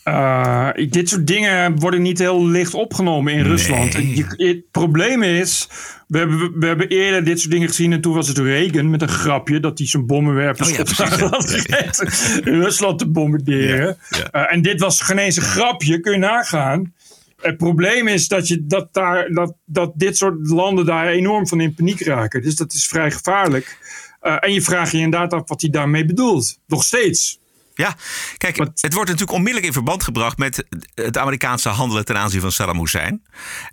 eh, 0.04 0.70
dit 0.90 1.10
soort 1.10 1.28
dingen 1.28 1.80
worden 1.80 2.02
niet 2.02 2.20
heel 2.20 2.46
licht 2.48 2.74
opgenomen 2.74 3.34
in 3.34 3.44
Rusland. 3.44 3.94
Je- 3.94 4.26
het 4.48 4.72
probleem 4.72 5.24
is. 5.24 5.68
We 6.08 6.18
hebben, 6.18 6.60
we 6.60 6.66
hebben 6.66 6.88
eerder 6.88 7.24
dit 7.24 7.40
soort 7.40 7.52
dingen 7.52 7.68
gezien. 7.68 7.92
En 7.94 8.02
toen 8.02 8.14
was 8.14 8.28
het 8.28 8.38
Reagan 8.38 8.90
met 8.90 9.02
een 9.02 9.08
grapje. 9.08 9.60
dat 9.60 9.78
hij 9.78 9.88
zijn 9.88 10.06
bommenwerpers 10.06 10.70
Oh 10.70 10.76
ja, 10.76 10.82
op 10.82 10.86
precies, 11.30 11.66
ja. 11.66 12.52
Rusland 12.52 13.00
te 13.00 13.08
bombarderen. 13.10 13.98
Ja. 14.10 14.30
Eh, 14.32 14.54
en 14.54 14.62
dit 14.62 14.80
was 14.80 15.02
geen 15.02 15.18
eens 15.18 15.36
een 15.36 15.44
grapje, 15.44 16.00
kun 16.00 16.12
je 16.12 16.18
nagaan. 16.18 16.94
Het 17.42 17.58
probleem 17.58 18.08
is 18.08 18.28
dat, 18.28 18.48
je, 18.48 18.66
dat, 18.66 18.94
daar, 18.94 19.30
dat, 19.32 19.56
dat 19.66 19.92
dit 19.96 20.18
soort 20.18 20.48
landen 20.48 20.86
daar 20.86 21.08
enorm 21.08 21.48
van 21.48 21.62
in 21.62 21.74
paniek 21.74 22.02
raken. 22.02 22.42
Dus 22.42 22.56
dat 22.56 22.74
is 22.74 22.88
vrij 22.88 23.12
gevaarlijk. 23.12 23.78
Eh, 24.20 24.36
en 24.40 24.54
je 24.54 24.62
vraagt 24.62 24.92
je 24.92 24.98
inderdaad 24.98 25.34
af 25.34 25.50
wat 25.50 25.62
hij 25.62 25.70
daarmee 25.70 26.06
bedoelt. 26.06 26.60
Nog 26.68 26.84
steeds. 26.84 27.40
Ja, 27.76 27.96
kijk, 28.38 28.58
het 28.58 28.94
wordt 28.94 29.10
natuurlijk 29.10 29.32
onmiddellijk 29.32 29.66
in 29.66 29.74
verband 29.74 30.04
gebracht 30.04 30.38
met 30.38 30.66
het 30.94 31.18
Amerikaanse 31.18 31.70
handelen 31.70 32.06
ten 32.06 32.18
aanzien 32.18 32.42
van 32.42 32.52
Saddam 32.52 32.80
Hussein. 32.80 33.24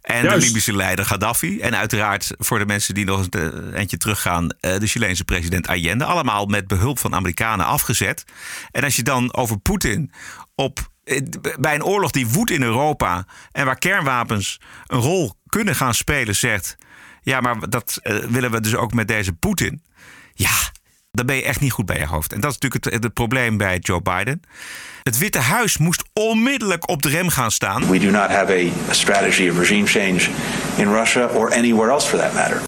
En 0.02 0.22
Juist. 0.22 0.40
de 0.40 0.46
Libische 0.46 0.76
leider 0.76 1.04
Gaddafi. 1.04 1.60
En 1.60 1.76
uiteraard 1.76 2.34
voor 2.38 2.58
de 2.58 2.66
mensen 2.66 2.94
die 2.94 3.04
nog 3.04 3.26
een 3.30 3.74
eentje 3.74 3.96
teruggaan, 3.96 4.50
eh, 4.50 4.78
de 4.78 4.86
Chileense 4.86 5.24
president 5.24 5.68
Allende. 5.68 6.04
Allemaal 6.04 6.46
met 6.46 6.66
behulp 6.66 6.98
van 6.98 7.14
Amerikanen 7.14 7.66
afgezet. 7.66 8.24
En 8.70 8.84
als 8.84 8.96
je 8.96 9.02
dan 9.02 9.34
over 9.34 9.58
Poetin 9.58 10.12
op 10.54 10.90
eh, 11.04 11.20
bij 11.60 11.74
een 11.74 11.84
oorlog 11.84 12.10
die 12.10 12.28
woedt 12.28 12.50
in 12.50 12.62
Europa 12.62 13.26
en 13.52 13.64
waar 13.64 13.78
kernwapens 13.78 14.60
een 14.86 15.00
rol 15.00 15.34
kunnen 15.46 15.76
gaan 15.76 15.94
spelen, 15.94 16.36
zegt: 16.36 16.76
ja, 17.22 17.40
maar 17.40 17.68
dat 17.68 17.98
eh, 18.02 18.16
willen 18.16 18.50
we 18.50 18.60
dus 18.60 18.74
ook 18.74 18.92
met 18.92 19.08
deze 19.08 19.32
Poetin. 19.32 19.82
Ja, 20.34 20.72
dan 21.10 21.26
ben 21.26 21.36
je 21.36 21.42
echt 21.42 21.60
niet 21.60 21.72
goed 21.72 21.86
bij 21.86 21.98
je 21.98 22.06
hoofd. 22.06 22.32
En 22.32 22.40
dat 22.40 22.50
is 22.50 22.58
natuurlijk 22.58 22.84
het, 22.84 23.04
het 23.04 23.14
probleem 23.14 23.56
bij 23.56 23.78
Joe 23.78 24.02
Biden. 24.02 24.42
Het 25.02 25.18
Witte 25.18 25.38
Huis 25.38 25.78
moest 25.78 26.04
onmiddellijk 26.12 26.88
op 26.88 27.02
de 27.02 27.08
rem 27.08 27.28
gaan 27.28 27.50
staan. 27.50 27.90
We 27.90 27.98
do 27.98 28.10
not 28.10 28.28
have 28.28 28.52
a, 28.52 28.90
a 28.90 28.92
strategy 28.92 29.48
of 29.48 29.58
regime 29.58 29.86
change 29.86 30.28
in 30.76 30.92
Russia 30.92 31.26
or 31.26 31.52
anywhere 31.52 31.90
else 31.90 32.08
for 32.08 32.18
that 32.18 32.32
matter. 32.32 32.62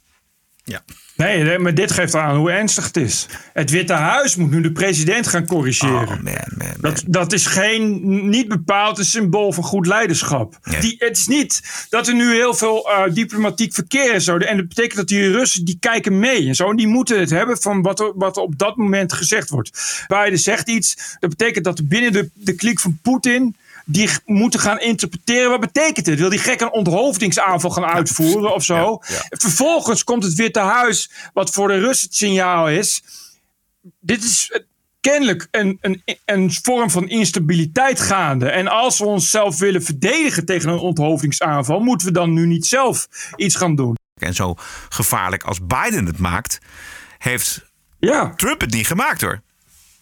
Ja. 0.64 0.80
Nee, 1.22 1.42
nee, 1.42 1.58
maar 1.58 1.74
dit 1.74 1.92
geeft 1.92 2.14
aan 2.14 2.36
hoe 2.36 2.50
ernstig 2.50 2.84
het 2.84 2.96
is. 2.96 3.26
Het 3.52 3.70
Witte 3.70 3.92
Huis 3.92 4.36
moet 4.36 4.50
nu 4.50 4.60
de 4.60 4.72
president 4.72 5.26
gaan 5.26 5.46
corrigeren. 5.46 6.08
Oh, 6.08 6.08
man, 6.08 6.34
man, 6.56 6.68
Dat, 6.80 7.02
dat 7.06 7.32
is 7.32 7.46
geen, 7.46 8.00
niet 8.28 8.48
bepaald 8.48 8.98
een 8.98 9.04
symbool 9.04 9.52
van 9.52 9.64
goed 9.64 9.86
leiderschap. 9.86 10.58
Die, 10.80 10.96
het 10.98 11.16
is 11.16 11.26
niet 11.26 11.86
dat 11.88 12.08
er 12.08 12.14
nu 12.14 12.34
heel 12.34 12.54
veel 12.54 12.90
eh, 12.90 13.14
diplomatiek 13.14 13.74
verkeer 13.74 14.14
is. 14.14 14.28
En 14.28 14.56
dat 14.56 14.68
betekent 14.68 14.96
dat 14.96 15.08
die 15.08 15.30
Russen 15.30 15.64
die 15.64 15.76
kijken 15.80 16.18
mee 16.18 16.48
en 16.48 16.54
zo. 16.54 16.70
En 16.70 16.76
die 16.76 16.86
moeten 16.86 17.20
het 17.20 17.30
hebben 17.30 17.62
van 17.62 17.82
wat 17.82 18.00
er, 18.00 18.12
wat 18.14 18.36
er 18.36 18.42
op 18.42 18.58
dat 18.58 18.76
moment 18.76 19.12
gezegd 19.12 19.50
wordt. 19.50 20.04
Biden 20.06 20.38
zegt 20.38 20.68
iets. 20.68 21.16
Dat 21.20 21.30
betekent 21.30 21.64
dat 21.64 21.88
binnen 21.88 22.12
de, 22.12 22.30
de 22.34 22.54
kliek 22.54 22.80
van 22.80 22.98
Poetin 23.02 23.56
die 23.84 24.10
moeten 24.24 24.60
gaan 24.60 24.80
interpreteren. 24.80 25.50
Wat 25.50 25.60
betekent 25.60 26.06
het? 26.06 26.18
Wil 26.18 26.30
die 26.30 26.38
gek 26.38 26.60
een 26.60 26.72
onthoofdingsaanval 26.72 27.70
gaan 27.70 27.84
uitvoeren 27.84 28.54
of 28.54 28.64
zo? 28.64 28.98
Vervolgens 29.28 30.04
komt 30.04 30.24
het 30.24 30.34
Witte 30.34 30.60
Huis, 30.60 31.10
wat 31.32 31.50
voor 31.50 31.68
de 31.68 31.78
Russen 31.78 32.06
het 32.06 32.16
signaal 32.16 32.68
is. 32.68 33.02
Dit 34.00 34.24
is 34.24 34.60
kennelijk 35.00 35.48
een, 35.50 35.78
een, 35.80 36.02
een 36.24 36.52
vorm 36.62 36.90
van 36.90 37.08
instabiliteit 37.08 38.00
gaande. 38.00 38.50
En 38.50 38.68
als 38.68 38.98
we 38.98 39.04
onszelf 39.04 39.58
willen 39.58 39.82
verdedigen 39.82 40.44
tegen 40.44 40.70
een 40.70 40.78
onthoofdingsaanval, 40.78 41.80
moeten 41.80 42.06
we 42.06 42.12
dan 42.12 42.32
nu 42.32 42.46
niet 42.46 42.66
zelf 42.66 43.08
iets 43.36 43.56
gaan 43.56 43.74
doen. 43.74 43.96
En 44.14 44.34
zo 44.34 44.54
gevaarlijk 44.88 45.42
als 45.42 45.58
Biden 45.66 46.06
het 46.06 46.18
maakt, 46.18 46.58
heeft 47.18 47.70
ja. 47.98 48.32
Trump 48.36 48.60
het 48.60 48.70
niet 48.70 48.86
gemaakt 48.86 49.20
hoor. 49.20 49.42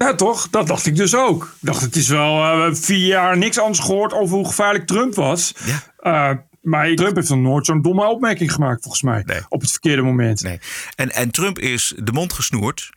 Ja, 0.04 0.14
toch? 0.14 0.48
Dat 0.50 0.66
dacht 0.66 0.86
ik 0.86 0.96
dus 0.96 1.14
ook. 1.14 1.44
Ik 1.44 1.66
dacht, 1.66 1.80
het 1.80 1.96
is 1.96 2.08
wel 2.08 2.36
uh, 2.36 2.74
vier 2.74 3.06
jaar 3.06 3.38
niks 3.38 3.58
anders 3.58 3.78
gehoord 3.78 4.12
over 4.12 4.36
hoe 4.36 4.46
gevaarlijk 4.46 4.86
Trump 4.86 5.14
was. 5.14 5.54
Ja. 5.64 6.30
Uh, 6.32 6.38
maar 6.62 6.94
Trump 6.94 7.16
heeft 7.16 7.28
nog 7.28 7.38
nooit 7.38 7.66
zo'n 7.66 7.82
domme 7.82 8.06
opmerking 8.06 8.52
gemaakt, 8.52 8.82
volgens 8.82 9.02
mij. 9.02 9.22
Nee. 9.26 9.40
Op 9.48 9.60
het 9.60 9.70
verkeerde 9.70 10.02
moment. 10.02 10.42
Nee. 10.42 10.60
En, 10.94 11.12
en 11.12 11.30
Trump 11.30 11.58
is 11.58 11.94
de 11.96 12.12
mond 12.12 12.32
gesnoerd. 12.32 12.90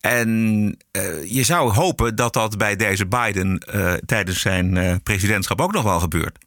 En 0.00 0.28
uh, 0.92 1.32
je 1.32 1.42
zou 1.42 1.72
hopen 1.72 2.16
dat 2.16 2.32
dat 2.32 2.58
bij 2.58 2.76
deze 2.76 3.06
Biden 3.06 3.62
tijdens 4.06 4.40
zijn 4.40 5.00
presidentschap 5.02 5.60
ook 5.60 5.72
nog 5.72 5.82
wel 5.82 6.00
gebeurt. 6.00 6.38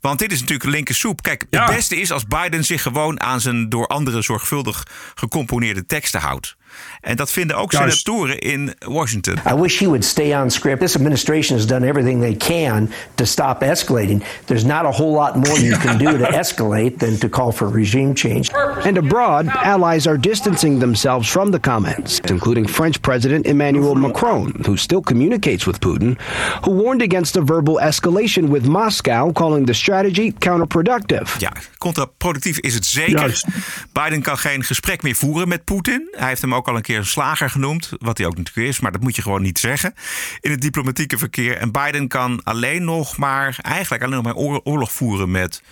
Want 0.00 0.18
dit 0.18 0.32
is 0.32 0.40
natuurlijk 0.40 0.70
linker 0.70 0.94
soep. 0.94 1.22
Kijk, 1.22 1.46
ja. 1.50 1.64
het 1.64 1.74
beste 1.74 1.96
is 1.96 2.12
als 2.12 2.26
Biden 2.26 2.64
zich 2.64 2.82
gewoon 2.82 3.20
aan 3.20 3.40
zijn 3.40 3.68
door 3.68 3.86
anderen 3.86 4.24
zorgvuldig 4.24 4.86
gecomponeerde 5.14 5.86
teksten 5.86 6.20
houdt. 6.20 6.56
En 7.00 7.16
dat 7.16 7.30
vinden 7.30 7.56
ook 7.56 7.72
Juist. 7.72 7.98
senatoren 7.98 8.38
in 8.38 8.74
Washington. 8.86 9.36
I 9.50 9.54
wish 9.54 9.78
he 9.78 9.86
would 9.86 10.04
stay 10.04 10.40
on 10.40 10.50
script. 10.50 10.80
This 10.80 10.94
administration 10.94 11.56
has 11.56 11.66
done 11.66 11.86
everything 11.86 12.20
they 12.20 12.34
can 12.36 12.90
to 13.14 13.24
stop 13.24 13.62
escalating. 13.62 14.22
There's 14.44 14.64
not 14.64 14.84
a 14.84 14.90
whole 14.90 15.12
lot 15.12 15.34
more 15.36 15.58
you 15.60 15.78
can 15.78 15.98
do 15.98 16.18
to 16.18 16.24
escalate 16.42 16.98
than 16.98 17.18
to 17.18 17.28
call 17.28 17.52
for 17.52 17.68
regime 17.68 18.14
change. 18.14 18.50
And 18.84 18.96
abroad, 18.98 19.46
allies 19.48 20.06
are 20.06 20.18
distancing 20.18 20.78
themselves 20.78 21.28
from 21.28 21.50
the 21.50 21.58
comments, 21.60 22.20
including 22.30 22.68
French 22.68 23.00
President 23.00 23.46
Emmanuel 23.46 23.94
Macron, 23.94 24.54
who 24.66 24.76
still 24.76 25.00
communicates 25.02 25.64
with 25.64 25.78
Putin, 25.78 26.16
who 26.64 26.70
warned 26.70 27.02
against 27.02 27.36
a 27.36 27.40
verbal 27.44 27.78
escalation 27.80 28.48
with 28.50 28.66
Moscow, 28.66 29.32
calling 29.32 29.66
the 29.66 29.74
strategy 29.74 30.32
counterproductive. 30.38 31.38
Ja, 31.38 31.52
contraproductief 31.78 32.58
is 32.58 32.74
het 32.74 32.86
zeker. 32.86 33.18
Juist. 33.18 33.46
Biden 33.92 34.22
kan 34.22 34.38
geen 34.38 34.64
gesprek 34.64 35.02
meer 35.02 35.14
voeren 35.14 35.48
met 35.48 35.64
Poetin. 35.64 36.08
Hij 36.10 36.28
heeft 36.28 36.40
hem 36.40 36.54
ook 36.54 36.67
al 36.68 36.76
een 36.76 36.82
keer 36.82 36.98
een 36.98 37.06
slager 37.06 37.50
genoemd, 37.50 37.90
wat 37.98 38.18
hij 38.18 38.26
ook 38.26 38.36
natuurlijk 38.36 38.68
is, 38.68 38.80
maar 38.80 38.92
dat 38.92 39.00
moet 39.00 39.16
je 39.16 39.22
gewoon 39.22 39.42
niet 39.42 39.58
zeggen 39.58 39.94
in 40.40 40.50
het 40.50 40.60
diplomatieke 40.60 41.18
verkeer. 41.18 41.56
En 41.56 41.72
Biden 41.72 42.08
kan 42.08 42.40
alleen 42.42 42.84
nog 42.84 43.16
maar, 43.16 43.58
eigenlijk 43.62 44.02
alleen 44.02 44.14
nog 44.14 44.24
maar 44.24 44.34
oor- 44.34 44.60
oorlog 44.64 44.92
voeren 44.92 45.30
met 45.30 45.62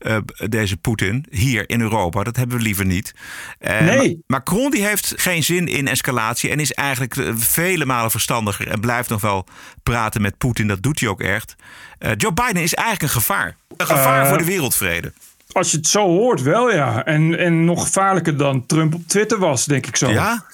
uh, 0.00 0.16
deze 0.48 0.76
Poetin 0.76 1.26
hier 1.30 1.68
in 1.68 1.80
Europa. 1.80 2.22
Dat 2.22 2.36
hebben 2.36 2.56
we 2.56 2.62
liever 2.62 2.84
niet. 2.84 3.14
Uh, 3.60 3.80
Nee. 3.80 4.22
Macron 4.26 4.70
die 4.70 4.84
heeft 4.86 5.12
geen 5.16 5.42
zin 5.42 5.66
in 5.66 5.88
escalatie 5.88 6.50
en 6.50 6.60
is 6.60 6.72
eigenlijk 6.72 7.16
uh, 7.16 7.32
vele 7.36 7.84
malen 7.84 8.10
verstandiger 8.10 8.68
en 8.68 8.80
blijft 8.80 9.08
nog 9.08 9.20
wel 9.20 9.46
praten 9.82 10.22
met 10.22 10.38
Poetin. 10.38 10.68
Dat 10.68 10.82
doet 10.82 11.00
hij 11.00 11.08
ook 11.08 11.20
echt. 11.20 11.54
Uh, 11.98 12.10
Joe 12.16 12.32
Biden 12.32 12.62
is 12.62 12.74
eigenlijk 12.74 13.02
een 13.02 13.20
gevaar. 13.20 13.56
Een 13.76 13.86
gevaar 13.86 14.28
voor 14.28 14.38
de 14.38 14.44
wereldvrede. 14.44 15.12
Als 15.52 15.70
je 15.70 15.76
het 15.76 15.86
zo 15.86 16.06
hoort, 16.06 16.42
wel 16.42 16.72
ja. 16.72 17.04
En, 17.04 17.38
en 17.38 17.64
nog 17.64 17.82
gevaarlijker 17.82 18.36
dan 18.36 18.66
Trump 18.66 18.94
op 18.94 19.08
Twitter 19.08 19.38
was, 19.38 19.64
denk 19.64 19.86
ik 19.86 19.96
zo. 19.96 20.10
Ja? 20.10 20.44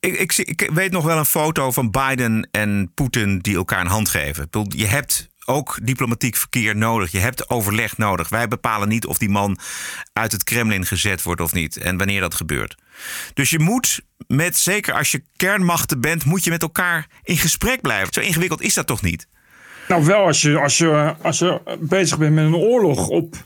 Ik, 0.00 0.18
ik, 0.18 0.36
ik 0.36 0.70
weet 0.72 0.92
nog 0.92 1.04
wel 1.04 1.18
een 1.18 1.24
foto 1.24 1.70
van 1.70 1.90
Biden 1.90 2.48
en 2.50 2.90
Poetin 2.94 3.38
die 3.38 3.56
elkaar 3.56 3.80
een 3.80 3.86
hand 3.86 4.08
geven. 4.08 4.48
Je 4.68 4.86
hebt 4.86 5.28
ook 5.48 5.78
diplomatiek 5.82 6.36
verkeer 6.36 6.76
nodig. 6.76 7.12
Je 7.12 7.18
hebt 7.18 7.50
overleg 7.50 7.96
nodig. 7.96 8.28
Wij 8.28 8.48
bepalen 8.48 8.88
niet 8.88 9.06
of 9.06 9.18
die 9.18 9.28
man 9.28 9.58
uit 10.12 10.32
het 10.32 10.44
Kremlin 10.44 10.86
gezet 10.86 11.22
wordt 11.22 11.40
of 11.40 11.52
niet. 11.52 11.76
En 11.76 11.96
wanneer 11.96 12.20
dat 12.20 12.34
gebeurt. 12.34 12.76
Dus 13.34 13.50
je 13.50 13.58
moet 13.58 14.00
met, 14.26 14.56
zeker 14.56 14.94
als 14.94 15.10
je 15.10 15.22
kernmachten 15.36 16.00
bent, 16.00 16.24
moet 16.24 16.44
je 16.44 16.50
met 16.50 16.62
elkaar 16.62 17.06
in 17.22 17.38
gesprek 17.38 17.80
blijven. 17.80 18.12
Zo 18.12 18.20
ingewikkeld 18.20 18.62
is 18.62 18.74
dat 18.74 18.86
toch 18.86 19.02
niet? 19.02 19.26
Nou, 19.88 20.04
wel 20.04 20.26
als 20.26 20.42
je, 20.42 20.58
als 20.58 20.78
je, 20.78 21.14
als 21.22 21.38
je 21.38 21.78
bezig 21.80 22.18
bent 22.18 22.34
met 22.34 22.44
een 22.44 22.54
oorlog 22.54 23.08
op, 23.08 23.36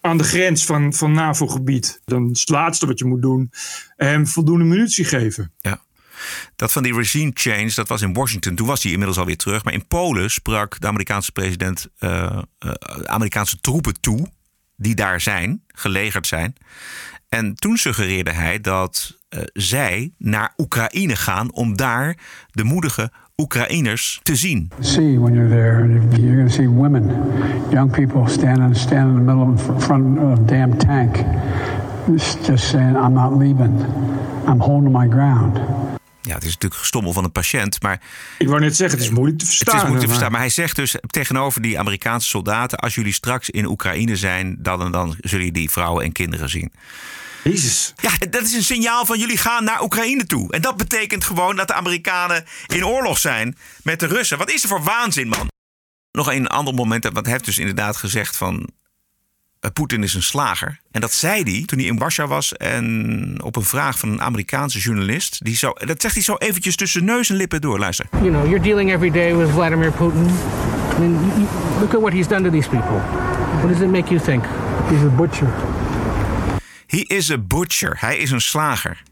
aan 0.00 0.18
de 0.18 0.24
grens 0.24 0.64
van, 0.64 0.94
van 0.94 1.12
NAVO-gebied. 1.12 2.00
Dan 2.04 2.30
is 2.30 2.40
het 2.40 2.48
laatste 2.48 2.86
wat 2.86 2.98
je 2.98 3.04
moet 3.04 3.22
doen 3.22 3.50
hem 3.96 4.26
voldoende 4.26 4.64
munitie 4.64 5.04
geven. 5.04 5.52
Ja. 5.60 5.80
Dat 6.56 6.72
van 6.72 6.82
die 6.82 6.94
regime 6.94 7.30
change, 7.34 7.72
dat 7.74 7.88
was 7.88 8.02
in 8.02 8.12
Washington. 8.12 8.54
Toen 8.54 8.66
was 8.66 8.82
hij 8.82 8.92
inmiddels 8.92 9.18
alweer 9.18 9.36
terug. 9.36 9.64
Maar 9.64 9.72
in 9.72 9.86
Polen 9.86 10.30
sprak 10.30 10.80
de 10.80 10.86
Amerikaanse 10.86 11.32
president 11.32 11.88
uh, 12.00 12.38
uh, 12.64 12.72
Amerikaanse 13.04 13.60
troepen 13.60 14.00
toe. 14.00 14.28
Die 14.76 14.94
daar 14.94 15.20
zijn, 15.20 15.62
gelegerd 15.66 16.26
zijn. 16.26 16.54
En 17.28 17.54
toen 17.54 17.76
suggereerde 17.76 18.32
hij 18.32 18.60
dat 18.60 19.18
uh, 19.30 19.42
zij 19.52 20.12
naar 20.18 20.52
Oekraïne 20.56 21.16
gaan 21.16 21.52
om 21.52 21.76
daar 21.76 22.16
de 22.50 22.64
moedige 22.64 23.12
Oekraïners 23.40 24.20
te 24.22 24.36
zien. 24.36 24.70
See 24.80 25.18
when 25.18 25.34
you're 25.34 25.48
there, 25.48 25.88
you're 26.20 26.36
going 26.36 26.48
to 26.48 26.54
see 26.54 26.68
women, 26.68 27.10
young 27.70 27.90
people 27.90 28.28
standing, 28.28 28.76
standing 28.76 29.18
in 29.18 29.26
the 29.26 29.32
middle 29.32 29.52
of 29.52 29.84
front 29.84 30.18
of 30.18 30.38
a 30.38 30.42
damn 30.44 30.76
tank, 30.76 31.16
just, 32.12 32.46
just 32.46 32.68
saying, 32.68 32.96
I'm 32.96 33.12
not 33.12 33.38
leaving. 33.38 33.84
I'm 34.46 34.60
holding 34.60 34.92
my 34.92 35.08
ground. 35.08 35.58
Ja, 36.22 36.34
het 36.34 36.44
is 36.44 36.52
natuurlijk 36.52 36.80
gestommel 36.80 37.12
van 37.12 37.24
een 37.24 37.32
patiënt, 37.32 37.82
maar... 37.82 38.00
Ik 38.38 38.48
wou 38.48 38.60
net 38.60 38.76
zeggen, 38.76 38.98
het 38.98 39.06
is 39.06 39.12
moeilijk 39.14 39.38
te 39.38 39.46
verstaan. 39.46 39.74
Het 39.74 39.82
is 39.82 39.88
moeilijk 39.88 40.12
te 40.12 40.20
maar- 40.20 40.30
verstaan, 40.30 40.32
maar 40.32 40.40
hij 40.40 40.64
zegt 40.64 40.76
dus 40.76 40.96
tegenover 41.06 41.62
die 41.62 41.78
Amerikaanse 41.78 42.28
soldaten... 42.28 42.78
als 42.78 42.94
jullie 42.94 43.12
straks 43.12 43.50
in 43.50 43.66
Oekraïne 43.66 44.16
zijn, 44.16 44.56
dan 44.58 44.82
en 44.82 44.92
dan 44.92 45.08
zullen 45.20 45.46
jullie 45.46 45.52
die 45.52 45.70
vrouwen 45.70 46.04
en 46.04 46.12
kinderen 46.12 46.48
zien. 46.48 46.72
Jezus. 47.44 47.92
Ja, 47.96 48.10
dat 48.30 48.42
is 48.42 48.52
een 48.52 48.62
signaal 48.62 49.06
van 49.06 49.18
jullie 49.18 49.36
gaan 49.38 49.64
naar 49.64 49.82
Oekraïne 49.82 50.26
toe. 50.26 50.52
En 50.52 50.60
dat 50.62 50.76
betekent 50.76 51.24
gewoon 51.24 51.56
dat 51.56 51.68
de 51.68 51.74
Amerikanen 51.74 52.44
in 52.66 52.86
oorlog 52.86 53.18
zijn 53.18 53.56
met 53.82 54.00
de 54.00 54.06
Russen. 54.06 54.38
Wat 54.38 54.50
is 54.50 54.62
er 54.62 54.68
voor 54.68 54.82
waanzin, 54.82 55.28
man? 55.28 55.48
Nog 56.12 56.32
een 56.32 56.46
ander 56.46 56.74
moment, 56.74 57.04
want 57.04 57.20
hij 57.24 57.32
heeft 57.32 57.44
dus 57.44 57.58
inderdaad 57.58 57.96
gezegd 57.96 58.36
van... 58.36 58.68
eh, 59.60 59.70
Poetin 59.72 60.02
is 60.02 60.14
een 60.14 60.22
slager. 60.22 60.80
En 60.90 61.00
dat 61.00 61.12
zei 61.12 61.42
hij 61.42 61.62
toen 61.66 61.78
hij 61.78 61.86
in 61.86 61.98
Warschau 61.98 62.28
was. 62.28 62.52
En 62.56 63.36
op 63.42 63.56
een 63.56 63.64
vraag 63.64 63.98
van 63.98 64.08
een 64.08 64.22
Amerikaanse 64.22 64.78
journalist. 64.78 65.44
Die 65.44 65.56
zo, 65.56 65.72
dat 65.72 66.00
zegt 66.00 66.14
hij 66.14 66.22
zo 66.22 66.34
eventjes 66.36 66.76
tussen 66.76 67.04
neus 67.04 67.30
en 67.30 67.36
lippen 67.36 67.60
door. 67.60 67.78
Luister. 67.78 68.06
You 68.10 68.28
know, 68.30 68.44
you're 68.46 68.62
dealing 68.62 68.92
every 68.92 69.10
day 69.10 69.36
with 69.36 69.50
Vladimir 69.50 69.90
Putin. 69.92 70.26
I 70.96 70.98
mean, 70.98 71.46
look 71.80 71.94
at 71.94 72.00
what 72.00 72.12
he's 72.12 72.26
done 72.28 72.42
to 72.42 72.50
these 72.50 72.68
people. 72.68 73.00
What 73.60 73.68
does 73.72 73.80
it 73.80 73.90
make 73.90 74.08
you 74.08 74.24
think? 74.24 74.44
He's 74.90 75.02
a 75.02 75.14
butcher. 75.16 75.48
He 76.90 76.98
is 77.06 77.30
a 77.30 77.38
butcher. 77.38 77.96
Hij 77.98 78.16
is 78.18 78.30
een 78.30 78.40
slager. 78.40 79.02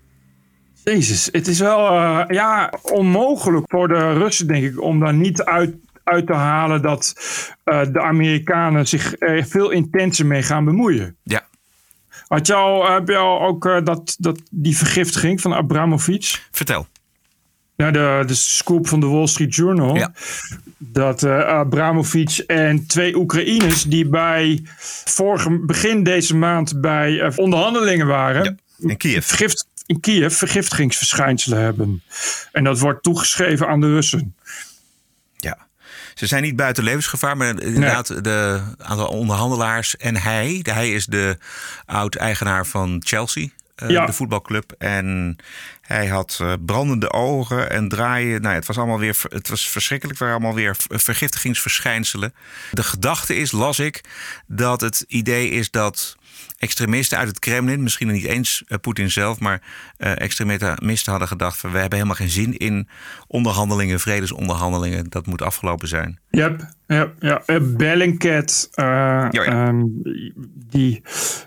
Jezus, 0.84 1.28
het 1.32 1.46
is 1.46 1.58
wel 1.58 1.88
eh, 1.88 2.24
ja, 2.28 2.72
onmogelijk 2.82 3.64
voor 3.70 3.88
de 3.88 4.12
Russen, 4.12 4.46
denk 4.46 4.64
ik, 4.64 4.82
om 4.82 5.00
daar 5.00 5.14
niet 5.14 5.42
uit, 5.42 5.74
uit 6.04 6.26
te 6.26 6.32
halen 6.32 6.82
dat 6.82 7.14
eh, 7.64 7.80
de 7.92 8.00
Amerikanen 8.00 8.88
zich 8.88 9.14
er 9.18 9.44
veel 9.44 9.70
intenser 9.70 10.26
mee 10.26 10.42
gaan 10.42 10.64
bemoeien. 10.64 11.16
Ja. 11.22 11.46
Had 12.28 12.46
je 12.46 12.54
al, 12.54 12.90
heb 12.90 13.08
je 13.08 13.16
al 13.16 13.40
ook 13.40 13.66
eh, 13.66 13.84
dat, 13.84 14.16
dat, 14.18 14.40
die 14.50 14.76
vergiftiging 14.76 15.40
van 15.40 15.52
Abramovic? 15.52 16.48
Vertel. 16.50 16.86
Ja, 17.78 17.90
de, 17.90 18.22
de 18.26 18.34
scoop 18.34 18.88
van 18.88 19.00
de 19.00 19.06
Wall 19.06 19.26
Street 19.26 19.54
Journal. 19.54 20.08
Dat 20.78 21.22
eh, 21.22 21.46
Abramovic 21.46 22.44
en 22.46 22.86
twee 22.86 23.16
Oekraïners 23.16 23.82
die 23.82 24.08
bij 24.08 24.62
vorige 25.04 25.58
begin 25.66 26.02
deze 26.02 26.36
maand 26.36 26.80
bij 26.80 27.20
eh, 27.20 27.32
onderhandelingen 27.36 28.06
waren. 28.06 28.58
in 28.78 28.96
Kiev. 28.96 29.26
Vergift, 29.26 29.66
in 29.86 30.00
Kiev 30.00 30.34
vergiftigingsverschijnselen 30.34 31.60
hebben. 31.60 32.02
En 32.52 32.64
dat 32.64 32.78
wordt 32.78 33.02
toegeschreven 33.02 33.68
aan 33.68 33.80
de 33.80 33.86
Russen. 33.86 34.34
Ja. 35.36 35.58
Ze 36.14 36.26
zijn 36.26 36.42
niet 36.42 36.56
buiten 36.56 36.84
levensgevaar, 36.84 37.36
maar 37.36 37.62
inderdaad 37.62 38.24
de 38.24 38.60
aantal 38.78 39.08
onderhandelaars 39.08 39.96
en 39.96 40.16
hij. 40.16 40.60
Hij 40.62 40.92
is 40.92 41.06
de 41.06 41.38
oud-eigenaar 41.86 42.66
van 42.66 43.02
Chelsea, 43.06 43.48
uh, 43.82 43.88
Ja. 43.90 44.06
de 44.06 44.12
voetbalclub. 44.12 44.72
En 44.78 45.36
hij 45.82 46.06
had 46.06 46.38
eh, 46.40 46.52
brandende 46.66 47.12
ogen 47.12 47.70
en 47.70 47.88
draaien. 47.88 48.40
Nou, 48.40 48.48
ja, 48.52 48.58
het 48.58 48.66
was 48.66 48.78
allemaal 48.78 48.98
weer 48.98 49.16
het 49.28 49.48
was 49.48 49.68
verschrikkelijk. 49.68 50.18
Het 50.18 50.28
waren 50.28 50.40
allemaal 50.42 50.62
weer 50.62 50.76
ver- 50.76 51.00
vergiftigingsverschijnselen. 51.00 52.34
De 52.70 52.82
gedachte 52.82 53.36
is, 53.36 53.52
las 53.52 53.78
ik, 53.78 54.00
dat 54.46 54.80
het 54.80 55.04
idee 55.08 55.50
is 55.50 55.70
dat 55.70 56.16
extremisten 56.58 57.18
uit 57.18 57.28
het 57.28 57.38
Kremlin, 57.38 57.82
misschien 57.82 58.08
niet 58.12 58.24
eens 58.24 58.62
eh, 58.66 58.78
Poetin 58.80 59.10
zelf, 59.10 59.38
maar 59.38 59.62
eh, 59.96 60.20
extremisten 60.20 61.10
hadden 61.10 61.28
gedacht: 61.28 61.58
van, 61.58 61.70
we 61.72 61.78
hebben 61.78 61.98
helemaal 61.98 62.18
geen 62.18 62.30
zin 62.30 62.56
in 62.56 62.88
onderhandelingen, 63.26 64.00
vredesonderhandelingen. 64.00 65.08
Dat 65.10 65.26
moet 65.26 65.42
afgelopen 65.42 65.88
zijn. 65.88 66.18
Yep, 66.38 66.68
ja, 66.86 67.12
ja. 67.20 67.42
Eh, 67.46 67.56
Bellingcat, 67.62 68.68
eh, 68.74 69.28
ehm, 69.32 69.82
die 70.70 71.02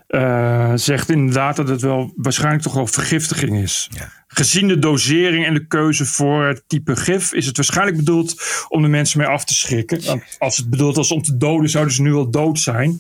eh, 0.08 0.72
zegt 0.76 1.10
inderdaad 1.10 1.56
dat 1.56 1.68
het 1.68 1.82
wel 1.82 2.14
waarschijnlijk 2.16 2.64
toch 2.64 2.74
wel 2.74 2.88
vergiftiging 2.88 3.58
is. 3.58 3.90
Gezien 4.28 4.68
de 4.68 4.80
dosering 4.80 5.46
en 5.46 5.54
de 5.54 5.68
keuze 5.68 6.06
voor 6.06 6.46
het 6.46 6.64
type 6.68 6.96
gif 6.96 7.34
is 7.34 7.46
het 7.46 7.56
waarschijnlijk 7.56 7.98
bedoeld 7.98 8.42
om 8.70 8.82
de 8.82 8.88
mensen 8.88 9.20
mee 9.20 9.28
af 9.28 9.46
te 9.46 9.54
schrikken. 9.54 10.06
Want 10.06 10.24
als 10.40 10.58
het 10.58 10.70
bedoeld 10.70 10.96
was 10.96 11.12
om 11.12 11.22
te 11.22 11.38
doden, 11.38 11.70
zouden 11.70 11.94
ze 11.94 12.02
nu 12.02 12.14
al 12.14 12.32
dood 12.32 12.60
zijn. 12.60 13.00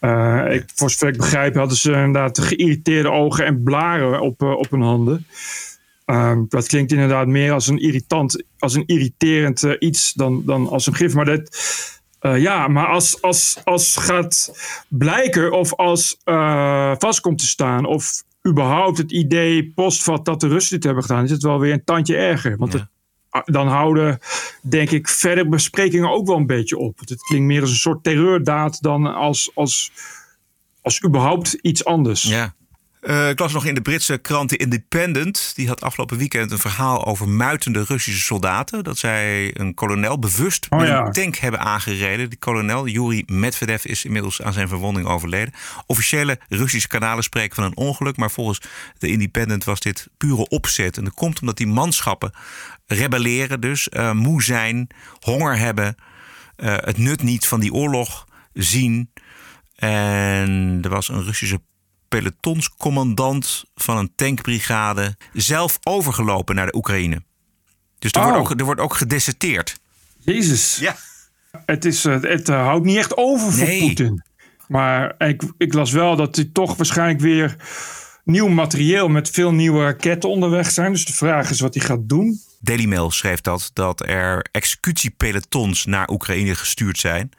Eh, 0.00 0.44
ik, 0.50 0.64
voor 0.74 0.90
zover 0.90 1.08
ik 1.08 1.16
begrijp 1.16 1.54
hadden 1.54 1.76
ze 1.76 1.92
inderdaad 1.92 2.38
geïrriteerde 2.38 3.10
ogen 3.10 3.44
en 3.44 3.62
blaren 3.62 4.20
op, 4.20 4.42
eh, 4.42 4.50
op 4.50 4.70
hun 4.70 4.82
handen. 4.82 5.26
Ehm, 6.06 6.44
dat 6.48 6.66
klinkt 6.66 6.92
inderdaad 6.92 7.26
meer 7.26 7.52
als 7.52 7.66
een 7.66 7.78
irritant, 7.78 8.44
als 8.58 8.74
een 8.74 8.86
irriterend 8.86 9.62
eh, 9.62 9.72
iets 9.78 10.12
dan, 10.12 10.42
dan 10.44 10.68
als 10.68 10.86
een 10.86 10.94
gif. 10.94 11.14
Maar 11.14 11.24
dat, 11.24 11.50
eh, 12.20 12.38
ja, 12.38 12.68
maar 12.68 12.86
als, 12.86 13.22
als, 13.22 13.60
als 13.64 13.96
gaat 13.96 14.52
blijken 14.88 15.52
of 15.52 15.74
als 15.74 16.16
eh, 16.24 16.92
vast 16.98 17.20
komt 17.20 17.38
te 17.38 17.46
staan 17.46 17.84
of 17.84 18.22
überhaupt 18.48 18.98
het 18.98 19.12
idee 19.12 19.72
postvat 19.74 20.24
dat 20.24 20.40
de 20.40 20.48
Russen 20.48 20.74
dit 20.74 20.84
hebben 20.84 21.02
gedaan, 21.02 21.24
is 21.24 21.30
het 21.30 21.42
wel 21.42 21.58
weer 21.58 21.72
een 21.72 21.84
tandje 21.84 22.16
erger. 22.16 22.56
Want 22.56 22.72
het, 22.72 22.86
ah, 23.28 23.42
dan 23.44 23.68
houden, 23.68 24.18
denk 24.62 24.90
ik, 24.90 25.08
verder 25.08 25.48
besprekingen 25.48 26.10
ook 26.10 26.26
wel 26.26 26.36
een 26.36 26.46
beetje 26.46 26.78
op. 26.78 26.96
Want 26.96 27.08
het 27.08 27.22
klinkt 27.22 27.46
meer 27.46 27.60
als 27.60 27.70
een 27.70 27.76
soort 27.76 28.04
terreurdaad 28.04 28.82
dan 28.82 29.14
als, 29.14 29.50
als, 29.54 29.92
als 30.80 31.04
überhaupt 31.04 31.52
iets 31.52 31.84
anders. 31.84 32.22
Ja. 32.22 32.54
Eh, 33.06 33.28
ik 33.28 33.38
las 33.38 33.52
nog 33.52 33.64
in 33.64 33.74
de 33.74 33.80
Britse 33.80 34.18
krant 34.18 34.48
The 34.48 34.56
Independent. 34.56 35.52
Die 35.54 35.68
had 35.68 35.82
afgelopen 35.82 36.18
weekend 36.18 36.50
een 36.50 36.58
verhaal 36.58 37.04
over 37.04 37.28
muitende 37.28 37.84
Russische 37.84 38.20
soldaten. 38.20 38.84
Dat 38.84 38.98
zij 38.98 39.50
een 39.58 39.74
kolonel 39.74 40.18
bewust 40.18 40.66
Oh 40.70 40.78
met 40.78 40.88
ja. 40.88 41.06
een 41.06 41.12
tank 41.12 41.36
hebben 41.36 41.60
aangereden. 41.60 42.28
Die 42.30 42.38
kolonel, 42.38 42.86
Yuri 42.88 43.22
Medvedev, 43.26 43.84
is 43.84 44.04
inmiddels 44.04 44.42
aan 44.42 44.52
zijn 44.52 44.68
verwonding 44.68 45.06
overleden. 45.06 45.54
Officiële 45.86 46.38
Russische 46.48 46.88
kanalen 46.88 47.24
spreken 47.24 47.54
van 47.54 47.64
een 47.64 47.76
ongeluk. 47.76 48.16
Maar 48.16 48.30
volgens 48.30 48.60
The 48.98 49.08
Independent 49.08 49.64
was 49.64 49.80
dit 49.80 50.08
pure 50.16 50.48
opzet. 50.48 50.96
En 50.96 51.04
dat 51.04 51.14
komt 51.14 51.40
omdat 51.40 51.56
die 51.56 51.66
manschappen 51.66 52.32
rebelleren 52.86 53.60
dus. 53.60 53.88
eh, 53.88 54.12
moe 54.12 54.42
zijn, 54.42 54.88
honger 55.20 55.58
hebben. 55.58 55.94
eh, 56.56 56.74
het 56.76 56.98
nut 56.98 57.22
niet 57.22 57.46
van 57.46 57.60
die 57.60 57.72
oorlog 57.72 58.26
zien. 58.52 59.10
En 59.76 60.78
er 60.82 60.90
was 60.90 61.08
een 61.08 61.24
Russische 61.24 61.60
pelotonscommandant 62.20 63.64
van 63.74 63.96
een 63.96 64.12
tankbrigade 64.16 65.16
zelf 65.32 65.78
overgelopen 65.82 66.54
naar 66.54 66.66
de 66.66 66.76
Oekraïne. 66.76 67.22
Dus 67.98 68.12
er, 68.12 68.20
Oh. 68.20 68.24
wordt, 68.32 68.50
ook, 68.50 68.58
er 68.58 68.64
wordt 68.64 68.80
ook 68.80 68.94
gedeserteerd. 68.94 69.80
Jezus. 70.18 70.76
Ja. 70.80 70.96
Het, 71.66 71.84
is, 71.84 72.04
eh, 72.04 72.20
het 72.20 72.48
eh, 72.48 72.56
houdt 72.62 72.84
niet 72.84 72.96
echt 72.96 73.16
over 73.16 73.52
voor 73.52 73.64
Nee. 73.66 73.80
Poetin. 73.80 74.22
Maar 74.68 75.14
ik, 75.18 75.42
ik 75.58 75.72
las 75.72 75.90
wel 75.90 76.16
dat 76.16 76.36
hij 76.36 76.50
toch 76.52 76.76
waarschijnlijk 76.76 77.20
weer 77.20 77.56
nieuw 78.24 78.48
materieel 78.48 79.08
met 79.08 79.30
veel 79.30 79.52
nieuwe 79.52 79.82
raketten 79.84 80.30
onderweg 80.30 80.70
zijn. 80.70 80.92
Dus 80.92 81.04
de 81.04 81.12
vraag 81.12 81.50
is 81.50 81.60
wat 81.60 81.74
hij 81.74 81.84
gaat 81.84 82.08
doen. 82.08 82.40
Daily 82.60 82.84
Mail 82.86 83.10
schreef 83.10 83.40
dat, 83.40 83.70
dat 83.72 84.08
er 84.08 84.46
executiepelotons 84.52 85.84
naar 85.84 86.08
Oekraïne 86.10 86.54
gestuurd 86.54 86.98
zijn. 86.98 87.30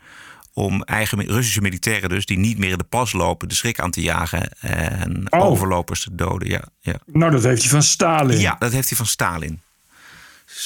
Om 0.57 0.83
eigen 0.83 1.21
Russische 1.25 1.61
militairen 1.61 2.09
dus, 2.09 2.25
die 2.25 2.37
niet 2.37 2.57
meer 2.57 2.71
in 2.71 2.77
de 2.77 2.83
pas 2.83 3.11
lopen, 3.13 3.47
de 3.47 3.55
schrik 3.55 3.79
aan 3.79 3.91
te 3.91 4.01
jagen 4.01 4.49
en 4.59 5.27
Oh. 5.29 5.45
overlopers 5.45 6.03
te 6.03 6.15
doden. 6.15 6.49
Ja, 6.49 6.61
ja. 6.79 6.95
Nou, 7.05 7.31
dat 7.31 7.43
heeft 7.43 7.61
hij 7.61 7.71
van 7.71 7.83
Stalin. 7.83 8.39
ja, 8.39 8.55
dat 8.59 8.71
heeft 8.71 8.87
hij 8.87 8.97
van 8.97 9.05
Stalin. 9.05 9.61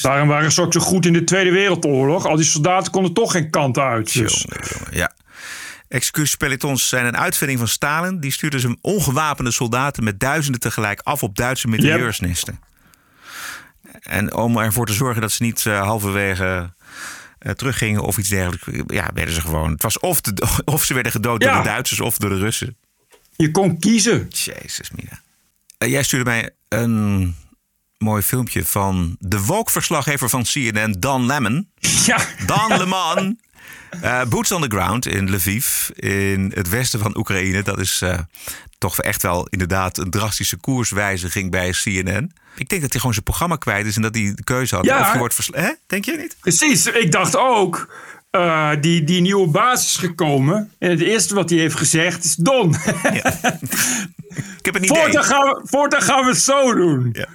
Daarom 0.00 0.28
waren 0.28 0.52
ze 0.52 0.62
ook 0.62 0.72
zo 0.72 0.80
goed 0.80 1.06
in 1.06 1.12
de 1.12 1.24
Tweede 1.24 1.50
Wereldoorlog. 1.50 2.26
Al 2.26 2.36
die 2.36 2.44
soldaten 2.44 2.92
konden 2.92 3.12
toch 3.12 3.32
geen 3.32 3.50
kant 3.50 3.78
uit. 3.78 4.12
Dus. 4.12 4.44
Jongen, 4.48 4.68
jongen, 4.72 4.96
ja. 4.96 5.12
Zijn 6.74 7.06
een 7.06 7.16
uitvinding 7.16 7.58
van 7.58 7.68
Stalin. 7.68 8.20
Die 8.20 8.30
stuurde 8.32 8.60
zijn 8.60 8.78
ongewapende 8.80 9.50
soldaten 9.50 10.04
met 10.04 10.20
duizenden 10.20 10.60
tegelijk 10.60 11.00
af 11.00 11.22
op 11.22 11.36
Duitse 11.36 11.68
mitrailleursnesten. 11.68 12.60
En 14.00 14.34
om 14.34 14.58
ervoor 14.58 14.86
te 14.86 14.92
zorgen 14.92 15.20
dat 15.20 15.32
ze 15.32 15.42
niet 15.42 15.66
eh, 15.66 15.82
halverwege 15.82 16.72
teruggingen 17.42 18.02
of 18.02 18.18
iets 18.18 18.28
dergelijks, 18.28 18.66
ja, 18.86 19.10
werden 19.14 19.34
ze 19.34 19.40
gewoon. 19.40 19.70
Het 19.70 19.82
was 19.82 19.98
of, 19.98 20.20
de, 20.20 20.48
of 20.64 20.84
ze 20.84 20.94
werden 20.94 21.12
gedood 21.12 21.40
door 21.40 21.56
de 21.56 21.62
Duitsers 21.62 22.00
of 22.00 22.16
door 22.16 22.30
de 22.30 22.38
Russen. 22.38 22.76
Je 23.36 23.50
kon 23.50 23.78
kiezen. 23.78 24.28
Jezus, 24.28 24.90
Mina. 24.90 25.20
Eh, 25.78 25.90
jij 25.90 26.02
stuurde 26.02 26.30
mij 26.30 26.50
een 26.68 27.34
mooi 27.98 28.22
filmpje 28.22 28.64
van 28.64 29.16
de 29.18 29.40
woke-verslaggever 29.44 30.28
van 30.28 30.42
CNN, 30.42 30.96
Dan 30.98 31.26
Lemon. 31.26 31.68
Ja. 32.06 32.26
Dan 32.46 32.76
Lemon. 32.78 33.40
Eh, 34.00 34.24
boots 34.24 34.52
on 34.52 34.62
the 34.62 34.68
ground 34.68 35.06
in 35.06 35.34
Lviv, 35.34 35.88
in 35.88 36.52
het 36.54 36.68
westen 36.68 37.00
van 37.00 37.16
Oekraïne. 37.16 37.62
Dat 37.62 37.78
is 37.78 38.02
eh, 38.02 38.18
toch 38.82 39.00
echt 39.00 39.22
wel 39.22 39.46
inderdaad 39.50 39.98
een 39.98 40.10
drastische 40.10 40.56
koerswijziging 40.56 41.50
bij 41.50 41.70
CNN. 41.82 42.32
Ik 42.54 42.68
denk 42.68 42.80
dat 42.80 42.90
hij 42.90 43.00
gewoon 43.00 43.12
zijn 43.12 43.24
programma 43.24 43.56
kwijt 43.56 43.86
is 43.86 43.96
en 43.96 44.02
dat 44.02 44.14
hij 44.14 44.32
de 44.34 44.44
keuze 44.44 44.74
had. 44.74 44.84
Ja. 44.84 45.00
Of 45.00 45.12
je 45.12 45.18
wordt 45.18 45.34
versla- 45.34 45.60
Hè? 45.60 45.70
Denk 45.86 46.04
je 46.04 46.16
niet? 46.16 46.36
Precies. 46.40 46.86
Ik 46.86 47.12
dacht 47.12 47.36
ook, 47.36 47.94
eh, 48.30 48.70
die, 48.80 49.04
die 49.04 49.20
nieuwe 49.20 49.48
baas 49.48 49.84
is 49.86 49.96
gekomen. 49.96 50.70
En 50.78 50.90
het 50.90 51.00
eerste 51.00 51.34
wat 51.34 51.50
hij 51.50 51.58
heeft 51.58 51.76
gezegd 51.76 52.24
is 52.24 52.34
Don. 52.34 52.74
Ik 54.58 54.64
heb 54.64 54.74
een 54.74 54.84
idee. 54.84 55.02
Voortaan 55.02 55.24
gaan, 55.24 55.44
we, 55.44 55.60
voortaan 55.64 56.02
gaan 56.02 56.24
we 56.24 56.30
het 56.30 56.40
zo 56.40 56.74
doen. 56.74 57.08
Ja. 57.12 57.26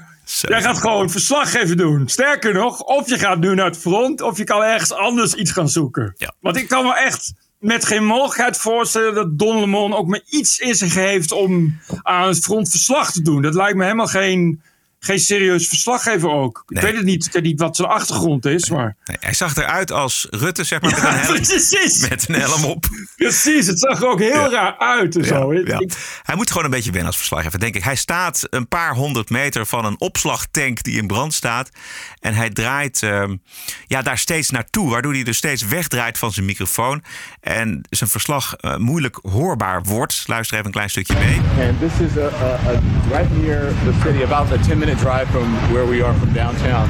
Jij 0.42 0.62
gaat 0.62 0.78
gewoon 0.78 1.10
verslag 1.10 1.54
even 1.54 1.78
doen. 1.78 2.08
Sterker 2.10 2.54
nog, 2.54 2.80
of 2.80 3.10
je 3.10 3.20
gaat 3.20 3.40
nu 3.40 3.56
naar 3.56 3.66
het 3.66 3.78
front, 3.78 4.22
of 4.22 4.38
je 4.38 4.44
kan 4.44 4.64
ergens 4.64 4.92
anders 4.94 5.34
iets 5.34 5.52
gaan 5.52 5.70
zoeken. 5.70 6.14
Ja. 6.18 6.34
Want 6.40 6.58
ik 6.58 6.68
kan 6.68 6.84
me 6.86 6.96
echt 6.96 7.34
met 7.60 7.86
geen 7.86 8.06
mogelijkheid 8.06 8.58
voorstellen 8.58 9.14
dat 9.14 9.40
Don 9.40 9.60
Lemon 9.60 9.94
ook 9.94 10.08
maar 10.08 10.22
iets 10.30 10.60
in 10.60 10.76
zich 10.76 10.94
heeft 10.94 11.32
om 11.32 11.80
aan 12.02 12.28
het 12.28 12.44
front 12.44 12.70
verslag 12.70 13.12
te 13.12 13.22
doen. 13.22 13.42
Dat 13.42 13.54
lijkt 13.54 13.78
me 13.78 13.84
helemaal 13.84 14.08
geen, 14.08 14.62
geen 15.00 15.20
serieus 15.20 15.68
verslaggever 15.68 16.30
ook. 16.30 16.64
Nee. 16.68 16.84
Ik 16.84 16.90
weet 16.90 16.98
het 16.98 17.06
niet, 17.06 17.26
ik 17.26 17.32
weet 17.32 17.44
niet 17.44 17.60
wat 17.60 17.76
zijn 17.76 17.88
achtergrond 17.88 18.46
is, 18.46 18.70
maar... 18.70 18.96
Nee, 19.06 19.18
hij 19.20 19.34
zag 19.34 19.56
eruit 19.56 19.92
als 19.92 20.28
Rutte, 20.30 20.64
zeg 20.64 20.82
maar, 20.82 20.92
met, 20.92 21.00
Ja, 21.02 21.10
een 21.14 21.20
helm, 21.20 21.36
precies. 21.36 22.08
met 22.10 22.26
een 22.30 22.36
helm 22.36 22.64
op. 22.64 22.86
Precies, 23.16 23.68
het 23.68 23.80
zag 23.80 24.02
er 24.02 24.08
ook 24.08 24.20
heel 24.20 24.52
raar 24.52 24.78
uit 24.78 25.16
en 25.16 25.26
zo. 25.26 25.54
Ja, 25.54 25.80
ik- 25.80 25.94
Hij 26.24 26.36
moet 26.36 26.48
gewoon 26.50 26.64
een 26.66 26.70
beetje 26.72 26.90
wennen 26.90 27.08
als 27.08 27.18
verslaggever, 27.18 27.60
denk 27.60 27.76
ik. 27.76 27.84
Hij 27.84 27.96
staat 27.96 28.48
een 28.50 28.68
paar 28.68 28.94
honderd 28.96 29.30
meter 29.30 29.66
van 29.66 29.86
een 29.86 30.00
opslagtank 30.00 30.84
die 30.84 30.98
in 30.98 31.08
brand 31.08 31.34
staat. 31.34 31.70
En 32.20 32.34
hij 32.34 32.50
draait 32.50 33.04
ehm, 33.04 33.36
ja, 33.88 34.02
daar 34.02 34.18
steeds 34.18 34.50
naartoe, 34.50 34.90
waardoor 34.90 35.14
hij 35.14 35.24
dus 35.24 35.38
steeds 35.38 35.66
wegdraait 35.66 36.18
van 36.18 36.32
zijn 36.34 36.46
microfoon. 36.46 37.04
En 37.42 37.82
zijn 37.90 38.10
verslag 38.10 38.56
eh, 38.56 38.76
moeilijk 38.76 39.20
hoorbaar 39.22 39.84
wordt. 39.84 40.24
Luister 40.28 40.54
even 40.56 40.66
een 40.68 40.74
klein 40.74 40.90
stukje 40.90 41.14
mee. 41.14 41.68
And 41.68 41.80
this 41.80 42.08
is 42.08 42.18
a, 42.18 42.26
a, 42.26 42.60
a 42.70 42.82
right 43.18 43.38
near 43.42 43.68
the 43.84 43.94
city, 44.04 44.24
about 44.24 44.52
a 44.52 44.58
10 44.64 44.78
minute 44.88 45.04
drive 45.04 45.30
from 45.32 45.54
where 45.74 45.86
we 45.86 46.02
are 46.02 46.14
from 46.14 46.32
downtown. 46.32 46.88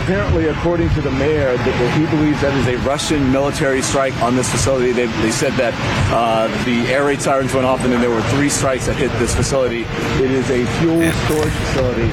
Apparently, 0.00 0.46
according 0.46 0.88
to 0.90 1.00
the 1.00 1.10
mayor, 1.10 1.56
that 1.56 1.98
he 1.98 2.06
believes 2.14 2.40
that 2.42 2.54
is 2.54 2.66
a 2.68 2.76
Russian 2.86 3.32
military 3.32 3.82
strike 3.82 4.14
on 4.22 4.36
this 4.36 4.48
facility. 4.48 4.92
They, 4.92 5.06
they 5.06 5.32
said 5.32 5.54
that 5.54 5.74
uh, 6.14 6.46
the 6.64 6.86
air 6.92 7.04
raid 7.06 7.20
sirens 7.20 7.52
went 7.52 7.66
off 7.66 7.82
and 7.82 7.92
then 7.92 8.00
there 8.00 8.10
were 8.10 8.22
three 8.34 8.48
strikes 8.48 8.86
that 8.86 8.94
hit 8.94 9.10
this 9.18 9.34
facility. 9.34 9.82
It 10.22 10.30
is 10.30 10.48
a 10.50 10.64
fuel 10.78 11.02
storage 11.26 11.52
facility. 11.66 12.06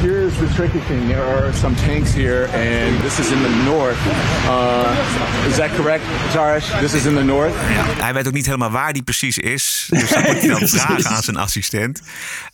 Here's 0.00 0.38
the 0.38 0.48
tricky 0.54 0.80
thing 0.80 1.08
there 1.08 1.24
are 1.24 1.50
some 1.54 1.74
tanks 1.76 2.12
here, 2.12 2.50
and 2.52 3.00
this 3.00 3.18
is 3.18 3.32
in 3.32 3.42
the 3.42 3.64
north. 3.64 3.96
Uh, 4.44 5.48
is 5.48 5.56
that 5.56 5.70
correct, 5.76 6.04
Tarish? 6.34 6.68
This 6.80 6.92
is 6.92 7.06
in 7.06 7.14
the 7.14 7.24
north? 7.24 7.54
Hij 7.56 8.14
weet 8.14 8.26
ook 8.26 8.34
niet 8.34 8.46
helemaal 8.46 8.70
waar 8.70 8.92
die 8.92 9.02
precies 9.02 9.38
is. 9.38 9.86
Dus 9.90 10.10
dat 10.10 10.24
moet 10.24 10.40
hij 10.40 10.48
dan 10.48 10.68
vragen 10.78 11.10
aan 11.10 11.22
zijn 11.22 11.36
assistent. 11.36 12.02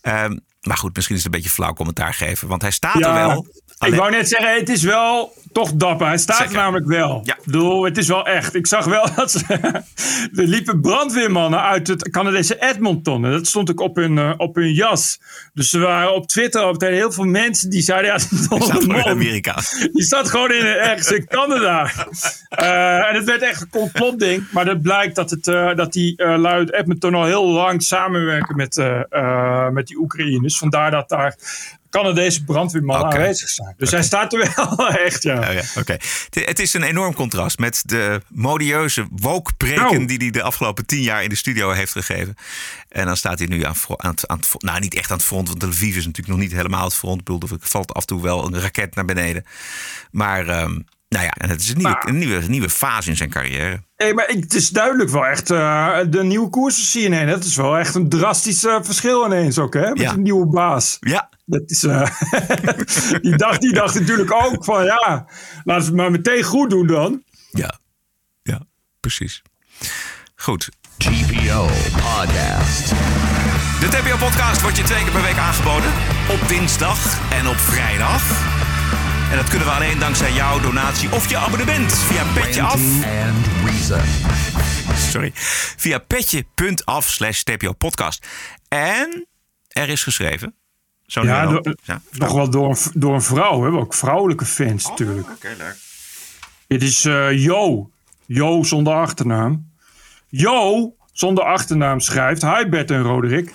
Ehm, 0.00 0.36
Maar 0.60 0.76
goed, 0.76 0.94
misschien 0.94 1.16
is 1.16 1.24
het 1.24 1.34
een 1.34 1.40
beetje 1.40 1.54
flauw 1.54 1.72
commentaar 1.72 2.14
geven. 2.14 2.48
Want 2.48 2.62
hij 2.62 2.70
staat 2.70 2.98
Ja, 2.98 3.08
er 3.08 3.26
wel. 3.26 3.46
Ik 3.86 3.94
wou 3.94 4.10
net 4.10 4.28
zeggen, 4.28 4.54
het 4.54 4.68
is 4.68 4.82
wel 4.82 5.34
toch 5.52 5.72
dapper. 5.72 6.06
Hij 6.06 6.18
staat 6.18 6.48
er 6.48 6.52
namelijk 6.52 6.86
wel. 6.86 7.20
Ja. 7.24 7.36
Ik 7.36 7.44
bedoel, 7.44 7.84
het 7.84 7.96
is 7.96 8.06
wel 8.06 8.26
echt. 8.26 8.54
Ik 8.54 8.66
zag 8.66 8.84
wel 8.84 9.06
dat 9.16 9.30
ze... 9.30 9.44
er 10.34 10.46
liepen 10.46 10.80
brandweermannen 10.80 11.62
uit 11.62 11.86
het 11.86 12.10
Canadese 12.10 12.62
Edmonton. 12.62 13.24
En 13.24 13.30
dat 13.30 13.46
stond 13.46 13.70
ook 13.70 13.80
op 13.80 13.96
hun, 13.96 14.18
eh, 14.18 14.32
op 14.36 14.54
hun 14.54 14.72
jas. 14.72 15.20
Dus 15.54 15.72
er 15.72 15.80
waren 15.80 16.14
op 16.14 16.26
Twitter 16.26 16.68
op 16.68 16.80
heel 16.80 17.12
veel 17.12 17.24
mensen 17.24 17.70
die 17.70 17.82
zeiden... 17.82 18.10
Ja, 18.10 18.18
toch 18.48 18.62
staat 18.62 18.82
gewoon 18.82 18.96
in. 18.96 19.04
Amerika. 19.04 19.54
Die 19.92 20.04
staat 20.04 20.30
gewoon 20.30 20.52
in, 20.52 20.66
ergens 20.66 21.10
in 21.10 21.26
Canada. 21.26 21.90
Eh, 22.50 23.08
en 23.08 23.14
het 23.14 23.24
werd 23.24 23.42
echt 23.42 23.60
een 23.60 23.68
complotding. 23.70 24.50
Maar 24.52 24.66
het 24.66 24.82
blijkt 24.82 25.14
dat, 25.14 25.30
het, 25.30 25.48
eh, 25.48 25.74
dat 25.74 25.92
die 25.92 26.24
lui 26.24 26.54
uit 26.54 26.72
Edmonton 26.72 27.14
al 27.14 27.24
heel 27.24 27.48
lang 27.48 27.82
samenwerken 27.82 28.56
met, 28.56 28.76
eh, 28.76 29.00
eh, 29.10 29.68
met 29.68 29.86
die 29.86 29.98
Oekraïners. 30.52 30.58
Vandaar 30.58 30.90
dat 30.90 31.08
daar 31.08 31.36
Canadese 31.90 32.44
brandweermannen 32.44 33.06
Oké. 33.06 33.16
aanwezig 33.16 33.48
zijn. 33.48 33.74
Dus 33.76 33.90
hij 33.90 34.02
staat 34.02 34.32
er 34.32 34.52
wel 34.56 34.88
echt, 35.06 35.22
ja. 35.22 35.48
Oh 35.48 35.52
ja, 35.54 35.62
oké. 35.80 35.92
Het- 35.92 36.44
Het 36.44 36.58
is 36.58 36.74
een 36.74 36.82
enorm 36.82 37.14
contrast 37.14 37.58
met 37.58 37.82
de 37.86 38.20
modieuze 38.28 39.06
woke-preken 39.10 39.82
Nou. 39.82 40.06
die 40.06 40.16
hij 40.18 40.30
de 40.30 40.42
afgelopen 40.42 40.86
tien 40.86 41.02
jaar 41.02 41.22
in 41.22 41.28
de 41.28 41.34
studio 41.36 41.70
heeft 41.70 41.92
gegeven. 41.92 42.34
En 42.88 43.06
dan 43.06 43.16
staat 43.16 43.38
hij 43.38 43.48
nu 43.48 43.64
aan, 43.64 43.74
aan, 43.96 44.10
het, 44.10 44.28
aan 44.28 44.38
het 44.38 44.62
nou 44.62 44.80
niet 44.80 44.94
echt 44.94 45.10
aan 45.10 45.16
het 45.16 45.26
front, 45.26 45.48
want 45.48 45.60
Tel 45.60 45.68
Aviv 45.68 45.88
is 45.96 46.06
natuurlijk 46.06 46.28
nog 46.28 46.38
niet 46.38 46.52
helemaal 46.52 46.84
het 46.84 46.94
front. 46.94 47.20
Ik 47.20 47.24
bedoel, 47.26 47.48
er 47.50 47.56
valt 47.60 47.94
af 47.94 48.00
en 48.00 48.06
toe 48.06 48.22
wel 48.22 48.44
een 48.46 48.60
raket 48.60 48.94
naar 48.94 49.04
beneden. 49.04 49.44
Maar 50.10 50.48
ehm, 50.48 50.78
nou 51.10 51.24
ja, 51.24 51.30
en 51.30 51.48
het 51.50 51.60
is 51.60 51.68
een 51.68 51.76
nieuwe, 51.76 51.98
een 52.06 52.18
nieuwe, 52.18 52.34
een 52.34 52.50
nieuwe 52.50 52.70
fase 52.70 53.10
in 53.10 53.16
zijn 53.16 53.30
carrière. 53.30 53.82
Hey, 53.96 54.14
maar 54.14 54.28
ik- 54.30 54.42
het 54.42 54.54
is 54.54 54.68
duidelijk 54.68 55.10
wel 55.10 55.26
echt 55.26 55.50
eh, 55.50 55.98
de 56.08 56.22
nieuwe 56.24 56.48
koers 56.50 56.90
van 56.90 57.02
CNN. 57.02 57.26
Dat 57.26 57.44
is 57.44 57.56
wel 57.56 57.78
echt 57.78 57.94
een 57.94 58.08
drastisch 58.08 58.64
eh, 58.64 58.76
verschil 58.82 59.24
ineens 59.26 59.58
ook, 59.58 59.74
hè? 59.74 59.88
Met 59.88 60.00
Ja. 60.00 60.12
een 60.12 60.22
nieuwe 60.22 60.46
baas. 60.46 60.96
Ja. 61.00 61.28
Dat 61.44 61.62
is, 61.66 61.84
eh, 61.84 62.10
die, 63.22 63.36
dacht, 63.36 63.60
die 63.60 63.72
dacht 63.72 63.94
natuurlijk 64.00 64.32
ook 64.32 64.64
van 64.64 64.84
ja, 64.84 65.26
laten 65.64 65.64
we 65.64 65.72
het 65.72 65.94
maar 65.94 66.10
meteen 66.10 66.42
goed 66.42 66.70
doen 66.70 66.86
dan. 66.86 67.22
Ja, 67.50 67.78
ja, 68.42 68.60
precies. 69.00 69.42
Goed. 70.34 70.68
TPO 70.96 71.66
Podcast. 71.92 72.88
De 73.80 73.88
TPO-podcast 73.88 74.60
wordt 74.62 74.76
je 74.76 74.82
twee 74.82 75.02
keer 75.02 75.12
per 75.12 75.22
week 75.22 75.36
aangeboden. 75.38 75.90
Op 76.30 76.48
dinsdag 76.48 77.18
en 77.32 77.46
op 77.48 77.56
vrijdag. 77.56 78.49
En 79.30 79.36
dat 79.36 79.48
kunnen 79.48 79.66
we 79.66 79.72
alleen 79.74 79.98
dankzij 79.98 80.32
jouw 80.32 80.60
donatie 80.60 81.12
of 81.12 81.28
je 81.30 81.36
abonnement 81.36 81.92
via 81.92 82.24
Petje 82.34 82.62
Af. 82.62 82.80
Sorry. 85.10 85.30
Via 85.76 85.98
petje.af 85.98 87.08
slash 87.08 87.42
TPO-podcast. 87.42 88.26
En 88.68 89.26
er 89.68 89.88
is 89.88 90.02
geschreven. 90.02 90.54
Zo'n 91.06 91.24
Ja, 91.24 91.46
door- 91.46 91.74
ja. 91.84 92.00
nog 92.12 92.32
wel 92.32 92.50
door, 92.50 92.68
een- 92.70 92.92
door 93.00 93.14
een 93.14 93.22
vrouw. 93.22 93.56
We 93.56 93.62
hebben 93.62 93.80
ook 93.80 93.94
vrouwelijke 93.94 94.44
fans 94.44 94.88
natuurlijk. 94.88 95.30
Oké, 95.30 95.54
leuk. 95.58 95.76
Dit 96.66 96.82
is 96.82 97.04
eh, 97.04 97.44
Jo. 97.44 97.90
Jo 98.26 98.62
zonder 98.62 98.92
achternaam. 98.94 99.72
Jo 100.28 100.94
zonder 101.12 101.44
achternaam 101.44 102.00
schrijft. 102.00 102.42
Hi 102.42 102.66
Bert 102.68 102.90
en 102.90 103.02
Roderick. 103.02 103.54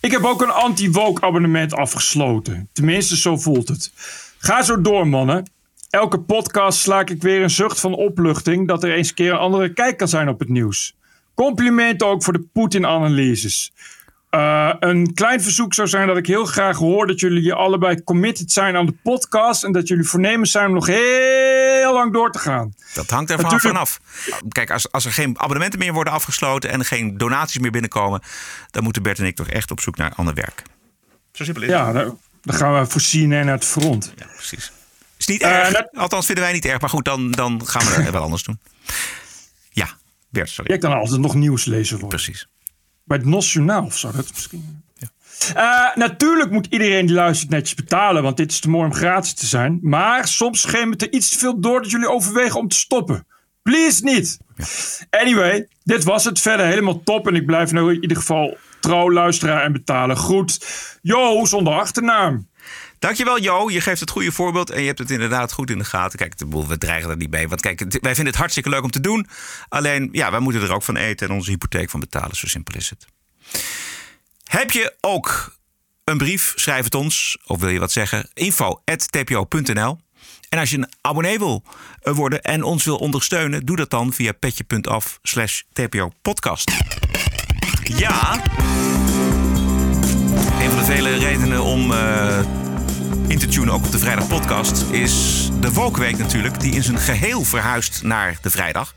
Ik 0.00 0.10
heb 0.10 0.24
ook 0.24 0.42
een 0.42 0.50
anti-woke 0.50 1.20
abonnement 1.26 1.74
afgesloten. 1.74 2.68
Tenminste, 2.72 3.16
zo 3.16 3.36
voelt 3.36 3.68
het. 3.68 3.92
Ga 4.38 4.62
zo 4.62 4.80
door, 4.80 5.08
mannen. 5.08 5.50
Elke 5.90 6.20
podcast 6.20 6.78
slaak 6.78 7.10
ik 7.10 7.22
weer 7.22 7.42
een 7.42 7.50
zucht 7.50 7.80
van 7.80 7.94
opluchting 7.94 8.68
dat 8.68 8.82
er 8.82 8.92
eens 8.92 9.08
een 9.08 9.14
keer 9.14 9.30
een 9.30 9.38
andere 9.38 9.72
kijk 9.72 9.96
kan 9.96 10.08
zijn 10.08 10.28
op 10.28 10.38
het 10.38 10.48
nieuws. 10.48 10.96
Complimenten 11.34 12.06
ook 12.06 12.22
voor 12.22 12.32
de 12.32 12.46
Poetin-analyses. 12.52 13.72
Eh, 14.30 14.72
een 14.80 15.14
klein 15.14 15.42
verzoek 15.42 15.74
zou 15.74 15.88
zijn 15.88 16.06
dat 16.06 16.16
ik 16.16 16.26
heel 16.26 16.44
graag 16.44 16.76
hoor 16.76 17.06
dat 17.06 17.20
jullie 17.20 17.52
allebei 17.52 18.04
committed 18.04 18.52
zijn 18.52 18.76
aan 18.76 18.86
de 18.86 18.94
podcast 19.02 19.64
en 19.64 19.72
dat 19.72 19.88
jullie 19.88 20.04
voornemens 20.04 20.50
zijn 20.50 20.66
om 20.66 20.74
nog 20.74 20.86
heel 20.86 21.92
lang 21.92 22.12
door 22.12 22.30
te 22.30 22.38
gaan. 22.38 22.74
Dat 22.94 23.10
hangt 23.10 23.30
er 23.30 23.36
Natuurlijk- 23.36 23.62
vanaf. 23.62 24.00
Kijk, 24.48 24.70
als, 24.70 24.92
als 24.92 25.04
er 25.04 25.12
geen 25.12 25.38
abonnementen 25.38 25.78
meer 25.78 25.92
worden 25.92 26.12
afgesloten 26.12 26.70
en 26.70 26.84
geen 26.84 27.18
donaties 27.18 27.58
meer 27.60 27.70
binnenkomen, 27.70 28.20
dan 28.70 28.82
moeten 28.82 29.02
Bert 29.02 29.18
en 29.18 29.26
ik 29.26 29.36
toch 29.36 29.48
echt 29.48 29.70
op 29.70 29.80
zoek 29.80 29.96
naar 29.96 30.12
ander 30.16 30.34
werk. 30.34 30.62
Zo 31.32 31.44
simpel 31.44 31.62
is 31.62 31.68
het. 31.68 31.78
Ja, 31.78 31.92
dan, 31.92 32.18
dan 32.48 32.56
gaan 32.56 32.80
we 32.80 32.86
voor 32.86 33.00
CNN 33.00 33.28
naar 33.28 33.54
het 33.54 33.64
front. 33.64 34.12
Ja, 34.16 34.26
precies. 34.36 34.72
Is 35.16 35.26
niet 35.26 35.42
Eh, 35.42 35.50
erg. 35.58 35.72
dat- 35.72 35.88
Althans, 35.92 36.26
vinden 36.26 36.44
wij 36.44 36.52
niet 36.52 36.64
erg. 36.64 36.80
Maar 36.80 36.90
goed, 36.90 37.04
dan, 37.04 37.30
dan 37.30 37.66
gaan 37.66 37.86
we 37.86 38.02
er 38.02 38.12
wel 38.12 38.22
anders 38.22 38.42
doen. 38.42 38.60
Ja, 39.70 39.88
Bert, 40.30 40.50
sorry. 40.50 40.74
Ik 40.74 40.80
kan 40.80 40.92
altijd 40.92 41.20
nog 41.20 41.34
nieuws 41.34 41.64
lezen 41.64 41.98
worden. 41.98 42.18
Precies. 42.22 42.46
Bij 43.04 43.16
het 43.16 43.26
NOS 43.26 43.52
Journaal 43.52 43.84
of 43.84 43.98
zo. 43.98 44.10
Dat 44.12 44.24
is 44.24 44.32
misschien... 44.32 44.82
Eh, 45.54 45.94
natuurlijk 45.96 46.50
moet 46.50 46.66
iedereen 46.70 47.06
die 47.06 47.14
luistert 47.14 47.50
netjes 47.50 47.74
betalen, 47.74 48.22
want 48.22 48.36
dit 48.36 48.50
is 48.50 48.60
te 48.60 48.68
mooi 48.70 48.84
om 48.86 48.94
gratis 48.94 49.32
te 49.34 49.46
zijn. 49.46 49.78
Maar 49.82 50.28
soms 50.28 50.60
schemert 50.60 51.02
er 51.02 51.12
iets 51.12 51.30
te 51.30 51.38
veel 51.38 51.60
door 51.60 51.82
dat 51.82 51.90
jullie 51.90 52.08
overwegen 52.08 52.58
om 52.60 52.68
te 52.68 52.76
stoppen. 52.76 53.26
Please 53.62 54.04
niet. 54.04 54.38
Anyway, 55.10 55.68
dit 55.84 56.04
was 56.04 56.24
het. 56.24 56.40
Verder 56.40 56.66
helemaal 56.66 57.02
top. 57.02 57.28
En 57.28 57.34
ik 57.34 57.46
blijf 57.46 57.72
nou 57.72 57.94
in 57.94 58.02
ieder 58.02 58.16
geval 58.16 58.56
trouw 58.88 59.12
luisteraar 59.12 59.62
en 59.62 59.72
betalen. 59.72 60.16
Goed. 60.16 60.66
Jo, 61.02 61.44
zonder 61.44 61.72
achternaam. 61.72 62.48
Dankjewel 62.98 63.40
Jo, 63.40 63.70
je 63.70 63.80
geeft 63.80 64.00
het 64.00 64.10
goede 64.10 64.32
voorbeeld 64.32 64.70
en 64.70 64.80
je 64.80 64.86
hebt 64.86 64.98
het 64.98 65.10
inderdaad 65.10 65.52
goed 65.52 65.70
in 65.70 65.78
de 65.78 65.84
gaten. 65.84 66.18
Kijk, 66.18 66.34
we 66.68 66.78
dreigen 66.78 67.10
er 67.10 67.16
niet 67.16 67.30
mee. 67.30 67.48
Want 67.48 67.60
kijk, 67.60 67.78
wij 67.78 68.14
vinden 68.14 68.26
het 68.26 68.36
hartstikke 68.36 68.68
leuk 68.68 68.82
om 68.82 68.90
te 68.90 69.00
doen. 69.00 69.26
Alleen, 69.68 70.08
ja, 70.12 70.30
wij 70.30 70.40
moeten 70.40 70.62
er 70.62 70.72
ook 70.72 70.82
van 70.82 70.96
eten 70.96 71.28
en 71.28 71.34
onze 71.34 71.50
hypotheek 71.50 71.90
van 71.90 72.00
betalen. 72.00 72.36
Zo 72.36 72.46
simpel 72.46 72.74
is 72.74 72.90
het. 72.90 73.06
Heb 74.44 74.70
je 74.70 74.96
ook 75.00 75.56
een 76.04 76.18
brief? 76.18 76.52
Schrijf 76.56 76.84
het 76.84 76.94
ons. 76.94 77.38
Of 77.46 77.60
wil 77.60 77.68
je 77.68 77.78
wat 77.78 77.92
zeggen? 77.92 78.28
info.tpo.nl 78.34 79.98
En 80.48 80.58
als 80.58 80.70
je 80.70 80.76
een 80.76 80.90
abonnee 81.00 81.38
wil 81.38 81.64
eh, 82.00 82.14
worden 82.14 82.42
en 82.42 82.62
ons 82.62 82.84
wil 82.84 82.96
ondersteunen... 82.96 83.66
doe 83.66 83.76
dat 83.76 83.90
dan 83.90 84.12
via 84.12 84.32
petje.af 84.32 85.18
slash 85.22 85.62
podcast. 86.22 86.70
Ja, 87.96 88.44
een 90.60 90.70
van 90.70 90.78
de 90.78 90.84
vele 90.84 91.16
redenen 91.16 91.62
om 91.62 91.92
eh, 91.92 92.38
in 93.26 93.38
te 93.38 93.46
tunen, 93.46 93.74
ook 93.74 93.84
op 93.84 93.92
de 93.92 93.98
vrijdag 93.98 94.28
podcast, 94.28 94.84
is 94.90 95.48
de 95.60 95.72
Wokweek 95.72 96.18
natuurlijk, 96.18 96.60
die 96.60 96.74
in 96.74 96.82
zijn 96.82 96.98
geheel 96.98 97.44
verhuist 97.44 98.02
naar 98.02 98.38
de 98.42 98.50
vrijdag. 98.50 98.94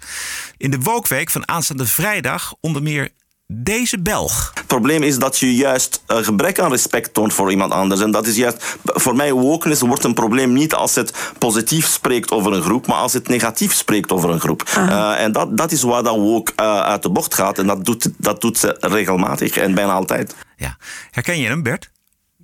In 0.57 0.71
de 0.71 0.79
Wokweek 0.79 1.29
van 1.29 1.47
aanstaande 1.47 1.85
vrijdag 1.85 2.55
onder 2.59 2.83
meer 2.83 3.09
deze 3.53 3.99
Belg. 3.99 4.51
Het 4.53 4.67
probleem 4.67 5.03
is 5.03 5.17
dat 5.17 5.37
je 5.37 5.55
juist 5.55 6.03
een 6.07 6.23
gebrek 6.23 6.59
aan 6.59 6.71
respect 6.71 7.13
toont 7.13 7.33
voor 7.33 7.51
iemand 7.51 7.71
anders. 7.71 8.01
En 8.01 8.11
dat 8.11 8.27
is 8.27 8.35
juist, 8.35 8.77
voor 8.83 9.15
mij, 9.15 9.31
wokeness 9.31 9.81
wordt 9.81 10.03
een 10.03 10.13
probleem 10.13 10.53
niet 10.53 10.73
als 10.73 10.95
het 10.95 11.33
positief 11.37 11.85
spreekt 11.85 12.31
over 12.31 12.53
een 12.53 12.61
groep, 12.61 12.87
maar 12.87 12.97
als 12.97 13.13
het 13.13 13.27
negatief 13.27 13.73
spreekt 13.73 14.11
over 14.11 14.29
een 14.29 14.39
groep. 14.39 14.63
Eh, 14.75 15.23
en 15.23 15.31
dat, 15.31 15.57
dat 15.57 15.71
is 15.71 15.81
waar 15.81 16.03
dat 16.03 16.15
woke 16.15 16.53
eh, 16.55 16.79
uit 16.79 17.03
de 17.03 17.09
bocht 17.09 17.33
gaat. 17.33 17.57
En 17.57 17.67
dat 17.67 17.85
doet, 17.85 18.09
dat 18.17 18.41
doet 18.41 18.57
ze 18.57 18.77
regelmatig 18.79 19.57
en 19.57 19.73
bijna 19.73 19.91
altijd. 19.91 20.35
Ja. 20.55 20.77
Herken 21.11 21.39
je 21.39 21.47
hem, 21.47 21.63
Bert? 21.63 21.89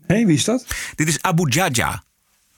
Hé, 0.08 0.26
wie 0.26 0.36
is 0.36 0.43
dat? 0.43 0.66
Dit 0.95 1.08
is 1.08 1.22
Abu 1.22 1.49
Jaja. 1.49 2.03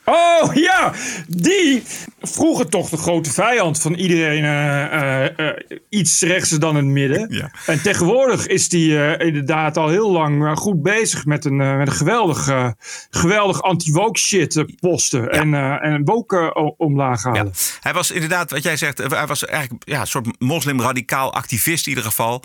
Oh 0.10 0.54
ja, 0.54 0.94
die 1.28 1.84
vroeger 2.22 2.70
toch 2.70 2.90
de 2.90 2.98
grote 2.98 3.32
vijand 3.32 3.82
van 3.82 3.94
iedereen 3.94 4.44
eh, 4.44 5.26
eh, 5.26 5.50
eh, 5.50 5.56
iets 5.90 6.22
rechtser 6.22 6.60
dan 6.60 6.76
het 6.76 6.86
midden. 6.86 7.28
Ja. 7.30 7.52
En 7.66 7.82
tegenwoordig 7.82 8.48
is 8.48 8.70
die 8.70 9.18
inderdaad 9.18 9.78
al 9.78 9.90
heel 9.90 10.12
lang 10.12 10.58
goed 10.58 10.82
bezig 10.82 11.26
met 11.26 11.46
een, 11.46 11.56
met 11.78 11.88
een 11.88 11.94
geweldig, 11.94 12.74
geweldig 13.10 13.62
anti-woke 13.62 14.20
shit 14.20 14.66
posten 14.80 15.30
en, 15.30 15.54
en 15.54 15.94
een 15.94 16.06
woke 16.06 16.54
omlaag 16.78 17.24
halen. 17.24 17.54
Hij 17.80 17.94
was 17.94 18.12
inderdaad, 18.12 18.52
wat 18.52 18.64
jij 18.64 18.78
zegt, 18.78 18.98
hij 18.98 19.28
was 19.28 19.46
eigenlijk 19.46 19.90
ja, 19.90 20.02
een 20.02 20.08
soort 20.08 20.40
moslim-radicaal 20.40 21.34
activist 21.34 21.84
in 21.86 21.90
ieder 21.90 22.04
geval. 22.04 22.44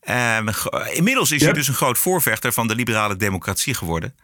Ehm, 0.00 0.48
inmiddels 0.92 1.32
is 1.32 1.42
hij 1.42 1.52
dus 1.52 1.68
een 1.68 1.74
groot 1.74 1.98
voorvechter 1.98 2.52
van 2.52 2.68
de 2.68 2.74
liberale 2.74 3.16
democratie 3.16 3.74
geworden. 3.74 4.14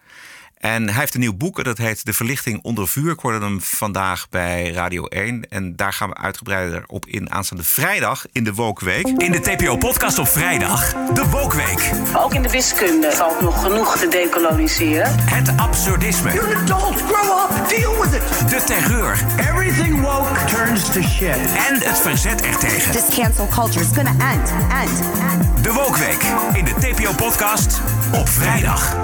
En 0.61 0.89
hij 0.89 0.99
heeft 0.99 1.13
een 1.13 1.19
nieuw 1.19 1.37
boek, 1.37 1.63
dat 1.63 1.77
heet 1.77 2.05
De 2.05 2.13
Verlichting 2.13 2.59
onder 2.63 2.87
vuur. 2.87 3.11
Ik 3.11 3.19
hoorde 3.19 3.45
hem 3.45 3.61
vandaag 3.61 4.29
bij 4.29 4.71
Radio 4.71 5.05
1. 5.05 5.49
En 5.49 5.75
daar 5.75 5.93
gaan 5.93 6.09
we 6.09 6.15
uitgebreider 6.15 6.83
op 6.87 7.05
in 7.05 7.31
aanstaande 7.31 7.63
vrijdag 7.63 8.25
in 8.31 8.43
de 8.43 8.53
Wokweek. 8.53 9.07
In 9.07 9.31
de 9.31 9.39
TPO-podcast 9.39 10.19
op 10.19 10.27
vrijdag, 10.27 10.93
de 11.13 11.25
Wokweek. 11.29 11.91
Ook 12.15 12.33
in 12.33 12.41
de 12.41 12.49
wiskunde 12.49 13.11
valt 13.11 13.41
nog 13.41 13.63
genoeg 13.63 13.97
te 13.97 14.07
decoloniseren. 14.07 15.15
Het 15.19 15.57
absurdisme. 15.57 16.33
You're 16.33 16.55
an 16.55 16.61
adult. 16.61 17.01
Grow 17.01 17.51
up. 17.51 17.69
Deal 17.69 18.01
with 18.01 18.13
it. 18.13 18.49
De 18.49 18.63
terreur. 18.65 19.25
Everything 19.39 20.01
woke 20.01 20.45
turns 20.45 20.91
to 20.91 21.01
shit. 21.01 21.37
En 21.69 21.75
het 21.75 21.99
verzet 21.99 22.41
ertegen. 22.41 22.91
This 22.91 23.15
cancel 23.15 23.47
culture 23.47 23.85
is 23.85 23.91
gonna 23.93 24.33
end, 24.33 24.53
end, 24.71 24.99
end. 25.31 25.63
De 25.63 25.73
Wokweek 25.73 26.23
in 26.53 26.65
de 26.65 26.73
TPO-podcast 26.73 27.81
op 28.13 28.29
vrijdag. 28.29 28.95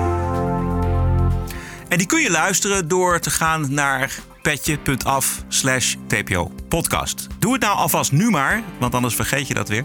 En 1.89 1.97
die 1.97 2.07
kun 2.07 2.21
je 2.21 2.31
luisteren 2.31 2.87
door 2.87 3.19
te 3.19 3.29
gaan 3.29 3.73
naar 3.73 4.19
petje.af 4.41 5.43
slash 5.47 5.95
TPO 6.07 6.51
podcast. 6.67 7.27
Doe 7.39 7.53
het 7.53 7.61
nou 7.61 7.77
alvast 7.77 8.11
nu 8.11 8.29
maar, 8.29 8.61
want 8.79 8.95
anders 8.95 9.15
vergeet 9.15 9.47
je 9.47 9.53
dat 9.53 9.69
weer. 9.69 9.83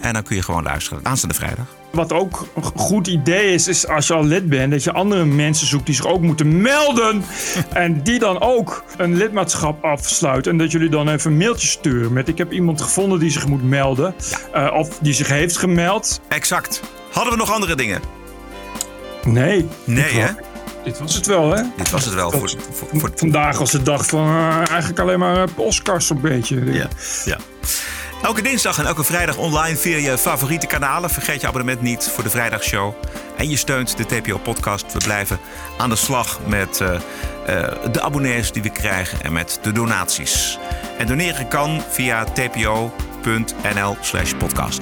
En 0.00 0.12
dan 0.12 0.22
kun 0.22 0.36
je 0.36 0.42
gewoon 0.42 0.62
luisteren. 0.62 1.00
Aanstaande 1.02 1.34
vrijdag. 1.34 1.66
Wat 1.92 2.12
ook 2.12 2.46
een 2.54 2.62
goed 2.62 3.06
idee 3.06 3.52
is, 3.52 3.68
is 3.68 3.86
als 3.86 4.06
je 4.06 4.14
al 4.14 4.24
lid 4.24 4.48
bent, 4.48 4.70
dat 4.70 4.84
je 4.84 4.92
andere 4.92 5.24
mensen 5.24 5.66
zoekt 5.66 5.86
die 5.86 5.94
zich 5.94 6.06
ook 6.06 6.20
moeten 6.20 6.60
melden. 6.60 7.24
en 7.72 8.02
die 8.02 8.18
dan 8.18 8.40
ook 8.40 8.84
een 8.96 9.16
lidmaatschap 9.16 9.84
afsluiten. 9.84 10.52
En 10.52 10.58
dat 10.58 10.70
jullie 10.70 10.88
dan 10.88 11.08
even 11.08 11.30
een 11.30 11.36
mailtje 11.36 11.68
sturen 11.68 12.12
met: 12.12 12.28
Ik 12.28 12.38
heb 12.38 12.52
iemand 12.52 12.80
gevonden 12.80 13.18
die 13.18 13.30
zich 13.30 13.46
moet 13.46 13.62
melden. 13.62 14.14
Eh, 14.52 14.72
of 14.74 14.98
die 14.98 15.12
zich 15.12 15.28
heeft 15.28 15.56
gemeld. 15.56 16.20
Exact. 16.28 16.80
Hadden 17.12 17.32
we 17.32 17.38
nog 17.38 17.52
andere 17.52 17.74
dingen? 17.74 18.00
Nee. 19.24 19.68
Nee, 19.84 20.12
hè? 20.12 20.30
Dit 20.88 20.98
was 20.98 21.14
het 21.14 21.26
wel, 21.26 21.50
hè? 21.54 21.62
Dit 21.76 21.90
was 21.90 22.04
het 22.04 22.14
wel. 22.14 22.30
Voor, 22.30 22.50
voor, 22.72 22.88
voor- 23.00 23.10
Vandaag 23.14 23.58
was 23.58 23.70
de 23.70 23.82
dag 23.82 24.06
van 24.06 24.26
eh, 24.26 24.56
eigenlijk 24.56 24.98
alleen 24.98 25.18
maar 25.18 25.36
eh, 25.42 25.48
Oscars 25.56 26.10
een 26.10 26.20
beetje. 26.20 26.72
Ja, 26.72 26.88
ja. 27.24 27.38
Elke 28.22 28.42
dinsdag 28.42 28.78
en 28.78 28.86
elke 28.86 29.04
vrijdag 29.04 29.36
online 29.36 29.76
via 29.76 29.96
je 29.96 30.18
favoriete 30.18 30.66
kanalen. 30.66 31.10
Vergeet 31.10 31.40
je 31.40 31.46
abonnement 31.46 31.80
niet 31.80 32.10
voor 32.14 32.24
de 32.24 32.30
vrijdagshow. 32.30 32.94
En 33.36 33.50
je 33.50 33.56
steunt 33.56 33.96
de 33.96 34.04
TPO-podcast. 34.06 34.92
We 34.92 34.98
blijven 34.98 35.38
aan 35.78 35.88
de 35.88 35.96
slag 35.96 36.40
met 36.46 36.80
eh, 36.80 36.90
de 37.92 38.00
abonnees 38.00 38.52
die 38.52 38.62
we 38.62 38.70
krijgen 38.70 39.22
en 39.22 39.32
met 39.32 39.58
de 39.62 39.72
donaties. 39.72 40.58
En 40.98 41.06
doneren 41.06 41.48
kan 41.48 41.82
via 41.90 42.24
tpo.nl 42.24 43.96
slash 44.00 44.32
podcast. 44.38 44.80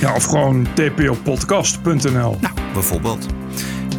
Ja, 0.00 0.14
of 0.14 0.24
gewoon 0.24 0.66
tpopodcast.nl. 0.74 2.36
Nou, 2.40 2.54
bijvoorbeeld. 2.72 3.26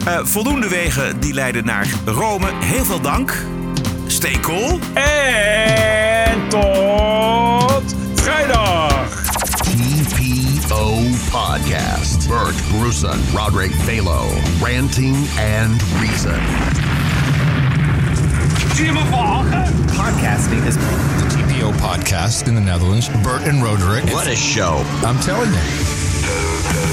Eh, 0.06 0.20
voldoende 0.24 0.68
wegen 0.68 1.20
die 1.20 1.34
leiden 1.34 1.66
naar 1.66 1.88
Rome. 2.06 2.48
Heel 2.60 2.86
veel 2.86 3.02
dank. 3.02 3.38
Stay 4.08 4.40
cool. 4.40 4.80
En 4.94 6.48
tot 6.50 7.96
vrijdag. 8.16 9.24
TPO 9.58 11.02
Podcast. 11.32 12.28
Bert 12.28 12.56
Bruson, 12.72 13.20
Roderick 13.36 13.72
Balo, 13.86 14.26
Ranting 14.62 15.16
and 15.60 15.82
Reason. 16.00 16.42
Podcasting 19.96 20.66
is 20.66 20.76
the 20.76 20.82
TPO 21.30 21.72
podcast 21.72 22.48
in 22.48 22.56
the 22.56 22.62
Netherlands. 22.62 23.10
Bert 23.22 23.48
and 23.48 23.64
Roderick. 23.64 24.04
What 24.12 24.28
a 24.28 24.36
show. 24.36 24.84
I'm 25.06 25.20
telling 25.20 25.52
you. 25.52 25.93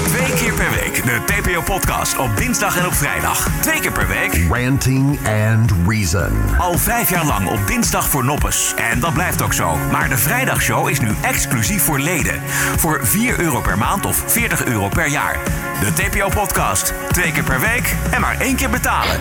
Twee 0.07 0.33
keer 0.33 0.53
per 0.53 0.69
week 0.71 1.03
de 1.05 1.19
TPO-podcast 1.25 2.17
op 2.17 2.37
dinsdag 2.37 2.77
en 2.77 2.85
op 2.85 2.93
vrijdag. 2.93 3.47
Twee 3.61 3.79
keer 3.79 3.91
per 3.91 4.07
week. 4.07 4.41
Ranting 4.49 5.19
and 5.27 5.71
Reason. 5.87 6.31
Al 6.57 6.77
vijf 6.77 7.09
jaar 7.09 7.25
lang 7.25 7.47
op 7.49 7.67
dinsdag 7.67 8.09
voor 8.09 8.25
Noppes. 8.25 8.73
En 8.91 8.99
dat 8.99 9.13
blijft 9.13 9.41
ook 9.41 9.53
zo. 9.53 9.77
Maar 9.91 10.09
de 10.09 10.17
vrijdagshow 10.17 10.89
is 10.89 10.99
nu 10.99 11.09
exclusief 11.21 11.83
voor 11.83 11.99
leden. 11.99 12.41
Voor 12.77 12.99
4 13.03 13.39
euro 13.39 13.61
per 13.61 13.77
maand 13.77 14.05
of 14.05 14.23
40 14.27 14.65
euro 14.65 14.89
per 14.89 15.07
jaar. 15.07 15.37
De 15.79 15.93
TPO-podcast. 15.93 16.93
Twee 17.11 17.31
keer 17.31 17.43
per 17.43 17.59
week 17.59 17.95
en 18.11 18.21
maar 18.21 18.39
één 18.39 18.55
keer 18.55 18.69
betalen. 18.69 19.19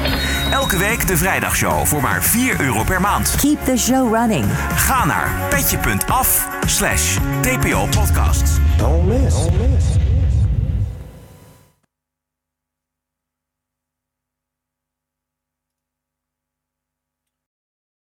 Elke 0.51 0.77
week 0.77 1.07
de 1.07 1.17
vrijdagshow 1.17 1.87
voor 1.87 2.01
maar 2.01 2.23
4 2.23 2.61
euro 2.61 2.85
per 2.85 3.01
maand. 3.01 3.35
Keep 3.41 3.65
the 3.65 3.77
show 3.77 4.15
running. 4.15 4.45
Ga 4.75 5.05
naar 5.05 5.31
petje.af 5.49 6.49
slash 6.67 7.17
TPO-podcast. 7.41 8.61
Don't 8.77 9.07
miss. 9.07 9.35
Don't 9.35 9.59
miss. 9.59 10.00